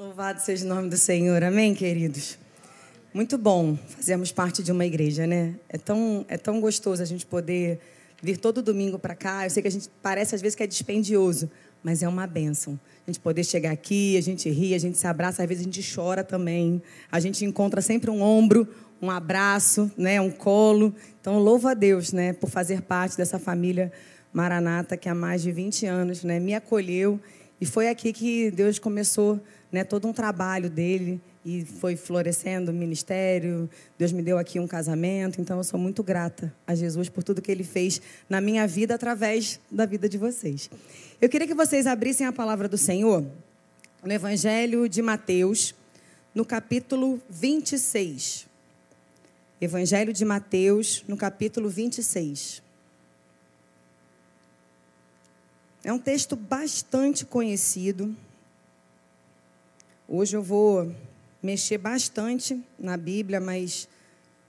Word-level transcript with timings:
Louvado 0.00 0.40
seja 0.40 0.64
o 0.64 0.68
nome 0.70 0.88
do 0.88 0.96
Senhor, 0.96 1.44
amém, 1.44 1.74
queridos? 1.74 2.38
Muito 3.12 3.36
bom 3.36 3.76
fazermos 3.76 4.32
parte 4.32 4.62
de 4.62 4.72
uma 4.72 4.86
igreja, 4.86 5.26
né? 5.26 5.56
É 5.68 5.76
tão, 5.76 6.24
é 6.26 6.38
tão 6.38 6.58
gostoso 6.58 7.02
a 7.02 7.04
gente 7.04 7.26
poder 7.26 7.78
vir 8.22 8.38
todo 8.38 8.62
domingo 8.62 8.98
para 8.98 9.14
cá. 9.14 9.44
Eu 9.44 9.50
sei 9.50 9.60
que 9.60 9.68
a 9.68 9.70
gente 9.70 9.90
parece 10.02 10.34
às 10.34 10.40
vezes 10.40 10.56
que 10.56 10.62
é 10.62 10.66
dispendioso, 10.66 11.50
mas 11.84 12.02
é 12.02 12.08
uma 12.08 12.26
bênção. 12.26 12.80
A 13.06 13.10
gente 13.10 13.20
poder 13.20 13.44
chegar 13.44 13.72
aqui, 13.72 14.16
a 14.16 14.22
gente 14.22 14.48
ri, 14.48 14.74
a 14.74 14.78
gente 14.78 14.96
se 14.96 15.06
abraça, 15.06 15.42
às 15.42 15.48
vezes 15.50 15.60
a 15.60 15.70
gente 15.70 15.94
chora 15.94 16.24
também. 16.24 16.82
A 17.12 17.20
gente 17.20 17.44
encontra 17.44 17.82
sempre 17.82 18.10
um 18.10 18.22
ombro, 18.22 18.66
um 19.02 19.10
abraço, 19.10 19.92
né, 19.98 20.18
um 20.18 20.30
colo. 20.30 20.94
Então, 21.20 21.38
louvo 21.38 21.68
a 21.68 21.74
Deus, 21.74 22.10
né, 22.10 22.32
por 22.32 22.48
fazer 22.48 22.80
parte 22.80 23.18
dessa 23.18 23.38
família 23.38 23.92
Maranata 24.32 24.96
que 24.96 25.10
há 25.10 25.14
mais 25.14 25.42
de 25.42 25.52
20 25.52 25.84
anos, 25.84 26.24
né, 26.24 26.40
me 26.40 26.54
acolheu 26.54 27.20
e 27.60 27.66
foi 27.66 27.88
aqui 27.88 28.12
que 28.12 28.50
Deus 28.50 28.78
começou 28.78 29.40
né, 29.70 29.84
todo 29.84 30.08
um 30.08 30.12
trabalho 30.12 30.70
dele 30.70 31.20
e 31.44 31.64
foi 31.64 31.94
florescendo 31.94 32.70
o 32.70 32.74
ministério. 32.74 33.68
Deus 33.98 34.12
me 34.12 34.22
deu 34.22 34.38
aqui 34.38 34.58
um 34.58 34.66
casamento, 34.66 35.40
então 35.40 35.58
eu 35.58 35.64
sou 35.64 35.78
muito 35.78 36.02
grata 36.02 36.52
a 36.66 36.74
Jesus 36.74 37.08
por 37.08 37.22
tudo 37.22 37.42
que 37.42 37.50
ele 37.50 37.64
fez 37.64 38.00
na 38.28 38.40
minha 38.40 38.66
vida 38.66 38.94
através 38.94 39.60
da 39.70 39.84
vida 39.84 40.08
de 40.08 40.16
vocês. 40.16 40.70
Eu 41.20 41.28
queria 41.28 41.46
que 41.46 41.54
vocês 41.54 41.86
abrissem 41.86 42.26
a 42.26 42.32
palavra 42.32 42.66
do 42.66 42.78
Senhor 42.78 43.24
no 44.02 44.12
Evangelho 44.12 44.88
de 44.88 45.02
Mateus, 45.02 45.74
no 46.34 46.44
capítulo 46.44 47.20
26. 47.28 48.46
Evangelho 49.60 50.12
de 50.12 50.24
Mateus, 50.24 51.04
no 51.06 51.16
capítulo 51.16 51.68
26. 51.68 52.62
É 55.82 55.90
um 55.90 55.98
texto 55.98 56.36
bastante 56.36 57.24
conhecido. 57.24 58.14
Hoje 60.06 60.36
eu 60.36 60.42
vou 60.42 60.94
mexer 61.42 61.78
bastante 61.78 62.62
na 62.78 62.98
Bíblia, 62.98 63.40
mas 63.40 63.88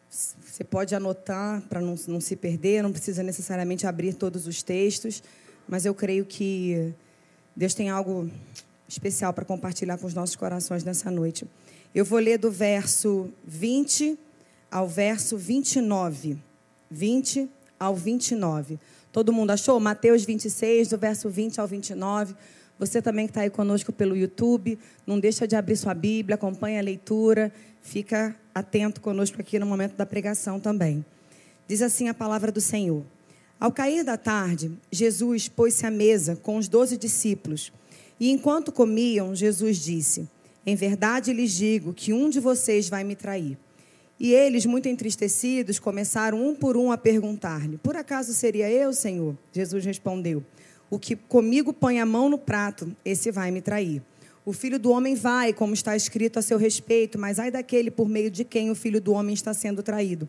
você 0.09 0.61
pode 0.61 0.93
anotar 0.93 1.61
para 1.69 1.79
não, 1.79 1.95
não 2.05 2.19
se 2.19 2.35
perder, 2.35 2.83
não 2.83 2.91
precisa 2.91 3.23
necessariamente 3.23 3.87
abrir 3.87 4.13
todos 4.13 4.45
os 4.45 4.61
textos, 4.61 5.23
mas 5.69 5.85
eu 5.85 5.95
creio 5.95 6.25
que 6.25 6.93
Deus 7.55 7.73
tem 7.73 7.89
algo 7.89 8.29
especial 8.85 9.31
para 9.31 9.45
compartilhar 9.45 9.97
com 9.97 10.07
os 10.07 10.13
nossos 10.13 10.35
corações 10.35 10.83
nessa 10.83 11.09
noite. 11.09 11.47
Eu 11.95 12.03
vou 12.03 12.19
ler 12.19 12.39
do 12.39 12.51
verso 12.51 13.29
20 13.45 14.19
ao 14.69 14.85
verso 14.85 15.37
29. 15.37 16.37
20 16.89 17.49
ao 17.79 17.95
29. 17.95 18.77
Todo 19.11 19.33
mundo 19.33 19.51
achou? 19.51 19.79
Mateus 19.79 20.23
26, 20.23 20.89
do 20.89 20.97
verso 20.97 21.29
20 21.29 21.59
ao 21.59 21.67
29. 21.67 22.33
Você 22.79 23.01
também 23.01 23.27
que 23.27 23.31
está 23.31 23.41
aí 23.41 23.49
conosco 23.49 23.91
pelo 23.91 24.15
YouTube, 24.15 24.79
não 25.05 25.19
deixa 25.19 25.47
de 25.47 25.55
abrir 25.55 25.75
sua 25.75 25.93
Bíblia, 25.93 26.35
acompanha 26.35 26.79
a 26.79 26.83
leitura, 26.83 27.53
fica 27.81 28.35
atento 28.55 29.01
conosco 29.01 29.39
aqui 29.39 29.59
no 29.59 29.65
momento 29.65 29.95
da 29.95 30.05
pregação 30.05 30.59
também. 30.59 31.05
Diz 31.67 31.81
assim 31.81 32.07
a 32.07 32.13
palavra 32.13 32.51
do 32.51 32.61
Senhor. 32.61 33.03
Ao 33.59 33.71
cair 33.71 34.03
da 34.03 34.17
tarde, 34.17 34.71
Jesus 34.91 35.47
pôs-se 35.47 35.85
à 35.85 35.91
mesa 35.91 36.35
com 36.35 36.57
os 36.57 36.67
doze 36.67 36.97
discípulos. 36.97 37.71
E 38.19 38.31
enquanto 38.31 38.71
comiam, 38.71 39.35
Jesus 39.35 39.77
disse: 39.77 40.27
Em 40.65 40.75
verdade 40.75 41.33
lhes 41.33 41.51
digo 41.51 41.93
que 41.93 42.13
um 42.13 42.29
de 42.29 42.39
vocês 42.39 42.89
vai 42.89 43.03
me 43.03 43.15
trair. 43.15 43.57
E 44.23 44.33
eles, 44.33 44.67
muito 44.67 44.87
entristecidos, 44.87 45.79
começaram 45.79 46.47
um 46.47 46.53
por 46.53 46.77
um 46.77 46.91
a 46.91 46.97
perguntar-lhe: 46.97 47.77
Por 47.79 47.95
acaso 47.95 48.33
seria 48.33 48.69
eu, 48.69 48.93
Senhor? 48.93 49.35
Jesus 49.51 49.83
respondeu: 49.83 50.43
o 50.91 50.99
que 50.99 51.15
comigo 51.15 51.71
põe 51.71 52.01
a 52.01 52.05
mão 52.05 52.27
no 52.27 52.37
prato, 52.37 52.93
esse 53.05 53.31
vai 53.31 53.49
me 53.49 53.61
trair. 53.61 54.01
O 54.43 54.51
filho 54.51 54.77
do 54.77 54.91
homem 54.91 55.15
vai, 55.15 55.53
como 55.53 55.73
está 55.73 55.95
escrito 55.95 56.37
a 56.37 56.41
seu 56.41 56.57
respeito, 56.57 57.17
mas 57.17 57.39
ai 57.39 57.49
daquele 57.49 57.89
por 57.89 58.09
meio 58.09 58.29
de 58.29 58.43
quem 58.43 58.69
o 58.69 58.75
filho 58.75 58.99
do 58.99 59.13
homem 59.13 59.33
está 59.33 59.53
sendo 59.53 59.81
traído. 59.81 60.27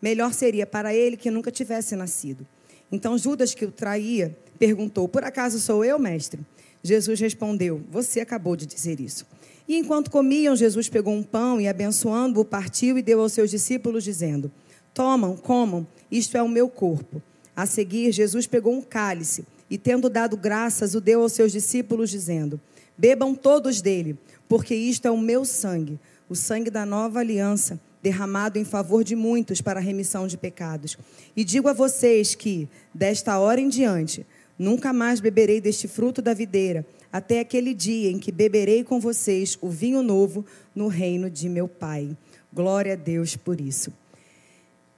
Melhor 0.00 0.32
seria 0.32 0.68
para 0.68 0.94
ele 0.94 1.16
que 1.16 1.32
nunca 1.32 1.50
tivesse 1.50 1.96
nascido. 1.96 2.46
Então 2.92 3.18
Judas, 3.18 3.54
que 3.54 3.64
o 3.64 3.72
traía, 3.72 4.38
perguntou: 4.56 5.08
Por 5.08 5.24
acaso 5.24 5.58
sou 5.58 5.84
eu, 5.84 5.98
mestre? 5.98 6.40
Jesus 6.80 7.18
respondeu: 7.18 7.82
Você 7.90 8.20
acabou 8.20 8.54
de 8.54 8.66
dizer 8.66 9.00
isso. 9.00 9.26
E 9.66 9.78
enquanto 9.78 10.10
comiam, 10.10 10.54
Jesus 10.54 10.88
pegou 10.88 11.14
um 11.14 11.22
pão 11.22 11.60
e, 11.60 11.66
abençoando-o, 11.66 12.44
partiu 12.44 12.98
e 12.98 13.02
deu 13.02 13.20
aos 13.20 13.32
seus 13.32 13.50
discípulos, 13.50 14.04
dizendo: 14.04 14.50
Tomam, 14.92 15.36
comam, 15.36 15.86
isto 16.10 16.36
é 16.36 16.42
o 16.42 16.48
meu 16.48 16.68
corpo. 16.68 17.22
A 17.56 17.66
seguir, 17.66 18.12
Jesus 18.12 18.46
pegou 18.46 18.74
um 18.74 18.82
cálice 18.82 19.46
e, 19.70 19.78
tendo 19.78 20.10
dado 20.10 20.36
graças, 20.36 20.94
o 20.94 21.00
deu 21.00 21.22
aos 21.22 21.32
seus 21.32 21.50
discípulos, 21.50 22.10
dizendo: 22.10 22.60
Bebam 22.96 23.34
todos 23.34 23.80
dele, 23.80 24.18
porque 24.48 24.74
isto 24.74 25.06
é 25.06 25.10
o 25.10 25.18
meu 25.18 25.44
sangue, 25.44 25.98
o 26.28 26.34
sangue 26.34 26.70
da 26.70 26.84
nova 26.84 27.20
aliança, 27.20 27.80
derramado 28.02 28.58
em 28.58 28.64
favor 28.64 29.02
de 29.02 29.16
muitos 29.16 29.62
para 29.62 29.80
a 29.80 29.82
remissão 29.82 30.26
de 30.26 30.36
pecados. 30.36 30.98
E 31.34 31.42
digo 31.42 31.68
a 31.68 31.72
vocês 31.72 32.34
que, 32.34 32.68
desta 32.92 33.38
hora 33.38 33.60
em 33.60 33.68
diante, 33.68 34.26
nunca 34.58 34.92
mais 34.92 35.20
beberei 35.20 35.60
deste 35.60 35.88
fruto 35.88 36.20
da 36.20 36.34
videira, 36.34 36.84
até 37.14 37.38
aquele 37.38 37.72
dia 37.72 38.10
em 38.10 38.18
que 38.18 38.32
beberei 38.32 38.82
com 38.82 38.98
vocês 38.98 39.56
o 39.60 39.70
vinho 39.70 40.02
novo 40.02 40.44
no 40.74 40.88
reino 40.88 41.30
de 41.30 41.48
meu 41.48 41.68
Pai. 41.68 42.10
Glória 42.52 42.94
a 42.94 42.96
Deus 42.96 43.36
por 43.36 43.60
isso. 43.60 43.92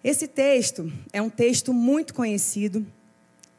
Esse 0.03 0.27
texto 0.27 0.91
é 1.13 1.21
um 1.21 1.29
texto 1.29 1.75
muito 1.75 2.15
conhecido, 2.15 2.87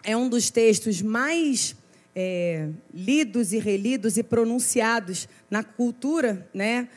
é 0.03 0.17
um 0.17 0.27
dos 0.27 0.49
textos 0.49 1.03
mais 1.03 1.75
é, 2.15 2.69
lidos 2.91 3.53
e 3.53 3.59
relidos 3.59 4.17
e 4.17 4.23
pronunciados 4.23 5.29
na 5.51 5.63
cultura 5.63 6.49
né, 6.51 6.89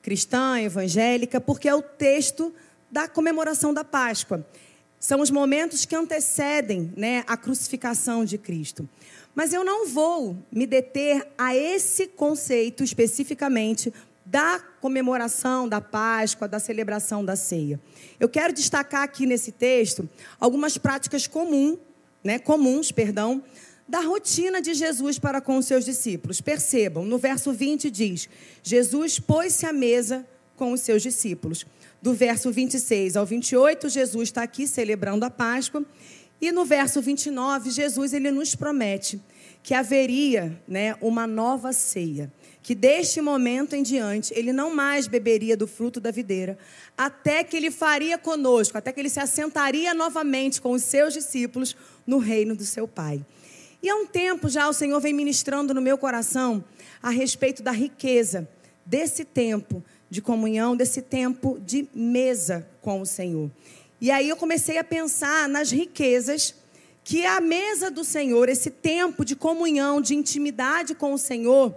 cristã, 0.00 0.58
evangélica, 0.58 1.38
porque 1.38 1.68
é 1.68 1.74
o 1.74 1.82
texto 1.82 2.50
da 2.90 3.06
comemoração 3.06 3.74
da 3.74 3.84
Páscoa. 3.84 4.46
São 4.98 5.20
os 5.20 5.30
momentos 5.30 5.84
que 5.84 5.94
antecedem 5.94 6.90
né, 6.96 7.24
a 7.26 7.36
crucificação 7.36 8.24
de 8.24 8.38
Cristo. 8.38 8.88
Mas 9.34 9.52
eu 9.52 9.64
não 9.64 9.86
vou 9.86 10.36
me 10.50 10.66
deter 10.66 11.26
a 11.36 11.54
esse 11.54 12.06
conceito 12.06 12.84
especificamente 12.84 13.92
da 14.24 14.58
comemoração 14.80 15.68
da 15.68 15.80
Páscoa, 15.80 16.48
da 16.48 16.58
celebração 16.58 17.24
da 17.24 17.36
ceia. 17.36 17.80
Eu 18.18 18.28
quero 18.28 18.52
destacar 18.52 19.02
aqui 19.02 19.26
nesse 19.26 19.52
texto 19.52 20.08
algumas 20.38 20.78
práticas 20.78 21.26
comuns 21.26 21.78
né, 22.24 22.38
comuns, 22.38 22.90
perdão, 22.90 23.44
da 23.86 24.00
rotina 24.00 24.62
de 24.62 24.72
Jesus 24.72 25.18
para 25.18 25.42
com 25.42 25.58
os 25.58 25.66
seus 25.66 25.84
discípulos. 25.84 26.40
Percebam, 26.40 27.04
no 27.04 27.18
verso 27.18 27.52
20 27.52 27.90
diz: 27.90 28.28
Jesus 28.62 29.20
pôs-se 29.20 29.66
à 29.66 29.72
mesa 29.72 30.26
com 30.56 30.72
os 30.72 30.80
seus 30.80 31.02
discípulos. 31.02 31.66
Do 32.00 32.14
verso 32.14 32.50
26 32.50 33.16
ao 33.16 33.26
28, 33.26 33.88
Jesus 33.88 34.28
está 34.28 34.42
aqui 34.42 34.66
celebrando 34.66 35.24
a 35.24 35.30
Páscoa. 35.30 35.84
E 36.44 36.52
no 36.52 36.66
verso 36.66 37.00
29, 37.00 37.70
Jesus 37.70 38.12
ele 38.12 38.30
nos 38.30 38.54
promete 38.54 39.18
que 39.62 39.72
haveria 39.72 40.60
né, 40.68 40.94
uma 41.00 41.26
nova 41.26 41.72
ceia. 41.72 42.30
Que 42.62 42.74
deste 42.74 43.18
momento 43.22 43.74
em 43.74 43.82
diante 43.82 44.30
ele 44.36 44.52
não 44.52 44.74
mais 44.74 45.06
beberia 45.06 45.56
do 45.56 45.66
fruto 45.66 46.00
da 46.00 46.10
videira, 46.10 46.58
até 46.98 47.42
que 47.42 47.56
ele 47.56 47.70
faria 47.70 48.18
conosco, 48.18 48.76
até 48.76 48.92
que 48.92 49.00
ele 49.00 49.08
se 49.08 49.20
assentaria 49.20 49.94
novamente 49.94 50.60
com 50.60 50.72
os 50.72 50.82
seus 50.82 51.14
discípulos 51.14 51.74
no 52.06 52.18
reino 52.18 52.54
do 52.54 52.66
seu 52.66 52.86
Pai. 52.86 53.24
E 53.82 53.88
há 53.88 53.96
um 53.96 54.04
tempo 54.04 54.46
já 54.46 54.68
o 54.68 54.74
Senhor 54.74 55.00
vem 55.00 55.14
ministrando 55.14 55.72
no 55.72 55.80
meu 55.80 55.96
coração 55.96 56.62
a 57.02 57.08
respeito 57.08 57.62
da 57.62 57.72
riqueza 57.72 58.46
desse 58.84 59.24
tempo 59.24 59.82
de 60.10 60.20
comunhão, 60.20 60.76
desse 60.76 61.00
tempo 61.00 61.58
de 61.58 61.88
mesa 61.94 62.68
com 62.82 63.00
o 63.00 63.06
Senhor. 63.06 63.50
E 64.00 64.10
aí 64.10 64.28
eu 64.28 64.36
comecei 64.36 64.78
a 64.78 64.84
pensar 64.84 65.48
nas 65.48 65.70
riquezas 65.70 66.54
que 67.04 67.24
a 67.26 67.40
mesa 67.40 67.90
do 67.90 68.02
Senhor, 68.02 68.48
esse 68.48 68.70
tempo 68.70 69.24
de 69.24 69.36
comunhão, 69.36 70.00
de 70.00 70.14
intimidade 70.14 70.94
com 70.94 71.12
o 71.12 71.18
Senhor, 71.18 71.74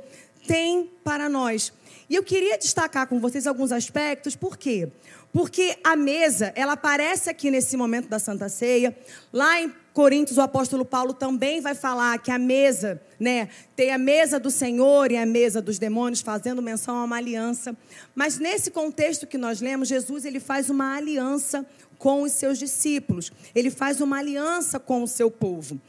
tem 0.47 0.89
para 1.03 1.28
nós. 1.28 1.73
E 2.09 2.16
eu 2.16 2.23
queria 2.23 2.58
destacar 2.58 3.05
com 3.08 3.19
vocês 3.19 3.46
alguns 3.46 3.72
aspectos, 3.73 4.35
por 4.35 4.55
quê? 4.58 4.90
Porque 5.34 5.78
a 5.84 5.96
mesa, 5.96 6.53
ela 6.55 6.73
aparece 6.73 7.29
aqui 7.29 7.52
nesse 7.52 7.75
momento 7.75 8.08
da 8.08 8.17
Santa 8.17 8.47
Ceia. 8.47 8.97
Lá 9.31 9.61
em 9.61 9.72
Coríntios, 9.93 10.37
o 10.37 10.41
apóstolo 10.41 10.85
Paulo 10.85 11.13
também 11.13 11.59
vai 11.59 11.75
falar 11.75 12.17
que 12.20 12.31
a 12.31 12.37
mesa, 12.37 13.02
né, 13.20 13.49
tem 13.75 13.91
a 13.91 13.97
mesa 13.97 14.40
do 14.40 14.49
Senhor 14.49 15.11
e 15.11 15.17
a 15.17 15.25
mesa 15.25 15.61
dos 15.61 15.78
demônios, 15.78 16.22
fazendo 16.22 16.61
menção 16.61 16.96
a 16.97 17.03
uma 17.03 17.17
aliança. 17.17 17.75
Mas 18.16 18.40
nesse 18.40 18.72
contexto 18.72 19.28
que 19.28 19.37
nós 19.37 19.59
lemos, 19.59 19.90
Jesus 19.90 20.23
ele 20.23 20.40
faz 20.40 20.70
uma 20.70 20.96
aliança 20.96 21.66
com 21.97 22.22
os 22.22 22.32
seus 22.32 22.58
discípulos. 22.58 23.32
Ele 23.53 23.70
faz 23.70 24.02
uma 24.02 24.20
aliança 24.20 24.79
com 24.79 25.03
o 25.03 25.08
seu 25.08 25.29
povo. 25.32 25.79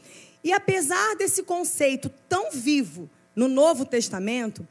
E 0.43 0.53
apesar 0.53 1.15
desse 1.15 1.43
conceito 1.43 2.09
tão 2.27 2.51
vivo 2.51 3.09
no 3.35 3.47
Novo 3.47 3.85
Testamento, 3.85 4.67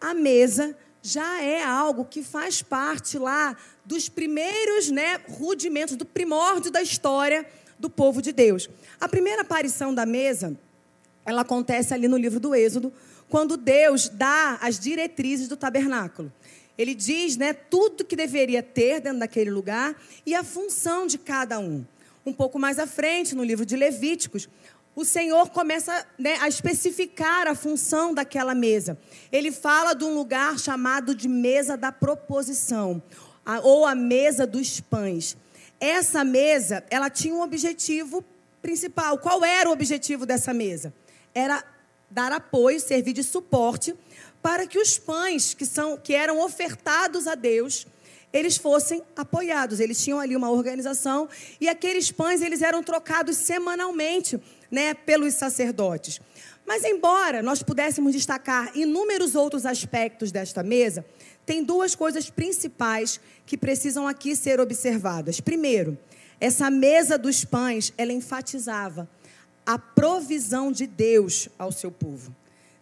a 0.00 0.14
mesa 0.14 0.76
já 1.02 1.42
é 1.42 1.62
algo 1.62 2.04
que 2.04 2.22
faz 2.22 2.62
parte 2.62 3.18
lá 3.18 3.56
dos 3.84 4.08
primeiros 4.08 4.90
né, 4.90 5.20
rudimentos, 5.28 5.96
do 5.96 6.04
primórdio 6.04 6.70
da 6.70 6.80
história 6.80 7.46
do 7.78 7.90
povo 7.90 8.22
de 8.22 8.32
Deus. 8.32 8.70
A 9.00 9.08
primeira 9.08 9.42
aparição 9.42 9.92
da 9.92 10.06
mesa, 10.06 10.56
ela 11.26 11.42
acontece 11.42 11.92
ali 11.92 12.06
no 12.06 12.16
livro 12.16 12.38
do 12.38 12.54
Êxodo, 12.54 12.92
quando 13.32 13.56
Deus 13.56 14.10
dá 14.10 14.58
as 14.60 14.78
diretrizes 14.78 15.48
do 15.48 15.56
tabernáculo. 15.56 16.30
Ele 16.76 16.94
diz 16.94 17.34
né, 17.34 17.54
tudo 17.54 18.04
que 18.04 18.14
deveria 18.14 18.62
ter 18.62 19.00
dentro 19.00 19.20
daquele 19.20 19.50
lugar 19.50 19.96
e 20.26 20.34
a 20.34 20.44
função 20.44 21.06
de 21.06 21.16
cada 21.16 21.58
um. 21.58 21.82
Um 22.26 22.32
pouco 22.34 22.58
mais 22.58 22.78
à 22.78 22.86
frente, 22.86 23.34
no 23.34 23.42
livro 23.42 23.64
de 23.64 23.74
Levíticos, 23.74 24.50
o 24.94 25.02
Senhor 25.02 25.48
começa 25.48 26.06
né, 26.18 26.36
a 26.42 26.46
especificar 26.46 27.46
a 27.46 27.54
função 27.54 28.12
daquela 28.12 28.54
mesa. 28.54 28.98
Ele 29.32 29.50
fala 29.50 29.94
de 29.94 30.04
um 30.04 30.12
lugar 30.12 30.58
chamado 30.58 31.14
de 31.14 31.26
mesa 31.26 31.74
da 31.74 31.90
proposição, 31.90 33.02
ou 33.62 33.86
a 33.86 33.94
mesa 33.94 34.46
dos 34.46 34.78
pães. 34.78 35.38
Essa 35.80 36.22
mesa, 36.22 36.84
ela 36.90 37.08
tinha 37.08 37.34
um 37.34 37.40
objetivo 37.40 38.22
principal. 38.60 39.16
Qual 39.16 39.42
era 39.42 39.70
o 39.70 39.72
objetivo 39.72 40.26
dessa 40.26 40.52
mesa? 40.52 40.92
Era 41.34 41.71
dar 42.12 42.32
apoio, 42.32 42.78
servir 42.78 43.12
de 43.12 43.22
suporte 43.22 43.94
para 44.42 44.66
que 44.66 44.78
os 44.78 44.98
pães 44.98 45.54
que, 45.54 45.64
são, 45.64 45.96
que 45.96 46.14
eram 46.14 46.40
ofertados 46.44 47.26
a 47.26 47.34
Deus, 47.34 47.86
eles 48.32 48.56
fossem 48.56 49.02
apoiados. 49.16 49.78
Eles 49.78 50.02
tinham 50.02 50.18
ali 50.18 50.34
uma 50.34 50.50
organização 50.50 51.28
e 51.60 51.68
aqueles 51.68 52.10
pães 52.10 52.42
eles 52.42 52.60
eram 52.60 52.82
trocados 52.82 53.36
semanalmente, 53.36 54.40
né, 54.70 54.94
pelos 54.94 55.34
sacerdotes. 55.34 56.20
Mas 56.66 56.84
embora 56.84 57.42
nós 57.42 57.62
pudéssemos 57.62 58.12
destacar 58.12 58.76
inúmeros 58.76 59.34
outros 59.34 59.66
aspectos 59.66 60.32
desta 60.32 60.62
mesa, 60.62 61.04
tem 61.44 61.62
duas 61.62 61.94
coisas 61.94 62.30
principais 62.30 63.20
que 63.44 63.56
precisam 63.56 64.06
aqui 64.06 64.34
ser 64.34 64.60
observadas. 64.60 65.40
Primeiro, 65.40 65.98
essa 66.40 66.70
mesa 66.70 67.18
dos 67.18 67.44
pães, 67.44 67.92
ela 67.96 68.12
enfatizava 68.12 69.08
a 69.66 69.78
provisão 69.78 70.72
de 70.72 70.86
Deus 70.86 71.48
ao 71.58 71.72
seu 71.72 71.90
povo. 71.90 72.34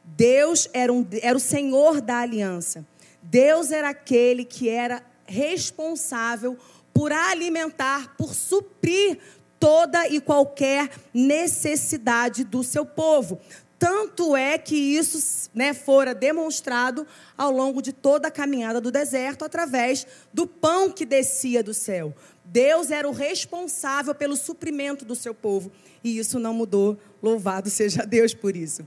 Deus 0.05 0.69
era, 0.73 0.93
um, 0.93 1.06
era 1.23 1.37
o 1.37 1.41
Senhor 1.41 2.00
da 2.00 2.19
aliança. 2.19 2.85
Deus 3.23 3.71
era 3.71 3.91
aquele 3.91 4.44
que 4.44 4.69
era 4.69 5.03
responsável 5.27 6.59
por 6.93 7.12
alimentar, 7.12 8.15
por 8.17 8.35
suprir 8.35 9.19
toda 9.59 10.09
e 10.09 10.21
qualquer 10.21 10.91
necessidade 11.12 12.44
do 12.44 12.65
seu 12.65 12.85
povo. 12.85 13.38
Tanto 13.79 14.37
é 14.37 14.59
que 14.59 14.76
isso 14.76 15.49
né, 15.55 15.73
fora 15.73 16.15
demonstrado 16.15 17.06
ao 17.37 17.50
longo 17.50 17.81
de 17.81 17.93
toda 17.93 18.29
a 18.29 18.31
caminhada 18.31 18.81
do 18.81 18.91
deserto, 18.91 19.44
através 19.44 20.06
do 20.33 20.47
pão 20.47 20.91
que 20.91 21.06
descia 21.06 21.62
do 21.62 21.73
céu. 21.73 22.15
Deus 22.52 22.91
era 22.91 23.08
o 23.08 23.12
responsável 23.12 24.12
pelo 24.12 24.37
suprimento 24.37 25.05
do 25.05 25.14
seu 25.14 25.32
povo. 25.32 25.70
E 26.02 26.19
isso 26.19 26.38
não 26.41 26.52
mudou. 26.52 26.99
Louvado 27.23 27.70
seja 27.70 28.05
Deus 28.05 28.35
por 28.35 28.56
isso. 28.56 28.87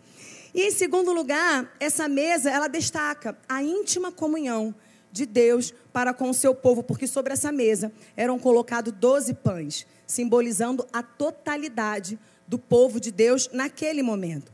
E 0.54 0.68
em 0.68 0.71
segundo 0.71 1.13
lugar, 1.13 1.74
essa 1.80 2.07
mesa, 2.07 2.51
ela 2.51 2.68
destaca 2.68 3.38
a 3.48 3.63
íntima 3.63 4.12
comunhão 4.12 4.75
de 5.12 5.25
Deus 5.25 5.74
para 5.92 6.13
com 6.13 6.30
o 6.30 6.33
seu 6.33 6.54
povo, 6.54 6.83
porque 6.83 7.07
sobre 7.07 7.33
essa 7.33 7.51
mesa 7.51 7.92
eram 8.18 8.38
colocados 8.38 8.94
doze 8.94 9.33
pães, 9.33 9.88
simbolizando 10.06 10.86
a 10.92 11.01
totalidade 11.01 12.19
do 12.48 12.60
povo 12.60 13.00
de 13.00 13.12
Deus 13.12 13.50
naquele 13.54 14.04
momento. 14.04 14.53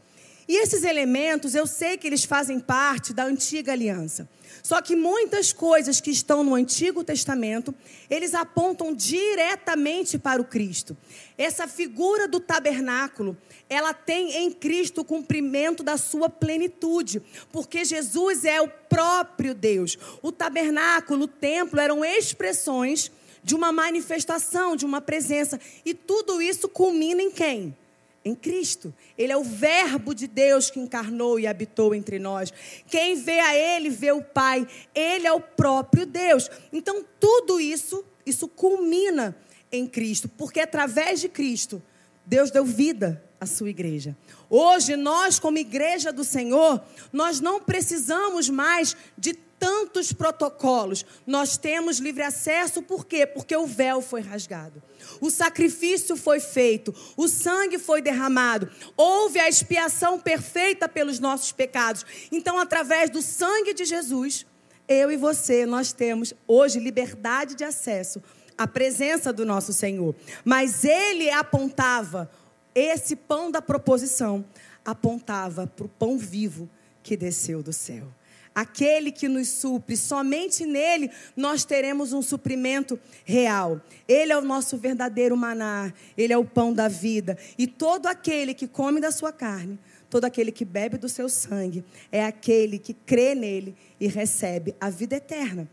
E 0.49 0.55
esses 0.55 0.83
elementos, 0.83 1.53
eu 1.53 1.67
sei 1.67 1.95
que 1.95 2.07
eles 2.07 2.23
fazem 2.23 2.59
parte 2.59 3.13
da 3.13 3.23
antiga 3.23 3.71
aliança. 3.71 4.27
Só 4.63 4.81
que 4.81 4.95
muitas 4.95 5.53
coisas 5.53 6.01
que 6.01 6.09
estão 6.09 6.43
no 6.43 6.55
Antigo 6.55 7.03
Testamento, 7.03 7.71
eles 8.09 8.33
apontam 8.33 8.91
diretamente 8.91 10.17
para 10.17 10.41
o 10.41 10.45
Cristo. 10.45 10.97
Essa 11.37 11.67
figura 11.67 12.27
do 12.27 12.39
tabernáculo, 12.39 13.37
ela 13.69 13.93
tem 13.93 14.37
em 14.37 14.49
Cristo 14.49 15.01
o 15.01 15.05
cumprimento 15.05 15.83
da 15.83 15.97
sua 15.97 16.27
plenitude, 16.27 17.21
porque 17.51 17.85
Jesus 17.85 18.43
é 18.43 18.59
o 18.59 18.67
próprio 18.67 19.53
Deus. 19.53 19.99
O 20.19 20.31
tabernáculo, 20.31 21.25
o 21.25 21.27
templo 21.27 21.79
eram 21.79 22.03
expressões 22.03 23.11
de 23.43 23.53
uma 23.53 23.71
manifestação, 23.71 24.75
de 24.75 24.83
uma 24.83 24.99
presença, 24.99 25.59
e 25.85 25.93
tudo 25.93 26.41
isso 26.41 26.67
culmina 26.67 27.21
em 27.21 27.29
quem? 27.29 27.77
Em 28.23 28.35
Cristo. 28.35 28.93
Ele 29.17 29.31
é 29.31 29.37
o 29.37 29.43
Verbo 29.43 30.13
de 30.13 30.27
Deus 30.27 30.69
que 30.69 30.79
encarnou 30.79 31.39
e 31.39 31.47
habitou 31.47 31.95
entre 31.95 32.19
nós. 32.19 32.53
Quem 32.87 33.15
vê 33.15 33.39
a 33.39 33.55
Ele 33.55 33.89
vê 33.89 34.11
o 34.11 34.21
Pai. 34.21 34.67
Ele 34.93 35.27
é 35.27 35.31
o 35.31 35.39
próprio 35.39 36.05
Deus. 36.05 36.49
Então, 36.71 37.03
tudo 37.19 37.59
isso, 37.59 38.03
isso 38.25 38.47
culmina 38.47 39.35
em 39.71 39.87
Cristo, 39.87 40.27
porque 40.27 40.59
através 40.59 41.21
de 41.21 41.29
Cristo, 41.29 41.81
Deus 42.25 42.51
deu 42.51 42.65
vida 42.65 43.23
à 43.39 43.45
sua 43.45 43.69
igreja. 43.69 44.17
Hoje, 44.49 44.95
nós, 44.95 45.39
como 45.39 45.57
igreja 45.57 46.11
do 46.11 46.23
Senhor, 46.23 46.83
nós 47.13 47.39
não 47.39 47.61
precisamos 47.61 48.49
mais 48.49 48.95
de 49.17 49.33
tantos 49.59 50.13
protocolos. 50.13 51.05
Nós 51.27 51.57
temos 51.57 51.99
livre 51.99 52.23
acesso, 52.23 52.81
por 52.81 53.05
quê? 53.05 53.27
Porque 53.27 53.55
o 53.55 53.67
véu 53.67 54.01
foi 54.01 54.21
rasgado. 54.21 54.81
O 55.19 55.29
sacrifício 55.29 56.15
foi 56.15 56.39
feito, 56.39 56.95
o 57.17 57.27
sangue 57.27 57.77
foi 57.77 58.01
derramado, 58.01 58.69
houve 58.95 59.39
a 59.39 59.49
expiação 59.49 60.19
perfeita 60.19 60.87
pelos 60.87 61.19
nossos 61.19 61.51
pecados. 61.51 62.05
Então, 62.31 62.59
através 62.59 63.09
do 63.09 63.21
sangue 63.21 63.73
de 63.73 63.85
Jesus, 63.85 64.45
eu 64.87 65.11
e 65.11 65.17
você, 65.17 65.65
nós 65.65 65.91
temos 65.91 66.33
hoje 66.47 66.79
liberdade 66.79 67.55
de 67.55 67.63
acesso 67.63 68.21
à 68.57 68.65
presença 68.65 69.33
do 69.33 69.45
nosso 69.45 69.73
Senhor. 69.73 70.15
Mas 70.45 70.83
ele 70.83 71.29
apontava, 71.29 72.29
esse 72.73 73.15
pão 73.15 73.51
da 73.51 73.61
proposição, 73.61 74.45
apontava 74.85 75.67
para 75.67 75.85
o 75.85 75.89
pão 75.89 76.17
vivo 76.17 76.69
que 77.03 77.17
desceu 77.17 77.61
do 77.61 77.73
céu 77.73 78.07
aquele 78.53 79.11
que 79.11 79.27
nos 79.27 79.47
supre, 79.47 79.95
somente 79.95 80.65
nele 80.65 81.11
nós 81.35 81.63
teremos 81.63 82.13
um 82.13 82.21
suprimento 82.21 82.99
real. 83.23 83.81
Ele 84.07 84.31
é 84.31 84.37
o 84.37 84.41
nosso 84.41 84.77
verdadeiro 84.77 85.37
maná, 85.37 85.93
ele 86.17 86.33
é 86.33 86.37
o 86.37 86.45
pão 86.45 86.73
da 86.73 86.87
vida. 86.87 87.37
E 87.57 87.67
todo 87.67 88.07
aquele 88.07 88.53
que 88.53 88.67
come 88.67 88.99
da 88.99 89.11
sua 89.11 89.31
carne, 89.31 89.79
todo 90.09 90.25
aquele 90.25 90.51
que 90.51 90.65
bebe 90.65 90.97
do 90.97 91.07
seu 91.07 91.29
sangue, 91.29 91.83
é 92.11 92.23
aquele 92.23 92.79
que 92.79 92.93
crê 92.93 93.35
nele 93.35 93.75
e 93.99 94.07
recebe 94.07 94.75
a 94.79 94.89
vida 94.89 95.15
eterna. 95.15 95.69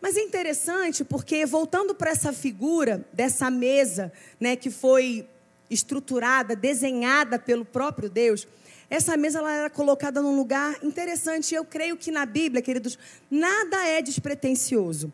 Mas 0.00 0.16
é 0.16 0.20
interessante 0.20 1.04
porque, 1.04 1.46
voltando 1.46 1.94
para 1.94 2.10
essa 2.10 2.32
figura 2.32 3.06
dessa 3.12 3.48
mesa, 3.50 4.12
né, 4.40 4.56
que 4.56 4.68
foi 4.68 5.28
estruturada, 5.70 6.56
desenhada 6.56 7.38
pelo 7.38 7.64
próprio 7.64 8.10
Deus, 8.10 8.46
essa 8.92 9.16
mesa 9.16 9.38
ela 9.38 9.50
era 9.50 9.70
colocada 9.70 10.20
num 10.20 10.36
lugar 10.36 10.76
interessante. 10.82 11.54
Eu 11.54 11.64
creio 11.64 11.96
que 11.96 12.10
na 12.10 12.26
Bíblia, 12.26 12.60
queridos, 12.60 12.98
nada 13.30 13.88
é 13.88 14.02
despretensioso. 14.02 15.10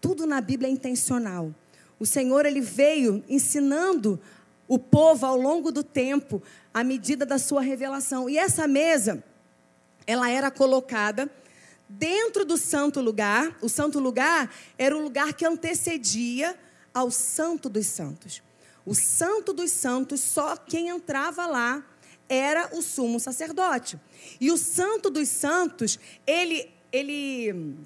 Tudo 0.00 0.26
na 0.26 0.40
Bíblia 0.40 0.66
é 0.66 0.72
intencional. 0.72 1.54
O 2.00 2.06
Senhor 2.06 2.46
ele 2.46 2.62
veio 2.62 3.22
ensinando 3.28 4.18
o 4.66 4.78
povo 4.78 5.26
ao 5.26 5.36
longo 5.36 5.70
do 5.70 5.84
tempo, 5.84 6.42
à 6.72 6.82
medida 6.82 7.26
da 7.26 7.38
sua 7.38 7.60
revelação. 7.60 8.30
E 8.30 8.38
essa 8.38 8.66
mesa, 8.66 9.22
ela 10.06 10.30
era 10.30 10.50
colocada 10.50 11.30
dentro 11.86 12.46
do 12.46 12.56
santo 12.56 12.98
lugar. 12.98 13.58
O 13.60 13.68
santo 13.68 14.00
lugar 14.00 14.50
era 14.78 14.96
o 14.96 15.02
lugar 15.02 15.34
que 15.34 15.44
antecedia 15.44 16.58
ao 16.94 17.10
santo 17.10 17.68
dos 17.68 17.84
santos. 17.88 18.42
O 18.86 18.94
santo 18.94 19.52
dos 19.52 19.70
santos, 19.70 20.18
só 20.20 20.56
quem 20.56 20.88
entrava 20.88 21.44
lá 21.44 21.84
era 22.28 22.70
o 22.76 22.82
sumo 22.82 23.18
sacerdote. 23.18 23.98
E 24.40 24.50
o 24.50 24.56
santo 24.56 25.10
dos 25.10 25.28
santos, 25.28 25.98
ele, 26.26 26.70
ele, 26.92 27.76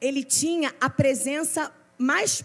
ele 0.00 0.22
tinha 0.22 0.74
a 0.80 0.90
presença 0.90 1.72
mais 1.96 2.44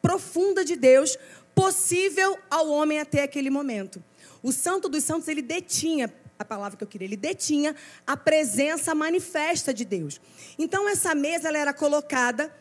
profunda 0.00 0.64
de 0.64 0.76
Deus 0.76 1.18
possível 1.54 2.38
ao 2.50 2.68
homem 2.68 3.00
até 3.00 3.22
aquele 3.22 3.50
momento. 3.50 4.02
O 4.42 4.52
santo 4.52 4.88
dos 4.88 5.04
santos, 5.04 5.28
ele 5.28 5.40
detinha, 5.40 6.12
a 6.38 6.44
palavra 6.44 6.76
que 6.76 6.84
eu 6.84 6.88
queria, 6.88 7.06
ele 7.06 7.16
detinha 7.16 7.74
a 8.06 8.16
presença 8.16 8.94
manifesta 8.94 9.72
de 9.72 9.84
Deus. 9.84 10.20
Então, 10.58 10.88
essa 10.88 11.14
mesa 11.14 11.48
ela 11.48 11.58
era 11.58 11.72
colocada 11.72 12.54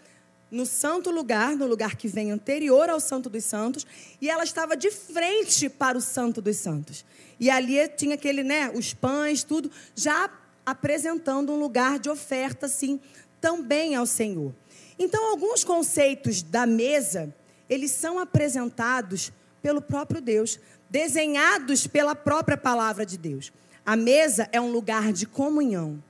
no 0.54 0.68
santo 0.68 1.10
lugar, 1.10 1.56
no 1.56 1.66
lugar 1.66 1.96
que 1.96 2.08
vem 2.08 2.32
anterior 2.32 2.88
ao 2.90 3.00
Santo 3.00 3.28
dos 3.30 3.44
Santos, 3.44 3.86
e 4.22 4.30
ela 4.30 4.44
estava 4.44 4.78
de 4.78 4.92
frente 4.92 5.68
para 5.68 5.98
o 5.98 6.02
Santo 6.02 6.42
dos 6.42 6.58
Santos. 6.58 7.04
E 7.40 7.50
ali 7.50 7.88
tinha 7.90 8.14
aquele, 8.14 8.44
né, 8.44 8.70
os 8.70 8.94
pães, 8.94 9.44
tudo, 9.44 9.72
já 9.96 10.30
apresentando 10.64 11.52
um 11.52 11.60
lugar 11.60 11.98
de 11.98 12.10
oferta, 12.10 12.68
assim, 12.68 13.02
também 13.42 13.96
ao 13.96 14.06
Senhor. 14.06 14.54
Então, 14.98 15.32
alguns 15.32 15.64
conceitos 15.64 16.44
da 16.44 16.68
mesa, 16.68 17.36
eles 17.68 17.90
são 17.90 18.20
apresentados 18.20 19.32
pelo 19.62 19.82
próprio 19.82 20.22
Deus, 20.22 20.60
desenhados 20.88 21.88
pela 21.88 22.14
própria 22.14 22.56
palavra 22.56 23.06
de 23.06 23.18
Deus. 23.18 23.52
A 23.84 23.96
mesa 23.96 24.48
é 24.52 24.62
um 24.62 24.72
lugar 24.72 25.12
de 25.12 25.26
comunhão. 25.26 26.02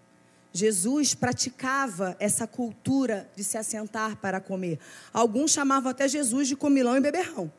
Jesus 0.53 1.15
praticava 1.15 2.15
essa 2.19 2.45
cultura 2.45 3.27
de 3.35 3.43
se 3.43 3.57
assentar 3.57 4.17
para 4.17 4.39
comer. 4.39 4.77
Alguns 5.11 5.51
chamavam 5.51 5.89
até 5.89 6.07
Jesus 6.07 6.47
de 6.47 6.55
comilão 6.55 6.95
e 6.95 7.01
beberrão. 7.01 7.51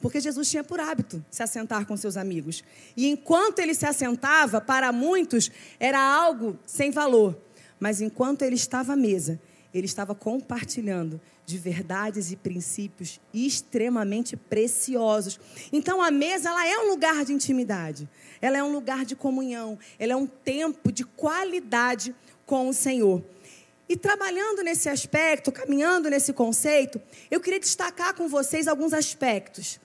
Porque 0.00 0.20
Jesus 0.20 0.48
tinha 0.48 0.62
por 0.62 0.78
hábito 0.78 1.24
se 1.28 1.42
assentar 1.42 1.86
com 1.86 1.96
seus 1.96 2.16
amigos. 2.16 2.62
E 2.96 3.08
enquanto 3.08 3.58
ele 3.58 3.74
se 3.74 3.84
assentava, 3.84 4.60
para 4.60 4.92
muitos 4.92 5.50
era 5.80 5.98
algo 5.98 6.56
sem 6.64 6.92
valor. 6.92 7.36
Mas 7.80 8.00
enquanto 8.00 8.42
ele 8.42 8.54
estava 8.54 8.92
à 8.92 8.96
mesa, 8.96 9.40
ele 9.74 9.86
estava 9.86 10.14
compartilhando 10.14 11.20
de 11.44 11.58
verdades 11.58 12.30
e 12.30 12.36
princípios 12.36 13.20
extremamente 13.34 14.36
preciosos. 14.36 15.40
Então 15.72 16.00
a 16.00 16.10
mesa 16.10 16.50
ela 16.50 16.66
é 16.66 16.78
um 16.78 16.90
lugar 16.90 17.24
de 17.24 17.32
intimidade, 17.32 18.08
ela 18.40 18.56
é 18.56 18.62
um 18.62 18.72
lugar 18.72 19.04
de 19.04 19.16
comunhão, 19.16 19.78
ela 19.98 20.12
é 20.12 20.16
um 20.16 20.26
tempo 20.26 20.92
de 20.92 21.04
qualidade 21.04 22.14
com 22.46 22.68
o 22.68 22.72
Senhor. 22.72 23.22
E 23.88 23.96
trabalhando 23.96 24.62
nesse 24.62 24.88
aspecto, 24.88 25.52
caminhando 25.52 26.08
nesse 26.08 26.32
conceito, 26.32 27.02
eu 27.30 27.40
queria 27.40 27.60
destacar 27.60 28.14
com 28.14 28.28
vocês 28.28 28.66
alguns 28.66 28.94
aspectos 28.94 29.80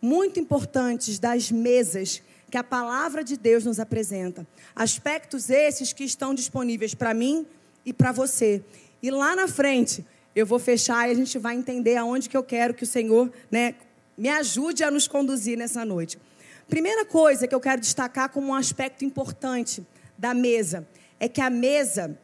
muito 0.00 0.40
importantes 0.40 1.18
das 1.18 1.50
mesas 1.50 2.22
que 2.50 2.58
a 2.58 2.64
palavra 2.64 3.24
de 3.24 3.36
Deus 3.36 3.64
nos 3.64 3.80
apresenta. 3.80 4.46
Aspectos 4.74 5.50
esses 5.50 5.92
que 5.92 6.04
estão 6.04 6.34
disponíveis 6.34 6.94
para 6.94 7.14
mim 7.14 7.46
e 7.86 7.92
para 7.92 8.12
você. 8.12 8.62
E 9.04 9.10
lá 9.10 9.36
na 9.36 9.46
frente, 9.46 10.02
eu 10.34 10.46
vou 10.46 10.58
fechar 10.58 11.06
e 11.06 11.12
a 11.12 11.14
gente 11.14 11.38
vai 11.38 11.54
entender 11.54 11.94
aonde 11.94 12.26
que 12.26 12.34
eu 12.34 12.42
quero 12.42 12.72
que 12.72 12.84
o 12.84 12.86
Senhor 12.86 13.30
né, 13.50 13.74
me 14.16 14.30
ajude 14.30 14.82
a 14.82 14.90
nos 14.90 15.06
conduzir 15.06 15.58
nessa 15.58 15.84
noite. 15.84 16.18
Primeira 16.70 17.04
coisa 17.04 17.46
que 17.46 17.54
eu 17.54 17.60
quero 17.60 17.82
destacar 17.82 18.30
como 18.30 18.46
um 18.46 18.54
aspecto 18.54 19.04
importante 19.04 19.86
da 20.16 20.32
mesa 20.32 20.88
é 21.20 21.28
que 21.28 21.42
a 21.42 21.50
mesa 21.50 22.18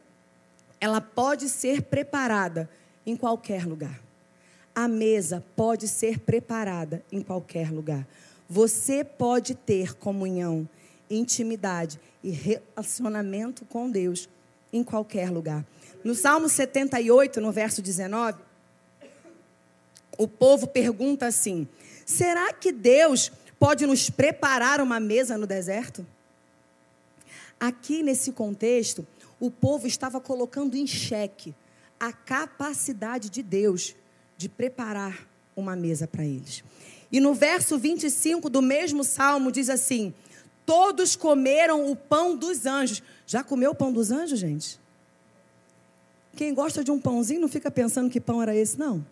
ela 0.79 0.99
pode 0.99 1.49
ser 1.49 1.83
preparada 1.83 2.67
em 3.05 3.15
qualquer 3.15 3.63
lugar. 3.63 4.01
A 4.73 4.87
mesa 4.87 5.43
pode 5.55 5.87
ser 5.87 6.17
preparada 6.17 7.05
em 7.11 7.21
qualquer 7.21 7.71
lugar. 7.71 8.07
Você 8.49 9.03
pode 9.03 9.53
ter 9.53 9.93
comunhão, 9.93 10.67
intimidade 11.11 11.99
e 12.23 12.31
relacionamento 12.31 13.65
com 13.65 13.87
Deus 13.87 14.27
em 14.73 14.83
qualquer 14.83 15.29
lugar. 15.29 15.63
No 16.03 16.15
Salmo 16.15 16.49
78, 16.49 17.39
no 17.39 17.51
verso 17.51 17.81
19, 17.81 18.39
o 20.17 20.27
povo 20.27 20.67
pergunta 20.67 21.27
assim: 21.27 21.67
será 22.05 22.51
que 22.53 22.71
Deus 22.71 23.31
pode 23.59 23.85
nos 23.85 24.09
preparar 24.09 24.81
uma 24.81 24.99
mesa 24.99 25.37
no 25.37 25.45
deserto? 25.45 26.05
Aqui 27.59 28.01
nesse 28.01 28.31
contexto, 28.31 29.05
o 29.39 29.51
povo 29.51 29.85
estava 29.85 30.19
colocando 30.19 30.75
em 30.75 30.87
xeque 30.87 31.53
a 31.99 32.11
capacidade 32.11 33.29
de 33.29 33.43
Deus 33.43 33.95
de 34.35 34.49
preparar 34.49 35.27
uma 35.55 35.75
mesa 35.75 36.07
para 36.07 36.25
eles. 36.25 36.63
E 37.11 37.19
no 37.19 37.35
verso 37.35 37.77
25 37.77 38.49
do 38.49 38.61
mesmo 38.61 39.03
salmo 39.03 39.51
diz 39.51 39.69
assim: 39.69 40.11
Todos 40.65 41.15
comeram 41.15 41.91
o 41.91 41.95
pão 41.95 42.35
dos 42.35 42.65
anjos. 42.65 43.03
Já 43.27 43.43
comeu 43.43 43.71
o 43.71 43.75
pão 43.75 43.93
dos 43.93 44.09
anjos, 44.09 44.39
gente? 44.39 44.80
Quem 46.35 46.53
gosta 46.53 46.83
de 46.83 46.91
um 46.91 46.99
pãozinho 46.99 47.41
não 47.41 47.47
fica 47.47 47.69
pensando 47.69 48.09
que 48.09 48.19
pão 48.19 48.41
era 48.41 48.55
esse, 48.55 48.79
não. 48.79 49.05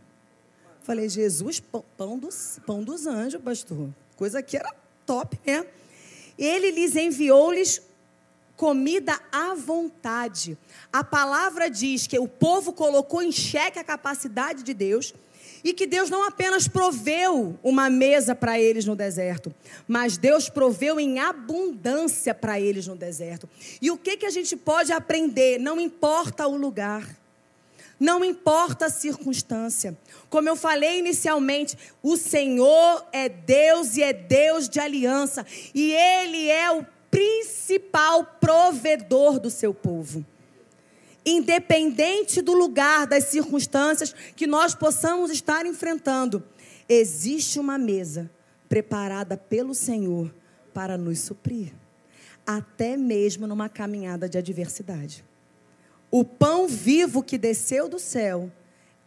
Falei, 0.84 1.10
Jesus, 1.10 1.62
pão 1.98 2.18
dos, 2.18 2.60
pão 2.66 2.84
dos 2.84 3.06
anjos, 3.06 3.42
pastor. 3.42 3.90
Coisa 4.16 4.42
que 4.42 4.58
era 4.58 4.74
top, 5.06 5.40
né? 5.46 5.66
Ele 6.38 6.72
lhes 6.72 6.96
enviou-lhes 6.96 7.82
comida 8.56 9.20
à 9.32 9.54
vontade. 9.54 10.58
A 10.92 11.04
palavra 11.04 11.70
diz 11.70 12.08
que 12.08 12.20
o 12.20 12.28
povo 12.28 12.74
colocou 12.74 13.22
em 13.22 13.32
xeque 13.32 13.80
a 13.80 13.84
capacidade 13.84 14.64
de 14.64 14.74
Deus 14.74 15.14
e 15.64 15.74
que 15.74 15.86
Deus 15.86 16.10
não 16.10 16.28
apenas 16.28 16.68
proveu 16.68 17.58
uma 17.64 17.90
mesa 17.90 18.34
para 18.36 18.60
eles 18.60 18.86
no 18.86 18.96
deserto, 18.96 19.54
mas 19.88 20.18
Deus 20.18 20.50
proveu 20.50 21.00
em 21.00 21.20
abundância 21.20 22.34
para 22.34 22.60
eles 22.60 22.88
no 22.88 22.96
deserto. 22.96 23.50
E 23.82 23.92
o 23.92 23.98
que, 23.98 24.18
que 24.18 24.26
a 24.26 24.30
gente 24.30 24.56
pode 24.56 24.92
aprender? 24.92 25.60
Não 25.60 25.80
importa 25.80 26.48
o 26.48 26.56
lugar. 26.56 27.18
Não 28.00 28.24
importa 28.24 28.86
a 28.86 28.90
circunstância. 28.90 29.98
Como 30.30 30.48
eu 30.48 30.56
falei 30.56 31.00
inicialmente, 31.00 31.78
o 32.02 32.16
Senhor 32.16 33.06
é 33.12 33.28
Deus 33.28 33.98
e 33.98 34.04
é 34.04 34.14
Deus 34.14 34.70
de 34.70 34.80
aliança. 34.80 35.46
E 35.76 35.92
Ele 35.92 36.50
é 36.50 36.72
o 36.72 36.86
principal 37.12 38.24
provedor 38.40 39.40
do 39.40 39.50
seu 39.50 39.74
povo 39.74 40.26
independente 41.26 42.42
do 42.42 42.54
lugar, 42.54 43.06
das 43.06 43.26
circunstâncias 43.26 44.14
que 44.36 44.48
nós 44.48 44.74
possamos 44.74 45.32
estar 45.32 45.66
enfrentando, 45.66 46.44
existe 46.88 47.60
uma 47.60 47.78
mesa 47.78 48.30
preparada 48.68 49.36
pelo 49.38 49.74
Senhor 49.74 50.34
para 50.74 50.98
nos 50.98 51.20
suprir, 51.20 51.74
até 52.46 52.96
mesmo 52.96 53.48
numa 53.48 53.68
caminhada 53.68 54.30
de 54.30 54.38
adversidade. 54.38 55.26
O 56.12 56.24
pão 56.24 56.68
vivo 56.68 57.22
que 57.22 57.38
desceu 57.38 57.88
do 57.88 58.00
céu 58.00 58.52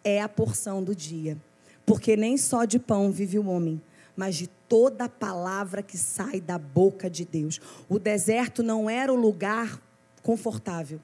é 0.04 0.20
a 0.20 0.28
porção 0.28 0.82
do 0.82 0.94
dia, 0.94 1.36
porque 1.84 2.16
nem 2.16 2.36
só 2.36 2.64
de 2.64 2.78
pão 2.78 3.10
vive 3.10 3.38
o 3.38 3.48
homem, 3.48 3.80
mas 4.16 4.36
de 4.36 4.46
toda 4.46 5.08
palavra 5.08 5.82
que 5.82 5.96
sai 5.96 6.40
da 6.40 6.58
boca 6.58 7.08
de 7.08 7.24
Deus. 7.24 7.60
O 7.88 7.98
deserto 7.98 8.62
não 8.62 8.88
era 8.88 9.12
o 9.12 9.16
lugar 9.16 9.80
confortável 10.22 11.00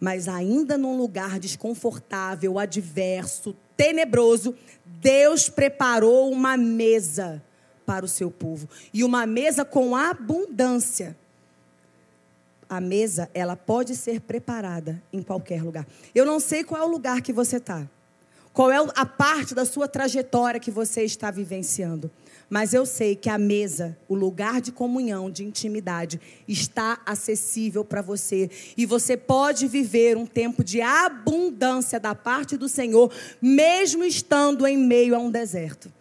mas 0.00 0.28
ainda 0.28 0.78
num 0.78 0.96
lugar 0.96 1.38
desconfortável, 1.38 2.58
adverso, 2.58 3.56
tenebroso, 3.76 4.54
Deus 4.84 5.48
preparou 5.48 6.30
uma 6.30 6.56
mesa 6.56 7.42
para 7.84 8.04
o 8.04 8.08
seu 8.08 8.30
povo 8.30 8.68
e 8.92 9.02
uma 9.02 9.26
mesa 9.26 9.64
com 9.64 9.96
abundância. 9.96 11.16
A 12.68 12.80
mesa, 12.80 13.30
ela 13.32 13.56
pode 13.56 13.96
ser 13.96 14.20
preparada 14.20 15.02
em 15.10 15.22
qualquer 15.22 15.62
lugar. 15.62 15.86
Eu 16.14 16.26
não 16.26 16.38
sei 16.38 16.62
qual 16.62 16.82
é 16.82 16.84
o 16.84 16.88
lugar 16.88 17.22
que 17.22 17.32
você 17.32 17.56
está, 17.56 17.88
qual 18.52 18.70
é 18.70 18.76
a 18.94 19.06
parte 19.06 19.54
da 19.54 19.64
sua 19.64 19.88
trajetória 19.88 20.60
que 20.60 20.70
você 20.70 21.02
está 21.02 21.30
vivenciando. 21.30 22.10
Mas 22.50 22.72
eu 22.72 22.86
sei 22.86 23.14
que 23.14 23.28
a 23.28 23.36
mesa, 23.36 23.96
o 24.08 24.14
lugar 24.14 24.60
de 24.60 24.72
comunhão, 24.72 25.30
de 25.30 25.44
intimidade, 25.44 26.18
está 26.46 26.98
acessível 27.04 27.84
para 27.84 28.00
você. 28.00 28.50
E 28.76 28.86
você 28.86 29.16
pode 29.16 29.66
viver 29.66 30.16
um 30.16 30.24
tempo 30.24 30.64
de 30.64 30.80
abundância 30.80 32.00
da 32.00 32.14
parte 32.14 32.56
do 32.56 32.68
Senhor, 32.68 33.12
mesmo 33.40 34.02
estando 34.02 34.66
em 34.66 34.78
meio 34.78 35.14
a 35.14 35.18
um 35.18 35.30
deserto. 35.30 35.92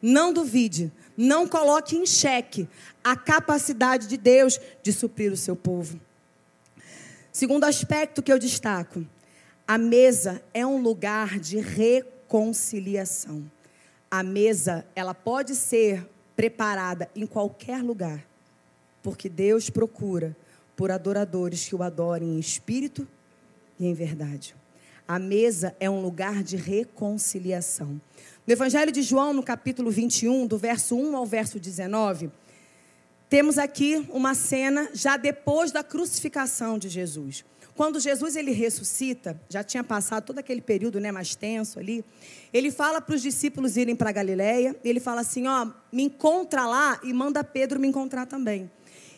Não 0.00 0.32
duvide, 0.32 0.92
não 1.16 1.48
coloque 1.48 1.96
em 1.96 2.06
xeque 2.06 2.68
a 3.02 3.16
capacidade 3.16 4.06
de 4.06 4.16
Deus 4.16 4.60
de 4.82 4.92
suprir 4.92 5.32
o 5.32 5.36
seu 5.36 5.56
povo. 5.56 6.00
Segundo 7.32 7.64
aspecto 7.64 8.22
que 8.22 8.32
eu 8.32 8.38
destaco, 8.38 9.04
a 9.66 9.76
mesa 9.76 10.40
é 10.54 10.64
um 10.64 10.80
lugar 10.80 11.40
de 11.40 11.58
reconciliação. 11.58 13.44
A 14.10 14.22
mesa, 14.22 14.86
ela 14.94 15.14
pode 15.14 15.54
ser 15.54 16.08
preparada 16.34 17.10
em 17.14 17.26
qualquer 17.26 17.82
lugar, 17.82 18.24
porque 19.02 19.28
Deus 19.28 19.68
procura 19.68 20.36
por 20.76 20.90
adoradores 20.90 21.68
que 21.68 21.74
o 21.74 21.82
adorem 21.82 22.36
em 22.36 22.38
espírito 22.38 23.06
e 23.78 23.86
em 23.86 23.94
verdade. 23.94 24.54
A 25.06 25.18
mesa 25.18 25.74
é 25.80 25.90
um 25.90 26.00
lugar 26.00 26.42
de 26.42 26.56
reconciliação. 26.56 28.00
No 28.46 28.52
Evangelho 28.52 28.92
de 28.92 29.02
João, 29.02 29.32
no 29.32 29.42
capítulo 29.42 29.90
21, 29.90 30.46
do 30.46 30.56
verso 30.56 30.96
1 30.96 31.16
ao 31.16 31.26
verso 31.26 31.58
19, 31.58 32.30
temos 33.28 33.58
aqui 33.58 34.06
uma 34.10 34.34
cena 34.34 34.88
já 34.94 35.16
depois 35.16 35.70
da 35.70 35.84
crucificação 35.84 36.78
de 36.78 36.88
Jesus. 36.88 37.44
Quando 37.78 38.00
Jesus 38.00 38.34
ele 38.34 38.50
ressuscita, 38.50 39.40
já 39.48 39.62
tinha 39.62 39.84
passado 39.84 40.24
todo 40.24 40.40
aquele 40.40 40.60
período 40.60 40.98
né, 40.98 41.12
mais 41.12 41.36
tenso 41.36 41.78
ali, 41.78 42.04
ele 42.52 42.72
fala 42.72 43.00
para 43.00 43.14
os 43.14 43.22
discípulos 43.22 43.76
irem 43.76 43.94
para 43.94 44.10
Galiléia, 44.10 44.74
ele 44.82 44.98
fala 44.98 45.20
assim, 45.20 45.46
ó, 45.46 45.64
me 45.92 46.02
encontra 46.02 46.66
lá 46.66 46.98
e 47.04 47.12
manda 47.12 47.44
Pedro 47.44 47.78
me 47.78 47.86
encontrar 47.86 48.26
também. 48.26 48.68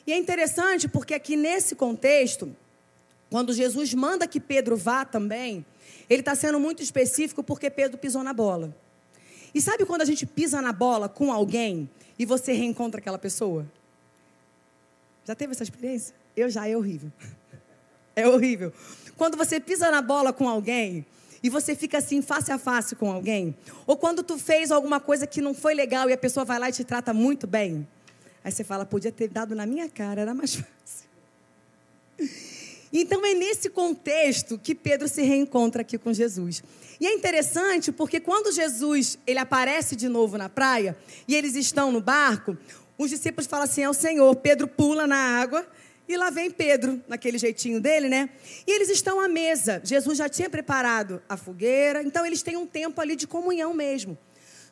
E 0.07 0.13
é 0.13 0.19
interessante 0.19 0.91
porque 0.91 1.15
aqui 1.15 1.37
nesse 1.37 1.75
contexto, 1.75 2.55
quando 3.31 3.55
Jesus 3.55 3.95
manda 3.95 4.27
que 4.27 4.39
Pedro 4.39 4.77
vá 4.77 5.07
também, 5.07 5.65
ele 6.11 6.21
está 6.21 6.35
sendo 6.35 6.61
muito 6.61 6.83
específico 6.83 7.43
porque 7.43 7.71
Pedro 7.71 7.97
pisou 7.97 8.23
na 8.23 8.35
bola. 8.35 8.77
E 9.55 9.61
sabe 9.63 9.87
quando 9.87 10.03
a 10.03 10.05
gente 10.05 10.27
pisa 10.27 10.61
na 10.61 10.71
bola 10.71 11.09
com 11.09 11.33
alguém 11.33 11.89
e 12.19 12.27
você 12.27 12.53
reencontra 12.53 13.01
aquela 13.01 13.19
pessoa? 13.19 13.65
Já 15.25 15.35
teve 15.35 15.53
essa 15.53 15.63
experiência? 15.63 16.15
Eu 16.37 16.51
já, 16.51 16.69
é 16.69 16.77
horrível. 16.77 17.11
É 18.21 18.29
horrível. 18.29 18.73
Quando 19.17 19.37
você 19.37 19.61
pisa 19.61 19.91
na 19.91 20.01
bola 20.01 20.33
com 20.33 20.49
alguém 20.49 21.05
e 21.43 21.51
você 21.51 21.75
fica 21.75 21.99
assim 21.99 22.23
face 22.23 22.51
a 22.51 22.59
face 22.59 22.95
com 22.95 23.11
alguém, 23.11 23.55
ou 23.87 23.97
quando 23.97 24.23
tu 24.23 24.39
fez 24.39 24.71
alguma 24.71 25.01
coisa 25.01 25.27
que 25.27 25.41
não 25.41 25.55
foi 25.55 25.75
legal 25.75 26.09
e 26.09 26.13
a 26.13 26.19
pessoa 26.19 26.45
vai 26.45 26.59
lá 26.59 26.69
e 26.69 26.73
te 26.73 26.85
trata 26.85 27.13
muito 27.13 27.47
bem, 27.47 27.87
aí 28.43 28.51
você 28.51 28.65
fala, 28.65 28.87
podia 28.87 29.13
ter 29.13 29.29
dado 29.29 29.55
na 29.55 29.67
minha 29.67 29.89
cara, 29.89 30.21
era 30.21 30.35
mais 30.35 30.55
fácil. 30.57 31.11
Então 32.93 33.25
é 33.25 33.35
nesse 33.35 33.71
contexto 33.71 34.59
que 34.59 34.75
Pedro 34.75 35.07
se 35.09 35.23
reencontra 35.23 35.83
aqui 35.83 35.97
com 35.97 36.13
Jesus. 36.13 36.63
E 37.01 37.07
é 37.07 37.13
interessante 37.13 37.93
porque 37.93 38.21
quando 38.21 38.53
Jesus 38.53 39.19
ele 39.27 39.39
aparece 39.39 39.95
de 39.95 40.09
novo 40.09 40.37
na 40.37 40.49
praia 40.49 40.97
e 41.27 41.35
eles 41.35 41.55
estão 41.55 41.93
no 41.93 42.01
barco, 42.01 42.57
os 42.99 43.09
discípulos 43.09 43.47
falam 43.47 43.65
assim: 43.65 43.83
"É 43.83 43.89
o 43.89 43.95
Senhor". 43.95 44.35
Pedro 44.37 44.67
pula 44.67 45.07
na 45.07 45.17
água 45.17 45.67
e 46.11 46.17
lá 46.17 46.29
vem 46.29 46.51
Pedro, 46.51 47.01
naquele 47.07 47.39
jeitinho 47.39 47.81
dele, 47.81 48.09
né? 48.09 48.31
E 48.67 48.73
eles 48.73 48.89
estão 48.89 49.21
à 49.21 49.29
mesa. 49.29 49.81
Jesus 49.85 50.19
já 50.19 50.29
tinha 50.29 50.51
preparado 50.51 51.23
a 51.29 51.37
fogueira, 51.37 52.03
então 52.03 52.27
eles 52.27 52.43
têm 52.43 52.57
um 52.57 52.67
tempo 52.67 53.01
ali 53.01 53.15
de 53.15 53.29
comunhão 53.29 53.73
mesmo. 53.73 54.19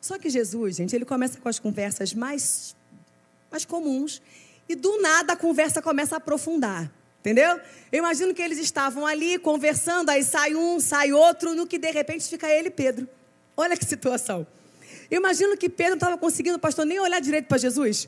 Só 0.01 0.19
que 0.19 0.29
Jesus, 0.29 0.75
gente, 0.75 0.95
ele 0.95 1.05
começa 1.05 1.39
com 1.39 1.47
as 1.47 1.57
conversas 1.57 2.13
mais, 2.13 2.75
mais 3.49 3.63
comuns 3.63 4.21
e 4.67 4.75
do 4.75 5.01
nada 5.01 5.33
a 5.33 5.35
conversa 5.35 5.81
começa 5.81 6.15
a 6.15 6.17
aprofundar. 6.17 6.91
Entendeu? 7.21 7.59
Eu 7.91 7.99
imagino 7.99 8.33
que 8.33 8.41
eles 8.41 8.57
estavam 8.57 9.05
ali 9.05 9.37
conversando, 9.39 10.09
aí 10.09 10.23
sai 10.23 10.55
um, 10.55 10.79
sai 10.79 11.11
outro, 11.11 11.55
no 11.55 11.67
que 11.67 11.77
de 11.77 11.91
repente 11.91 12.27
fica 12.27 12.47
ele 12.47 12.67
e 12.67 12.71
Pedro. 12.71 13.07
Olha 13.55 13.77
que 13.77 13.85
situação. 13.85 14.45
Eu 15.09 15.19
imagino 15.19 15.57
que 15.57 15.69
Pedro 15.69 15.91
não 15.91 15.97
estava 15.97 16.17
conseguindo, 16.17 16.59
pastor, 16.59 16.85
nem 16.85 16.99
olhar 16.99 17.19
direito 17.19 17.45
para 17.45 17.57
Jesus. 17.57 18.07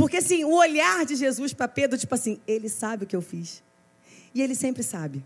Porque 0.00 0.16
assim, 0.16 0.44
o 0.44 0.54
olhar 0.54 1.04
de 1.04 1.14
Jesus 1.14 1.52
para 1.52 1.68
Pedro, 1.68 1.98
tipo 1.98 2.14
assim, 2.14 2.40
ele 2.48 2.70
sabe 2.70 3.04
o 3.04 3.06
que 3.06 3.14
eu 3.14 3.20
fiz. 3.20 3.62
E 4.34 4.40
ele 4.40 4.54
sempre 4.54 4.82
sabe. 4.82 5.22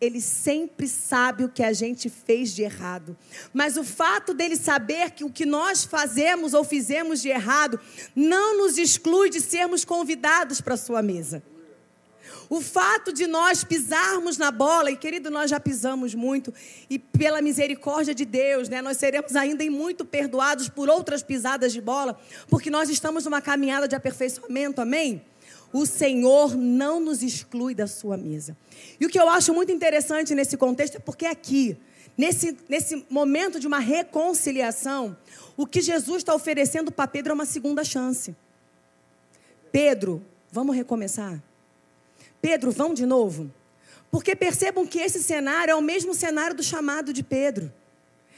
Ele 0.00 0.18
sempre 0.18 0.88
sabe 0.88 1.44
o 1.44 1.48
que 1.50 1.62
a 1.62 1.74
gente 1.74 2.08
fez 2.08 2.54
de 2.54 2.62
errado. 2.62 3.14
Mas 3.52 3.76
o 3.76 3.84
fato 3.84 4.32
dele 4.32 4.56
saber 4.56 5.10
que 5.10 5.24
o 5.24 5.30
que 5.30 5.44
nós 5.44 5.84
fazemos 5.84 6.54
ou 6.54 6.64
fizemos 6.64 7.20
de 7.20 7.28
errado 7.28 7.78
não 8.16 8.56
nos 8.56 8.78
exclui 8.78 9.28
de 9.28 9.42
sermos 9.42 9.84
convidados 9.84 10.58
para 10.58 10.72
a 10.72 10.78
sua 10.78 11.02
mesa. 11.02 11.42
O 12.48 12.60
fato 12.60 13.12
de 13.12 13.26
nós 13.26 13.64
pisarmos 13.64 14.36
na 14.36 14.50
bola, 14.50 14.90
e 14.90 14.96
querido, 14.96 15.30
nós 15.30 15.50
já 15.50 15.58
pisamos 15.58 16.14
muito, 16.14 16.52
e 16.88 16.98
pela 16.98 17.40
misericórdia 17.40 18.14
de 18.14 18.24
Deus, 18.24 18.68
né, 18.68 18.82
nós 18.82 18.96
seremos 18.96 19.34
ainda 19.34 19.64
muito 19.70 20.04
perdoados 20.04 20.68
por 20.68 20.88
outras 20.88 21.22
pisadas 21.22 21.72
de 21.72 21.80
bola, 21.80 22.18
porque 22.48 22.70
nós 22.70 22.88
estamos 22.90 23.24
numa 23.24 23.40
caminhada 23.40 23.88
de 23.88 23.96
aperfeiçoamento, 23.96 24.80
amém? 24.80 25.22
O 25.72 25.86
Senhor 25.86 26.56
não 26.56 27.00
nos 27.00 27.22
exclui 27.22 27.74
da 27.74 27.86
sua 27.86 28.16
mesa. 28.16 28.56
E 29.00 29.06
o 29.06 29.08
que 29.08 29.18
eu 29.18 29.28
acho 29.28 29.52
muito 29.52 29.72
interessante 29.72 30.34
nesse 30.34 30.56
contexto 30.56 30.96
é 30.96 31.00
porque 31.00 31.26
aqui, 31.26 31.76
nesse, 32.16 32.56
nesse 32.68 33.04
momento 33.10 33.58
de 33.58 33.66
uma 33.66 33.80
reconciliação, 33.80 35.16
o 35.56 35.66
que 35.66 35.80
Jesus 35.80 36.18
está 36.18 36.32
oferecendo 36.34 36.92
para 36.92 37.08
Pedro 37.08 37.32
é 37.32 37.34
uma 37.34 37.44
segunda 37.44 37.82
chance. 37.82 38.36
Pedro, 39.72 40.24
vamos 40.52 40.76
recomeçar? 40.76 41.42
Pedro, 42.44 42.70
vão 42.70 42.92
de 42.92 43.06
novo? 43.06 43.50
Porque 44.10 44.36
percebam 44.36 44.86
que 44.86 44.98
esse 44.98 45.22
cenário 45.22 45.72
é 45.72 45.74
o 45.74 45.80
mesmo 45.80 46.12
cenário 46.12 46.54
do 46.54 46.62
chamado 46.62 47.10
de 47.10 47.22
Pedro. 47.22 47.72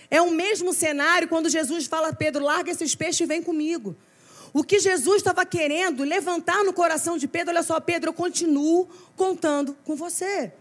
É 0.08 0.22
o 0.22 0.30
mesmo 0.30 0.72
cenário 0.72 1.26
quando 1.26 1.48
Jesus 1.48 1.86
fala 1.86 2.10
a 2.10 2.12
Pedro: 2.14 2.44
larga 2.44 2.70
esses 2.70 2.94
peixes 2.94 3.22
e 3.22 3.26
vem 3.26 3.42
comigo. 3.42 3.96
O 4.52 4.62
que 4.62 4.78
Jesus 4.78 5.16
estava 5.16 5.44
querendo 5.44 6.04
levantar 6.04 6.62
no 6.62 6.72
coração 6.72 7.18
de 7.18 7.26
Pedro, 7.26 7.52
olha 7.52 7.64
só, 7.64 7.80
Pedro, 7.80 8.10
eu 8.10 8.14
continuo 8.14 8.88
contando 9.16 9.76
com 9.82 9.96
você. 9.96 10.52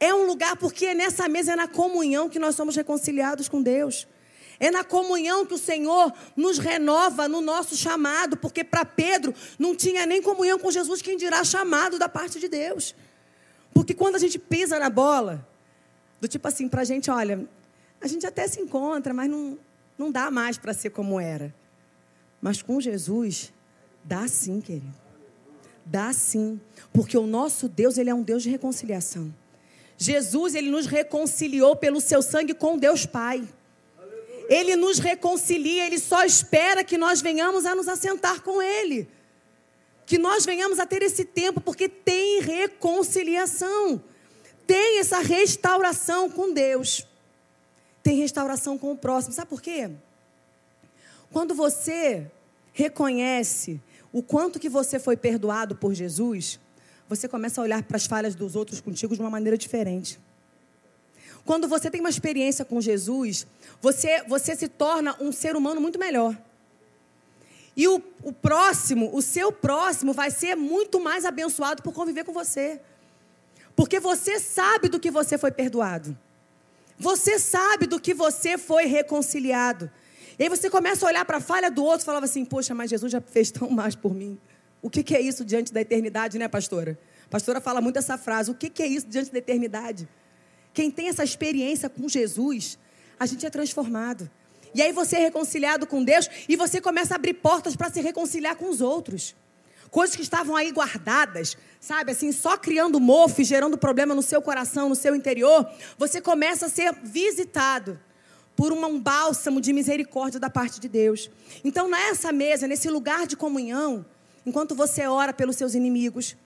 É 0.00 0.14
um 0.14 0.24
lugar, 0.24 0.56
porque 0.56 0.86
é 0.86 0.94
nessa 0.94 1.28
mesa, 1.28 1.52
é 1.52 1.56
na 1.56 1.68
comunhão 1.68 2.30
que 2.30 2.38
nós 2.38 2.54
somos 2.54 2.74
reconciliados 2.74 3.46
com 3.46 3.60
Deus. 3.60 4.08
É 4.60 4.70
na 4.70 4.84
comunhão 4.84 5.44
que 5.44 5.54
o 5.54 5.58
Senhor 5.58 6.12
nos 6.36 6.58
renova 6.58 7.28
no 7.28 7.40
nosso 7.40 7.76
chamado, 7.76 8.36
porque 8.36 8.62
para 8.62 8.84
Pedro 8.84 9.34
não 9.58 9.74
tinha 9.74 10.06
nem 10.06 10.22
comunhão 10.22 10.58
com 10.58 10.70
Jesus, 10.70 11.02
quem 11.02 11.16
dirá 11.16 11.42
chamado 11.44 11.98
da 11.98 12.08
parte 12.08 12.38
de 12.38 12.48
Deus. 12.48 12.94
Porque 13.72 13.92
quando 13.92 14.14
a 14.14 14.18
gente 14.18 14.38
pisa 14.38 14.78
na 14.78 14.88
bola, 14.88 15.46
do 16.20 16.28
tipo 16.28 16.46
assim, 16.46 16.68
para 16.68 16.82
a 16.82 16.84
gente, 16.84 17.10
olha, 17.10 17.46
a 18.00 18.06
gente 18.06 18.26
até 18.26 18.46
se 18.46 18.60
encontra, 18.60 19.12
mas 19.12 19.28
não, 19.28 19.58
não 19.98 20.10
dá 20.10 20.30
mais 20.30 20.56
para 20.56 20.72
ser 20.72 20.90
como 20.90 21.18
era. 21.18 21.54
Mas 22.40 22.62
com 22.62 22.80
Jesus, 22.80 23.52
dá 24.04 24.28
sim, 24.28 24.60
querido. 24.60 24.94
Dá 25.84 26.12
sim. 26.12 26.60
Porque 26.92 27.16
o 27.16 27.26
nosso 27.26 27.68
Deus, 27.68 27.98
ele 27.98 28.10
é 28.10 28.14
um 28.14 28.22
Deus 28.22 28.42
de 28.42 28.50
reconciliação. 28.50 29.34
Jesus, 29.96 30.54
ele 30.54 30.70
nos 30.70 30.86
reconciliou 30.86 31.76
pelo 31.76 32.00
seu 32.00 32.22
sangue 32.22 32.54
com 32.54 32.78
Deus 32.78 33.06
Pai. 33.06 33.46
Ele 34.48 34.76
nos 34.76 34.98
reconcilia, 34.98 35.86
ele 35.86 35.98
só 35.98 36.24
espera 36.24 36.84
que 36.84 36.98
nós 36.98 37.20
venhamos 37.20 37.64
a 37.64 37.74
nos 37.74 37.88
assentar 37.88 38.42
com 38.42 38.60
ele. 38.60 39.08
Que 40.06 40.18
nós 40.18 40.44
venhamos 40.44 40.78
a 40.78 40.86
ter 40.86 41.02
esse 41.02 41.24
tempo, 41.24 41.60
porque 41.60 41.88
tem 41.88 42.40
reconciliação. 42.40 44.02
Tem 44.66 44.98
essa 44.98 45.18
restauração 45.18 46.30
com 46.30 46.52
Deus. 46.52 47.06
Tem 48.02 48.16
restauração 48.18 48.76
com 48.76 48.92
o 48.92 48.96
próximo. 48.96 49.32
Sabe 49.32 49.48
por 49.48 49.62
quê? 49.62 49.90
Quando 51.32 51.54
você 51.54 52.30
reconhece 52.72 53.80
o 54.12 54.22
quanto 54.22 54.60
que 54.60 54.68
você 54.68 54.98
foi 54.98 55.16
perdoado 55.16 55.74
por 55.74 55.94
Jesus, 55.94 56.60
você 57.08 57.26
começa 57.26 57.60
a 57.60 57.64
olhar 57.64 57.82
para 57.82 57.96
as 57.96 58.06
falhas 58.06 58.34
dos 58.34 58.54
outros 58.54 58.80
contigo 58.80 59.14
de 59.14 59.20
uma 59.20 59.30
maneira 59.30 59.56
diferente. 59.56 60.20
Quando 61.44 61.68
você 61.68 61.90
tem 61.90 62.00
uma 62.00 62.10
experiência 62.10 62.64
com 62.64 62.80
Jesus, 62.80 63.46
você, 63.80 64.22
você 64.22 64.56
se 64.56 64.68
torna 64.68 65.16
um 65.20 65.30
ser 65.30 65.56
humano 65.56 65.80
muito 65.80 65.98
melhor. 65.98 66.36
E 67.76 67.86
o, 67.88 68.02
o 68.22 68.32
próximo, 68.32 69.10
o 69.12 69.20
seu 69.20 69.52
próximo, 69.52 70.12
vai 70.12 70.30
ser 70.30 70.54
muito 70.54 71.00
mais 71.00 71.24
abençoado 71.24 71.82
por 71.82 71.92
conviver 71.92 72.24
com 72.24 72.32
você. 72.32 72.80
Porque 73.74 73.98
você 73.98 74.38
sabe 74.38 74.88
do 74.88 75.00
que 75.00 75.10
você 75.10 75.36
foi 75.36 75.50
perdoado. 75.50 76.16
Você 76.98 77.38
sabe 77.38 77.86
do 77.86 78.00
que 78.00 78.14
você 78.14 78.56
foi 78.56 78.86
reconciliado. 78.86 79.90
E 80.38 80.44
aí 80.44 80.48
você 80.48 80.70
começa 80.70 81.04
a 81.04 81.08
olhar 81.08 81.24
para 81.24 81.38
a 81.38 81.40
falha 81.40 81.70
do 81.70 81.84
outro 81.84 82.04
e 82.04 82.06
falava 82.06 82.24
assim: 82.24 82.44
Poxa, 82.44 82.74
mas 82.74 82.90
Jesus 82.90 83.10
já 83.10 83.20
fez 83.20 83.50
tão 83.50 83.68
mais 83.68 83.94
por 83.94 84.14
mim. 84.14 84.38
O 84.80 84.88
que, 84.88 85.02
que 85.02 85.14
é 85.14 85.20
isso 85.20 85.44
diante 85.44 85.72
da 85.72 85.80
eternidade, 85.80 86.38
né, 86.38 86.46
pastora? 86.46 86.98
A 87.26 87.28
pastora 87.28 87.60
fala 87.60 87.80
muito 87.80 87.98
essa 87.98 88.16
frase: 88.16 88.50
O 88.50 88.54
que, 88.54 88.70
que 88.70 88.82
é 88.82 88.86
isso 88.86 89.06
diante 89.08 89.32
da 89.32 89.38
eternidade? 89.38 90.08
Quem 90.74 90.90
tem 90.90 91.08
essa 91.08 91.22
experiência 91.22 91.88
com 91.88 92.08
Jesus, 92.08 92.76
a 93.18 93.24
gente 93.24 93.46
é 93.46 93.50
transformado. 93.50 94.28
E 94.74 94.82
aí 94.82 94.92
você 94.92 95.16
é 95.16 95.20
reconciliado 95.20 95.86
com 95.86 96.02
Deus 96.02 96.28
e 96.48 96.56
você 96.56 96.80
começa 96.80 97.14
a 97.14 97.16
abrir 97.16 97.34
portas 97.34 97.76
para 97.76 97.90
se 97.90 98.00
reconciliar 98.00 98.56
com 98.56 98.68
os 98.68 98.80
outros. 98.80 99.36
Coisas 99.88 100.16
que 100.16 100.22
estavam 100.22 100.56
aí 100.56 100.72
guardadas, 100.72 101.56
sabe, 101.80 102.10
assim, 102.10 102.32
só 102.32 102.56
criando 102.56 102.98
mofo 102.98 103.40
e 103.40 103.44
gerando 103.44 103.78
problema 103.78 104.12
no 104.12 104.22
seu 104.22 104.42
coração, 104.42 104.88
no 104.88 104.96
seu 104.96 105.14
interior, 105.14 105.70
você 105.96 106.20
começa 106.20 106.66
a 106.66 106.68
ser 106.68 106.92
visitado 107.04 108.00
por 108.56 108.72
um 108.72 109.00
bálsamo 109.00 109.60
de 109.60 109.72
misericórdia 109.72 110.40
da 110.40 110.50
parte 110.50 110.80
de 110.80 110.88
Deus. 110.88 111.30
Então, 111.62 111.88
nessa 111.88 112.32
mesa, 112.32 112.66
nesse 112.66 112.90
lugar 112.90 113.28
de 113.28 113.36
comunhão, 113.36 114.04
enquanto 114.44 114.74
você 114.74 115.06
ora 115.06 115.32
pelos 115.32 115.54
seus 115.54 115.74
inimigos, 115.74 116.36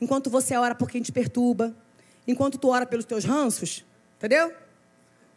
enquanto 0.00 0.28
você 0.28 0.56
ora 0.56 0.74
por 0.74 0.90
quem 0.90 1.00
te 1.00 1.12
perturba, 1.12 1.72
enquanto 2.26 2.58
tu 2.58 2.68
ora 2.68 2.86
pelos 2.86 3.04
teus 3.04 3.24
ranços, 3.24 3.84
entendeu? 4.16 4.52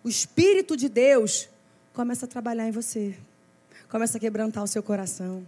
O 0.04 0.10
Espírito 0.10 0.78
de 0.78 0.88
Deus 0.89 1.49
começa 1.93 2.25
a 2.25 2.30
trabalhar 2.30 2.67
em 2.67 2.71
você, 2.71 3.15
começa 3.89 4.17
a 4.17 4.19
quebrantar 4.21 4.63
o 4.63 4.67
seu 4.67 4.82
coração. 4.82 5.47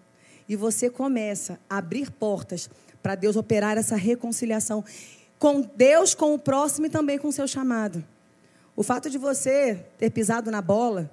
E 0.49 0.56
você 0.56 0.89
começa 0.89 1.60
a 1.69 1.77
abrir 1.77 2.12
portas 2.12 2.69
para 3.01 3.15
Deus 3.15 3.36
operar 3.36 3.77
essa 3.77 3.95
reconciliação 3.95 4.84
com 5.39 5.62
Deus, 5.62 6.13
com 6.13 6.34
o 6.34 6.39
próximo 6.39 6.88
e 6.88 6.89
também 6.89 7.17
com 7.17 7.30
o 7.30 7.32
seu 7.32 7.47
chamado. 7.47 8.04
O 8.75 8.84
fato 8.84 9.10
de 9.10 9.17
você 9.17 9.86
ter 9.97 10.10
pisado 10.10 10.51
na 10.51 10.62
bola, 10.62 11.10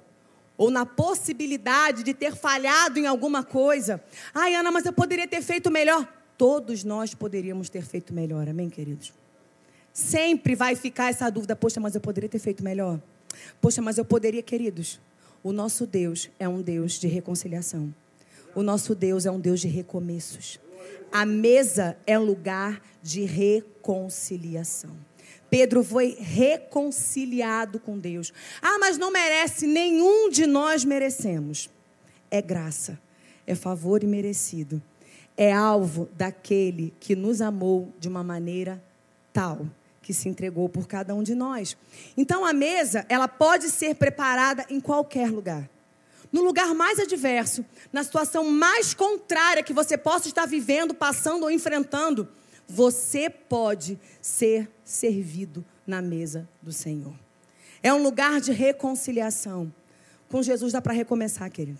ou 0.59 0.69
na 0.69 0.85
possibilidade 0.85 2.03
de 2.03 2.13
ter 2.13 2.35
falhado 2.35 2.99
em 2.99 3.07
alguma 3.07 3.45
coisa. 3.45 4.03
Ai, 4.33 4.55
Ana, 4.55 4.69
mas 4.69 4.85
eu 4.85 4.91
poderia 4.91 5.25
ter 5.25 5.41
feito 5.41 5.71
melhor. 5.71 6.05
Todos 6.37 6.83
nós 6.83 7.13
poderíamos 7.13 7.69
ter 7.69 7.81
feito 7.81 8.13
melhor, 8.13 8.47
amém, 8.49 8.69
queridos? 8.69 9.13
Sempre 9.99 10.55
vai 10.55 10.77
ficar 10.77 11.09
essa 11.09 11.29
dúvida: 11.29 11.57
poxa, 11.57 11.77
mas 11.81 11.93
eu 11.93 11.99
poderia 11.99 12.29
ter 12.29 12.39
feito 12.39 12.63
melhor. 12.63 13.01
Poxa, 13.59 13.81
mas 13.81 13.97
eu 13.97 14.05
poderia, 14.05 14.41
queridos. 14.41 14.97
O 15.43 15.51
nosso 15.51 15.85
Deus 15.85 16.29
é 16.39 16.47
um 16.47 16.61
Deus 16.61 16.93
de 16.93 17.07
reconciliação. 17.07 17.93
O 18.55 18.63
nosso 18.63 18.95
Deus 18.95 19.25
é 19.25 19.31
um 19.31 19.39
Deus 19.39 19.59
de 19.59 19.67
recomeços. 19.67 20.57
A 21.11 21.25
mesa 21.25 21.97
é 22.07 22.17
um 22.17 22.23
lugar 22.23 22.81
de 23.03 23.25
reconciliação. 23.25 24.91
Pedro 25.49 25.83
foi 25.83 26.15
reconciliado 26.17 27.77
com 27.77 27.99
Deus. 27.99 28.31
Ah, 28.61 28.77
mas 28.79 28.97
não 28.97 29.11
merece, 29.11 29.67
nenhum 29.67 30.29
de 30.29 30.47
nós 30.47 30.85
merecemos. 30.85 31.69
É 32.31 32.41
graça, 32.41 32.97
é 33.45 33.53
favor 33.53 34.01
imerecido. 34.01 34.81
É 35.35 35.51
alvo 35.51 36.07
daquele 36.15 36.93
que 37.01 37.17
nos 37.17 37.41
amou 37.41 37.93
de 37.99 38.07
uma 38.07 38.23
maneira 38.23 38.81
tal 39.33 39.67
que 40.09 40.13
se 40.15 40.27
entregou 40.27 40.67
por 40.67 40.87
cada 40.87 41.13
um 41.13 41.21
de 41.21 41.35
nós. 41.35 41.77
Então 42.17 42.43
a 42.43 42.51
mesa, 42.51 43.05
ela 43.07 43.27
pode 43.27 43.69
ser 43.69 43.93
preparada 43.93 44.65
em 44.67 44.79
qualquer 44.79 45.29
lugar. 45.29 45.69
No 46.31 46.41
lugar 46.41 46.73
mais 46.73 46.97
adverso, 46.97 47.63
na 47.93 48.03
situação 48.03 48.49
mais 48.49 48.91
contrária 48.91 49.61
que 49.61 49.71
você 49.71 49.99
possa 49.99 50.27
estar 50.27 50.47
vivendo, 50.47 50.95
passando 50.95 51.43
ou 51.43 51.51
enfrentando, 51.51 52.27
você 52.67 53.29
pode 53.29 53.99
ser 54.19 54.67
servido 54.83 55.63
na 55.85 56.01
mesa 56.01 56.49
do 56.59 56.73
Senhor. 56.73 57.13
É 57.83 57.93
um 57.93 58.01
lugar 58.01 58.41
de 58.41 58.51
reconciliação. 58.51 59.71
Com 60.27 60.41
Jesus 60.41 60.73
dá 60.73 60.81
para 60.81 60.91
recomeçar, 60.91 61.51
querido. 61.51 61.77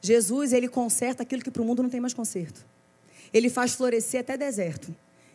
Jesus, 0.00 0.52
ele 0.52 0.66
conserta 0.66 1.22
aquilo 1.22 1.40
que 1.40 1.52
para 1.52 1.62
o 1.62 1.64
mundo 1.64 1.84
não 1.84 1.90
tem 1.90 2.00
mais 2.00 2.14
conserto. 2.14 2.66
Ele 3.32 3.48
faz 3.48 3.74
florescer 3.74 4.22
até 4.22 4.36
deserto. 4.36 4.92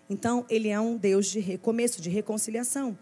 Então, 0.10 0.46
ele 0.50 0.70
é 0.70 0.80
um 0.80 0.98
Deus 0.98 1.28
de 1.28 1.40
recomeço, 1.40 2.02
de 2.02 2.10
reconciliação. 2.10 2.98